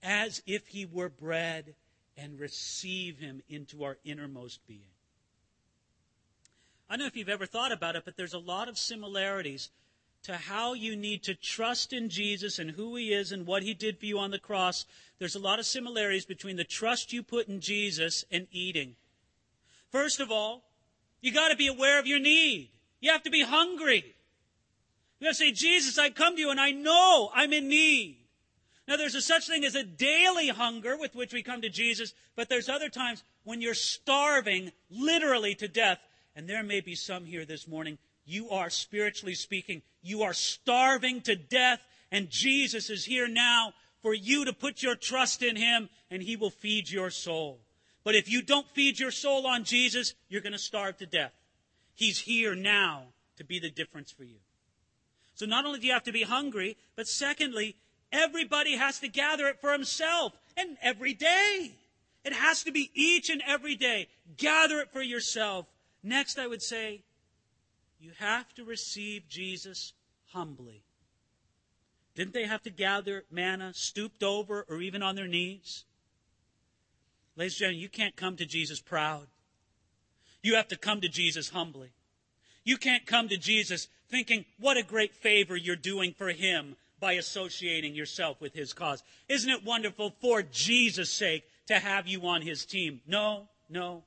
as 0.03 0.43
if 0.47 0.69
he 0.69 0.85
were 0.85 1.09
bread 1.09 1.75
and 2.17 2.39
receive 2.39 3.19
him 3.19 3.43
into 3.49 3.85
our 3.85 3.99
innermost 4.05 4.67
being. 4.67 4.81
I 6.89 6.95
don't 6.95 7.01
know 7.01 7.07
if 7.07 7.17
you've 7.17 7.29
ever 7.29 7.47
thought 7.47 7.73
about 7.73 7.97
it, 7.97 8.05
but 8.05 8.17
there's 8.17 8.35
a 8.35 8.39
lot 8.39 8.69
of 8.69 8.79
similarities 8.79 9.71
to 10.25 10.37
how 10.37 10.73
you 10.73 10.97
need 10.97 11.23
to 11.23 11.35
trust 11.35 11.93
in 11.93 12.09
Jesus 12.09 12.59
and 12.59 12.71
who 12.71 12.97
he 12.97 13.13
is 13.13 13.31
and 13.31 13.47
what 13.47 13.63
he 13.63 13.75
did 13.75 13.99
for 13.99 14.07
you 14.07 14.19
on 14.19 14.31
the 14.31 14.39
cross. 14.39 14.87
There's 15.19 15.35
a 15.35 15.41
lot 15.41 15.59
of 15.59 15.67
similarities 15.67 16.25
between 16.25 16.57
the 16.57 16.65
trust 16.65 17.13
you 17.13 17.23
put 17.23 17.47
in 17.47 17.61
Jesus 17.61 18.25
and 18.31 18.47
eating. 18.51 18.97
First 19.91 20.21
of 20.21 20.31
all, 20.31 20.65
you 21.21 21.33
got 21.33 21.49
to 21.49 21.57
be 21.57 21.69
aware 21.69 21.99
of 21.99 22.07
your 22.07 22.19
need. 22.19 22.71
You 23.01 23.13
have 23.13 23.23
to 23.25 23.31
be 23.31 23.43
hungry. 23.43 24.15
You 25.21 25.27
got 25.27 25.31
to 25.31 25.35
say, 25.35 25.53
Jesus, 25.53 25.99
I 25.99 26.11
come 26.11 26.37
to 26.37 26.41
you 26.41 26.51
and 26.51 26.61
I 26.61 26.71
know 26.71 27.31
I'm 27.35 27.53
in 27.53 27.69
need. 27.69 28.19
Now, 28.89 28.97
there's 28.97 29.15
a 29.15 29.23
such 29.23 29.47
thing 29.47 29.65
as 29.65 29.75
a 29.75 29.83
daily 29.83 30.49
hunger 30.49 30.97
with 30.97 31.15
which 31.15 31.33
we 31.33 31.43
come 31.43 31.63
to 31.63 31.71
Jesus, 31.71 32.13
but 32.37 32.49
there's 32.49 32.69
other 32.69 32.91
times 32.91 33.23
when 33.45 33.63
you're 33.63 33.73
starving 33.73 34.73
literally 34.91 35.55
to 35.57 35.69
death. 35.69 35.99
And 36.37 36.49
there 36.49 36.63
may 36.63 36.81
be 36.81 36.95
some 36.95 37.25
here 37.25 37.45
this 37.45 37.67
morning. 37.69 37.99
You 38.25 38.51
are, 38.51 38.71
spiritually 38.71 39.35
speaking, 39.35 39.83
you 40.03 40.23
are 40.23 40.33
starving 40.33 41.21
to 41.23 41.37
death, 41.37 41.81
and 42.11 42.31
Jesus 42.31 42.91
is 42.91 43.05
here 43.05 43.29
now 43.29 43.75
for 44.03 44.15
you 44.15 44.45
to 44.45 44.53
put 44.53 44.83
your 44.83 44.97
trust 44.97 45.43
in 45.43 45.57
Him, 45.57 45.89
and 46.11 46.23
He 46.23 46.37
will 46.37 46.51
feed 46.51 46.91
your 46.91 47.11
soul. 47.11 47.61
But 48.05 48.15
if 48.15 48.31
you 48.31 48.43
don't 48.43 48.69
feed 48.75 48.99
your 48.99 49.11
soul 49.11 49.47
on 49.47 49.65
Jesus, 49.65 50.15
you're 50.29 50.43
going 50.43 50.53
to 50.53 50.59
starve 50.59 50.99
to 50.99 51.07
death. 51.07 51.33
He's 51.95 52.19
here 52.19 52.55
now 52.55 53.05
to 53.37 53.45
be 53.45 53.59
the 53.59 53.71
difference 53.71 54.11
for 54.11 54.25
you. 54.25 54.37
So 55.35 55.47
not 55.47 55.65
only 55.65 55.81
do 55.81 55.87
you 55.87 55.93
have 55.93 56.05
to 56.05 56.13
be 56.13 56.23
hungry, 56.23 56.77
but 56.97 57.09
secondly, 57.09 57.77
everybody 58.13 58.77
has 58.77 59.01
to 59.01 59.09
gather 59.09 59.47
it 59.47 59.61
for 59.61 59.73
himself 59.73 60.33
and 60.57 60.77
every 60.83 61.15
day. 61.15 61.77
It 62.25 62.33
has 62.33 62.63
to 62.65 62.73
be 62.73 62.91
each 62.95 63.31
and 63.31 63.43
every 63.47 63.75
day. 63.75 64.09
Gather 64.37 64.79
it 64.81 64.93
for 64.93 65.03
yourself. 65.03 65.67
Next, 66.03 66.39
I 66.39 66.47
would 66.47 66.63
say, 66.63 67.04
you 67.99 68.13
have 68.19 68.53
to 68.55 68.65
receive 68.65 69.29
Jesus 69.29 69.93
humbly. 70.33 70.83
Didn't 72.15 72.35
they 72.35 72.47
have 72.47 72.63
to 72.63 72.71
gather 72.71 73.25
manna 73.31 73.73
stooped 73.75 74.23
over 74.23 74.65
or 74.69 74.81
even 74.81 75.03
on 75.03 75.17
their 75.17 75.27
knees? 75.27 75.85
Ladies 77.37 77.55
and 77.55 77.59
gentlemen, 77.59 77.81
you 77.81 77.89
can't 77.89 78.17
come 78.17 78.37
to 78.37 78.47
Jesus 78.47 78.81
proud. 78.81 79.27
You 80.43 80.55
have 80.55 80.69
to 80.69 80.77
come 80.77 81.01
to 81.01 81.09
Jesus 81.09 81.49
humbly. 81.49 81.91
You 82.65 82.77
can't 82.77 83.07
come 83.07 83.29
to 83.29 83.37
Jesus 83.37 83.89
thinking, 84.09 84.45
what 84.59 84.77
a 84.77 84.83
great 84.83 85.15
favor 85.15 85.57
you're 85.57 85.77
doing 85.77 86.15
for 86.17 86.29
him 86.29 86.77
by 87.01 87.15
associating 87.15 87.95
yourself 87.95 88.41
with 88.41 88.55
his 88.55 88.73
cause. 88.73 89.03
Isn't 89.29 89.51
it 89.51 89.65
wonderful 89.65 90.15
for 90.21 90.43
Jesus' 90.43 91.11
sake 91.11 91.45
to 91.67 91.79
have 91.79 92.07
you 92.07 92.27
on 92.27 92.43
his 92.43 92.65
team? 92.65 93.01
No, 93.07 93.49
no. 93.69 94.05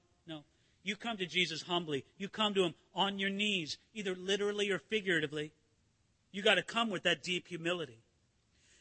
You 0.87 0.95
come 0.95 1.17
to 1.17 1.25
Jesus 1.25 1.63
humbly. 1.63 2.05
You 2.17 2.29
come 2.29 2.53
to 2.53 2.63
him 2.63 2.73
on 2.95 3.19
your 3.19 3.29
knees, 3.29 3.77
either 3.93 4.15
literally 4.15 4.71
or 4.71 4.79
figuratively. 4.79 5.51
You 6.31 6.41
got 6.41 6.55
to 6.55 6.63
come 6.63 6.89
with 6.89 7.03
that 7.03 7.21
deep 7.21 7.49
humility. 7.49 7.97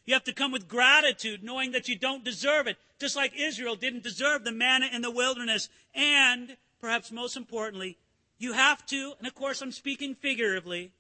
You 0.05 0.15
have 0.15 0.23
to 0.25 0.33
come 0.33 0.53
with 0.53 0.69
gratitude, 0.69 1.43
knowing 1.43 1.73
that 1.73 1.89
you 1.89 1.99
don't 1.99 2.23
deserve 2.23 2.69
it, 2.69 2.77
just 3.01 3.17
like 3.17 3.33
Israel 3.37 3.75
didn't 3.75 4.05
deserve 4.05 4.45
the 4.45 4.53
manna 4.53 4.87
in 4.93 5.03
the 5.03 5.11
wilderness. 5.11 5.69
And, 5.97 6.57
perhaps 6.81 7.11
most 7.11 7.37
importantly, 7.37 7.99
you 8.39 8.53
have 8.53 8.87
to, 8.87 9.15
and 9.19 9.27
of 9.27 9.35
course 9.35 9.61
I'm 9.61 9.73
speaking 9.73 10.15
figuratively, 10.15 10.93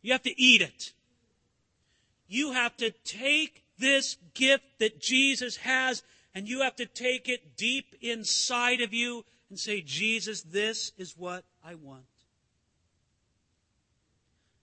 you 0.00 0.12
have 0.12 0.22
to 0.22 0.40
eat 0.40 0.62
it. 0.62 0.94
You 2.26 2.52
have 2.52 2.74
to 2.78 2.90
take 3.04 3.64
this 3.78 4.16
gift 4.32 4.64
that 4.78 4.98
Jesus 4.98 5.56
has 5.58 6.02
and 6.34 6.48
you 6.48 6.62
have 6.62 6.76
to 6.76 6.86
take 6.86 7.28
it 7.28 7.54
deep 7.58 7.94
inside 8.00 8.80
of 8.80 8.94
you 8.94 9.26
and 9.50 9.58
say, 9.58 9.80
Jesus, 9.80 10.42
this 10.42 10.92
is 10.98 11.16
what 11.16 11.44
I 11.64 11.74
want. 11.74 12.04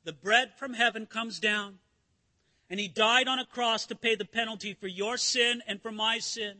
The 0.04 0.14
bread 0.14 0.52
from 0.58 0.74
heaven 0.74 1.06
comes 1.08 1.40
down 1.40 1.80
and 2.70 2.80
he 2.80 2.88
died 2.88 3.28
on 3.28 3.40
a 3.40 3.46
cross 3.46 3.86
to 3.88 3.96
pay 3.96 4.16
the 4.16 4.26
penalty 4.26 4.74
for 4.74 4.88
your 4.88 5.18
sin 5.18 5.62
and 5.68 5.82
for 5.82 5.92
my 5.92 6.20
sin. 6.20 6.58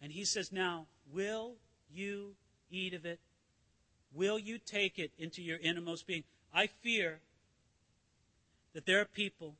And 0.00 0.12
he 0.12 0.24
says, 0.24 0.52
Now, 0.52 0.86
will 1.12 1.54
you 1.92 2.34
eat 2.70 2.94
of 2.94 3.04
it? 3.04 3.20
Will 4.12 4.38
you 4.38 4.58
take 4.58 4.98
it 4.98 5.12
into 5.18 5.42
your 5.42 5.58
innermost 5.58 6.06
being? 6.06 6.24
I 6.52 6.66
fear 6.66 7.20
that 8.74 8.86
there 8.86 9.00
are 9.00 9.06
people 9.06 9.54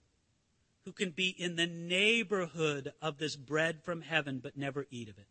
who 0.84 0.92
can 0.92 1.10
be 1.10 1.28
in 1.28 1.56
the 1.56 1.66
neighborhood 1.66 2.92
of 3.00 3.18
this 3.18 3.36
bread 3.36 3.82
from 3.82 4.02
heaven 4.02 4.40
but 4.42 4.56
never 4.56 4.86
eat 4.90 5.08
of 5.08 5.18
it. 5.18 5.26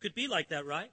Could 0.00 0.14
be 0.14 0.28
like 0.28 0.48
that, 0.48 0.66
right? 0.66 0.90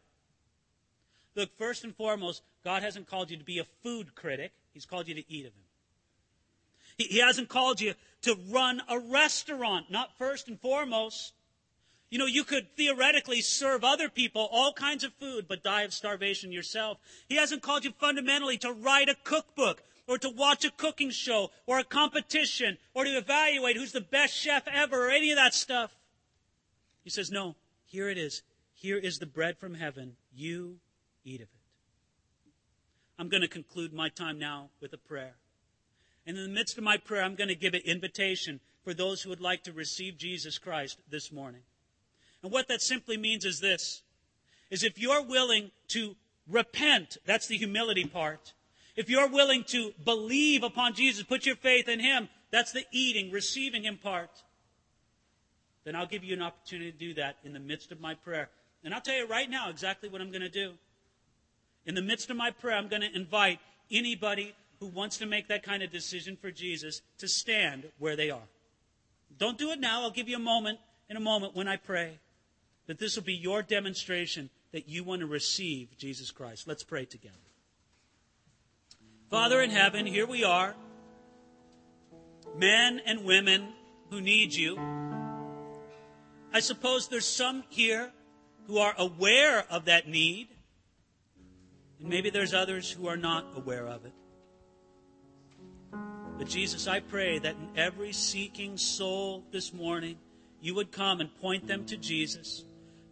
Look, 1.35 1.55
first 1.57 1.83
and 1.83 1.95
foremost, 1.95 2.41
God 2.63 2.83
hasn't 2.83 3.07
called 3.07 3.29
you 3.29 3.37
to 3.37 3.43
be 3.43 3.59
a 3.59 3.65
food 3.83 4.15
critic. 4.15 4.51
He's 4.73 4.85
called 4.85 5.07
you 5.07 5.15
to 5.15 5.31
eat 5.31 5.45
of 5.45 5.53
Him. 5.53 5.63
He, 6.97 7.03
he 7.05 7.19
hasn't 7.19 7.47
called 7.47 7.79
you 7.79 7.93
to 8.23 8.35
run 8.49 8.81
a 8.89 8.99
restaurant, 8.99 9.91
not 9.91 10.17
first 10.17 10.47
and 10.47 10.59
foremost. 10.59 11.33
You 12.09 12.19
know, 12.19 12.25
you 12.25 12.43
could 12.43 12.75
theoretically 12.75 13.41
serve 13.41 13.83
other 13.83 14.09
people 14.09 14.49
all 14.51 14.73
kinds 14.73 15.03
of 15.03 15.13
food, 15.13 15.45
but 15.47 15.63
die 15.63 15.83
of 15.83 15.93
starvation 15.93 16.51
yourself. 16.51 16.97
He 17.27 17.35
hasn't 17.35 17.61
called 17.61 17.85
you 17.85 17.91
fundamentally 17.99 18.57
to 18.59 18.71
write 18.71 19.09
a 19.09 19.15
cookbook 19.23 19.83
or 20.07 20.17
to 20.17 20.29
watch 20.29 20.63
a 20.65 20.71
cooking 20.71 21.11
show 21.11 21.51
or 21.65 21.79
a 21.79 21.83
competition 21.83 22.77
or 22.93 23.03
to 23.03 23.17
evaluate 23.17 23.75
who's 23.75 23.91
the 23.91 24.01
best 24.01 24.33
chef 24.33 24.67
ever 24.67 25.07
or 25.07 25.11
any 25.11 25.31
of 25.31 25.37
that 25.37 25.53
stuff. 25.53 25.95
He 27.03 27.09
says, 27.09 27.29
no, 27.29 27.55
here 27.85 28.09
it 28.09 28.17
is. 28.17 28.41
Here 28.79 28.97
is 28.97 29.17
the 29.17 29.25
bread 29.25 29.57
from 29.57 29.73
heaven. 29.73 30.17
You 30.35 30.77
eat 31.25 31.41
of 31.41 31.47
it. 31.47 31.49
I'm 33.17 33.27
going 33.27 33.41
to 33.41 33.47
conclude 33.47 33.91
my 33.91 34.09
time 34.09 34.37
now 34.37 34.69
with 34.79 34.93
a 34.93 34.99
prayer. 34.99 35.33
And 36.27 36.37
in 36.37 36.43
the 36.43 36.49
midst 36.49 36.77
of 36.77 36.83
my 36.83 36.97
prayer, 36.97 37.23
I'm 37.23 37.33
going 37.33 37.47
to 37.47 37.55
give 37.55 37.73
an 37.73 37.81
invitation 37.85 38.59
for 38.83 38.93
those 38.93 39.23
who 39.23 39.29
would 39.29 39.41
like 39.41 39.63
to 39.63 39.73
receive 39.73 40.19
Jesus 40.19 40.59
Christ 40.59 40.99
this 41.09 41.31
morning. 41.31 41.61
And 42.43 42.51
what 42.51 42.67
that 42.67 42.83
simply 42.83 43.17
means 43.17 43.45
is 43.45 43.59
this, 43.59 44.03
is 44.69 44.83
if 44.83 44.99
you're 44.99 45.23
willing 45.23 45.71
to 45.87 46.15
repent, 46.47 47.17
that's 47.25 47.47
the 47.47 47.57
humility 47.57 48.05
part. 48.05 48.53
If 48.95 49.09
you're 49.09 49.29
willing 49.29 49.63
to 49.69 49.91
believe 50.05 50.61
upon 50.61 50.93
Jesus, 50.93 51.23
put 51.23 51.47
your 51.47 51.55
faith 51.55 51.89
in 51.89 51.99
Him, 51.99 52.29
that's 52.51 52.73
the 52.73 52.85
eating, 52.91 53.31
receiving 53.31 53.85
Him 53.85 53.97
part. 53.97 54.43
Then 55.83 55.95
I'll 55.95 56.05
give 56.05 56.23
you 56.23 56.35
an 56.35 56.43
opportunity 56.43 56.91
to 56.91 56.97
do 56.97 57.13
that 57.15 57.37
in 57.43 57.53
the 57.53 57.59
midst 57.59 57.91
of 57.91 57.99
my 57.99 58.13
prayer. 58.13 58.49
And 58.87 58.93
I'll 58.95 59.01
tell 59.01 59.17
you 59.17 59.27
right 59.27 59.49
now 59.49 59.69
exactly 59.69 60.07
what 60.07 60.21
I'm 60.21 60.31
going 60.31 60.43
to 60.43 60.49
do. 60.49 60.71
In 61.85 61.93
the 61.93 62.01
midst 62.01 62.29
of 62.29 62.37
my 62.37 62.51
prayer, 62.51 62.77
I'm 62.77 62.87
going 62.87 63.01
to 63.01 63.13
invite 63.13 63.59
anybody 63.91 64.55
who 64.79 64.87
wants 64.87 65.17
to 65.17 65.25
make 65.25 65.49
that 65.49 65.61
kind 65.61 65.83
of 65.83 65.91
decision 65.91 66.37
for 66.37 66.51
Jesus 66.51 67.01
to 67.17 67.27
stand 67.27 67.83
where 67.99 68.15
they 68.15 68.29
are. 68.29 68.47
Don't 69.37 69.57
do 69.57 69.71
it 69.71 69.81
now. 69.81 70.03
I'll 70.03 70.09
give 70.09 70.29
you 70.29 70.37
a 70.37 70.39
moment 70.39 70.79
in 71.09 71.17
a 71.17 71.19
moment 71.19 71.53
when 71.53 71.67
I 71.67 71.75
pray 71.75 72.17
that 72.85 72.97
this 72.97 73.17
will 73.17 73.25
be 73.25 73.33
your 73.33 73.61
demonstration 73.61 74.49
that 74.71 74.87
you 74.87 75.03
want 75.03 75.19
to 75.19 75.27
receive 75.27 75.89
Jesus 75.97 76.31
Christ. 76.31 76.65
Let's 76.65 76.83
pray 76.85 77.03
together. 77.03 77.35
Father 79.29 79.61
in 79.61 79.69
heaven, 79.69 80.05
here 80.05 80.25
we 80.25 80.45
are, 80.45 80.73
men 82.55 83.01
and 83.05 83.25
women 83.25 83.67
who 84.11 84.21
need 84.21 84.53
you. 84.53 84.79
I 86.53 86.61
suppose 86.61 87.09
there's 87.09 87.25
some 87.25 87.65
here 87.67 88.13
who 88.67 88.77
are 88.77 88.93
aware 88.97 89.65
of 89.69 89.85
that 89.85 90.07
need, 90.07 90.49
and 91.99 92.09
maybe 92.09 92.29
there's 92.29 92.53
others 92.53 92.91
who 92.91 93.07
are 93.07 93.17
not 93.17 93.45
aware 93.55 93.87
of 93.87 94.05
it. 94.05 94.13
But 96.37 96.47
Jesus, 96.47 96.87
I 96.87 96.99
pray 96.99 97.39
that 97.39 97.55
in 97.55 97.69
every 97.75 98.13
seeking 98.13 98.77
soul 98.77 99.43
this 99.51 99.73
morning, 99.73 100.17
you 100.61 100.75
would 100.75 100.91
come 100.91 101.19
and 101.19 101.35
point 101.39 101.67
them 101.67 101.85
to 101.85 101.97
Jesus 101.97 102.65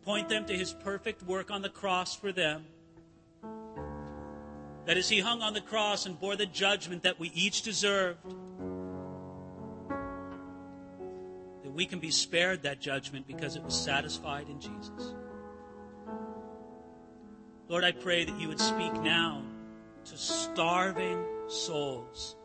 point 0.06 0.30
them 0.30 0.46
to 0.46 0.56
his 0.56 0.72
perfect 0.72 1.24
work 1.24 1.50
on 1.50 1.64
the 1.64 1.70
cross 1.70 2.16
for 2.16 2.32
them. 2.32 2.64
That 4.86 4.98
as 4.98 5.10
he 5.10 5.20
hung 5.20 5.42
on 5.42 5.54
the 5.54 5.62
cross 5.62 6.06
and 6.06 6.18
bore 6.20 6.36
the 6.36 6.46
judgment 6.46 7.04
that 7.04 7.20
we 7.20 7.32
each 7.34 7.64
deserved, 7.64 8.20
that 11.64 11.72
we 11.72 11.88
can 11.88 12.00
be 12.00 12.12
spared 12.12 12.62
that 12.64 12.80
judgment 12.80 13.26
because 13.26 13.56
it 13.56 13.64
was 13.64 13.76
satisfied 13.76 14.48
in 14.48 14.62
Jesus. 14.62 15.16
Lord, 17.68 17.84
I 17.84 17.92
pray 17.92 18.26
that 18.26 18.40
you 18.40 18.48
would 18.48 18.60
speak 18.60 18.94
now 19.02 19.44
to 20.06 20.18
starving 20.18 21.24
souls, 21.48 22.36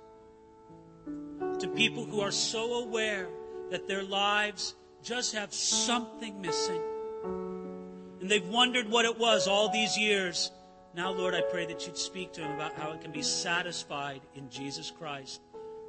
to 1.58 1.68
people 1.68 2.04
who 2.04 2.20
are 2.20 2.30
so 2.30 2.84
aware 2.84 3.28
that 3.70 3.86
their 3.86 4.02
lives 4.02 4.74
just 5.02 5.34
have 5.34 5.52
something 5.52 6.40
missing 6.40 6.80
and 8.20 8.28
they've 8.30 8.48
wondered 8.48 8.88
what 8.88 9.04
it 9.04 9.18
was 9.18 9.48
all 9.48 9.70
these 9.70 9.96
years. 9.96 10.52
Now, 10.94 11.10
Lord, 11.10 11.34
I 11.34 11.40
pray 11.40 11.66
that 11.66 11.86
you'd 11.86 11.96
speak 11.96 12.32
to 12.34 12.42
them 12.42 12.52
about 12.52 12.74
how 12.74 12.92
it 12.92 13.00
can 13.00 13.12
be 13.12 13.22
satisfied 13.22 14.20
in 14.34 14.50
Jesus 14.50 14.90
Christ, 14.90 15.40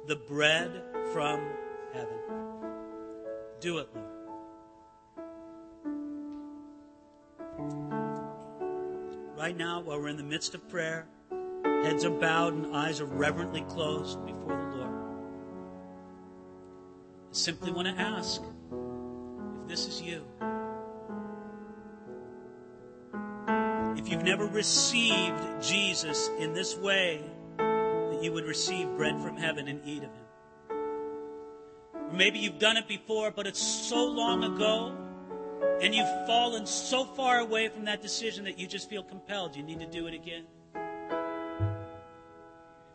the 0.06 0.16
bread 0.16 0.82
from 1.12 1.40
heaven. 1.92 2.18
Do 3.60 3.78
it, 3.78 3.88
Lord. 3.94 4.01
Right 9.42 9.56
now, 9.56 9.80
while 9.80 9.98
we're 9.98 10.06
in 10.06 10.16
the 10.16 10.22
midst 10.22 10.54
of 10.54 10.68
prayer, 10.68 11.04
heads 11.64 12.04
are 12.04 12.10
bowed 12.10 12.52
and 12.52 12.76
eyes 12.76 13.00
are 13.00 13.06
reverently 13.06 13.62
closed 13.62 14.24
before 14.24 14.54
the 14.54 14.76
Lord. 14.76 14.94
I 17.28 17.32
simply 17.32 17.72
want 17.72 17.88
to 17.88 18.00
ask 18.00 18.40
if 18.40 19.66
this 19.66 19.88
is 19.88 20.00
you. 20.00 20.22
If 23.98 24.08
you've 24.08 24.22
never 24.22 24.46
received 24.46 25.60
Jesus 25.60 26.30
in 26.38 26.52
this 26.52 26.76
way, 26.76 27.24
that 27.58 28.20
you 28.22 28.30
would 28.32 28.46
receive 28.46 28.96
bread 28.96 29.20
from 29.20 29.36
heaven 29.36 29.66
and 29.66 29.80
eat 29.84 30.04
of 30.04 30.10
him. 30.14 30.26
Or 31.94 32.12
maybe 32.12 32.38
you've 32.38 32.60
done 32.60 32.76
it 32.76 32.86
before, 32.86 33.32
but 33.32 33.48
it's 33.48 33.60
so 33.60 34.04
long 34.04 34.44
ago 34.44 35.01
and 35.82 35.92
you've 35.92 36.26
fallen 36.26 36.64
so 36.64 37.04
far 37.04 37.40
away 37.40 37.68
from 37.68 37.84
that 37.84 38.00
decision 38.00 38.44
that 38.44 38.56
you 38.58 38.68
just 38.68 38.88
feel 38.88 39.02
compelled 39.02 39.56
you 39.56 39.64
need 39.64 39.80
to 39.80 39.86
do 39.86 40.06
it 40.06 40.14
again. 40.14 40.44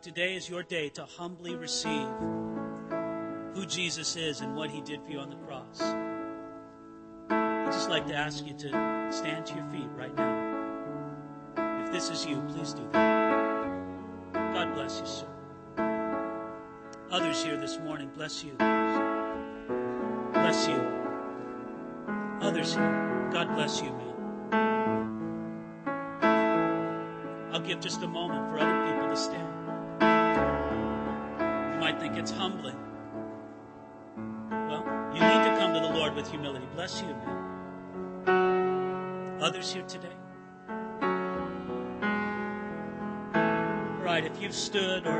Today 0.02 0.36
is 0.36 0.50
your 0.50 0.64
day 0.64 0.88
to 0.90 1.04
humbly 1.04 1.56
receive 1.56 2.08
who 3.54 3.66
Jesus 3.66 4.16
is 4.16 4.40
and 4.40 4.56
what 4.56 4.70
he 4.70 4.80
did 4.82 5.04
for 5.04 5.12
you 5.12 5.20
on 5.20 5.30
the 5.30 5.36
cross. 5.36 5.82
I'd 7.30 7.74
just 7.74 7.90
like 7.90 8.08
to 8.08 8.16
ask 8.16 8.46
you 8.46 8.54
to 8.54 8.70
stand 9.12 9.46
to 9.48 9.56
your 9.56 9.66
feet 9.66 9.90
right 9.98 10.16
now. 10.16 11.84
If 11.84 11.92
this 11.92 12.10
is 12.10 12.26
you, 12.26 12.42
please 12.48 12.74
do 12.74 12.88
that. 12.94 13.74
God 14.34 14.74
bless 14.76 15.02
you, 15.02 15.06
sir. 15.06 15.28
Others 17.12 17.44
here 17.44 17.58
this 17.58 17.80
morning, 17.80 18.10
bless 18.16 18.46
you. 18.46 18.54
Bless 20.32 20.68
you. 20.70 20.97
Others 22.42 22.74
here, 22.76 23.30
God 23.32 23.54
bless 23.56 23.82
you, 23.82 23.90
man. 23.90 24.14
I'll 27.52 27.60
give 27.60 27.80
just 27.80 28.02
a 28.04 28.08
moment 28.08 28.50
for 28.50 28.60
other 28.60 28.92
people 28.92 29.10
to 29.10 29.16
stand. 29.16 29.48
You 31.74 31.80
might 31.80 32.00
think 32.00 32.16
it's 32.18 32.32
humbling. 32.32 32.78
Well, 34.50 34.84
you 35.14 35.20
need 35.20 35.44
to 35.44 35.56
come 35.60 35.74
to 35.74 35.80
the 35.80 35.94
Lord 35.94 36.16
with 36.16 36.30
humility. 36.30 36.68
Bless 36.74 37.02
you, 37.02 37.08
man. 37.08 37.38
Others 39.42 39.74
here 39.74 39.84
today? 39.84 40.16
right, 44.08 44.26
if 44.26 44.42
you've 44.42 44.56
stood 44.56 45.06
or 45.06 45.20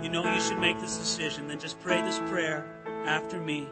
you 0.00 0.08
know 0.08 0.32
you 0.32 0.40
should 0.40 0.60
make 0.60 0.78
this 0.80 0.96
decision, 0.96 1.48
then 1.48 1.58
just 1.58 1.80
pray 1.80 2.00
this 2.02 2.20
prayer 2.30 2.64
after 3.04 3.40
me 3.40 3.68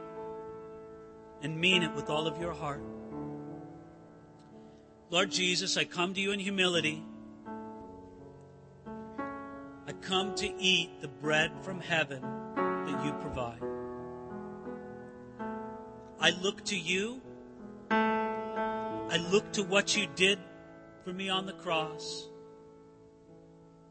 and 1.45 1.61
mean 1.61 1.82
it 1.82 1.95
with 1.95 2.09
all 2.09 2.26
of 2.26 2.40
your 2.40 2.55
heart. 2.55 2.82
Lord 5.11 5.30
Jesus, 5.30 5.76
I 5.76 5.84
come 5.84 6.14
to 6.14 6.20
you 6.20 6.32
in 6.32 6.40
humility. 6.40 7.05
I 9.86 9.92
come 10.01 10.34
to 10.36 10.51
eat 10.59 11.03
the 11.03 11.09
bread 11.09 11.53
from 11.61 11.80
heaven 11.80 12.22
that 12.57 13.05
you 13.05 13.12
provide. 13.20 13.61
I 16.18 16.30
look 16.30 16.64
to 16.64 16.78
you. 16.78 17.20
I 17.90 19.18
look 19.30 19.53
to 19.53 19.62
what 19.62 19.95
you 19.95 20.07
did 20.16 20.38
for 21.05 21.12
me 21.12 21.28
on 21.28 21.45
the 21.45 21.53
cross. 21.53 22.26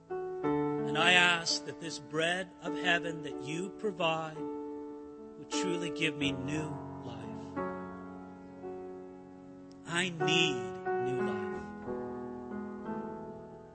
And 0.10 0.98
I 0.98 1.14
ask 1.14 1.68
that 1.68 1.80
this 1.80 2.00
bread 2.00 2.50
of 2.64 2.76
heaven 2.80 3.22
that 3.24 3.44
you 3.44 3.70
provide 3.78 4.38
would 5.38 5.52
truly 5.52 5.92
give 5.92 6.18
me 6.18 6.32
new 6.32 6.83
I 9.94 10.12
need 10.26 10.56
new 11.06 11.22
life. 11.28 11.62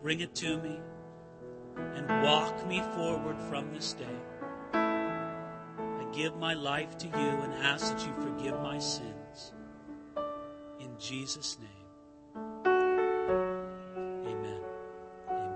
Bring 0.02 0.18
it 0.18 0.34
to 0.34 0.58
me 0.58 0.80
and 1.76 2.08
walk 2.24 2.66
me 2.66 2.82
forward 2.96 3.36
from 3.48 3.72
this 3.72 3.92
day. 3.92 4.18
I 4.74 6.04
give 6.12 6.36
my 6.36 6.54
life 6.54 6.98
to 6.98 7.06
you 7.06 7.12
and 7.14 7.54
ask 7.62 7.94
that 7.96 8.04
you 8.04 8.12
forgive 8.20 8.60
my 8.60 8.80
sins. 8.80 9.52
In 10.80 10.90
Jesus' 10.98 11.56
name. 11.60 11.77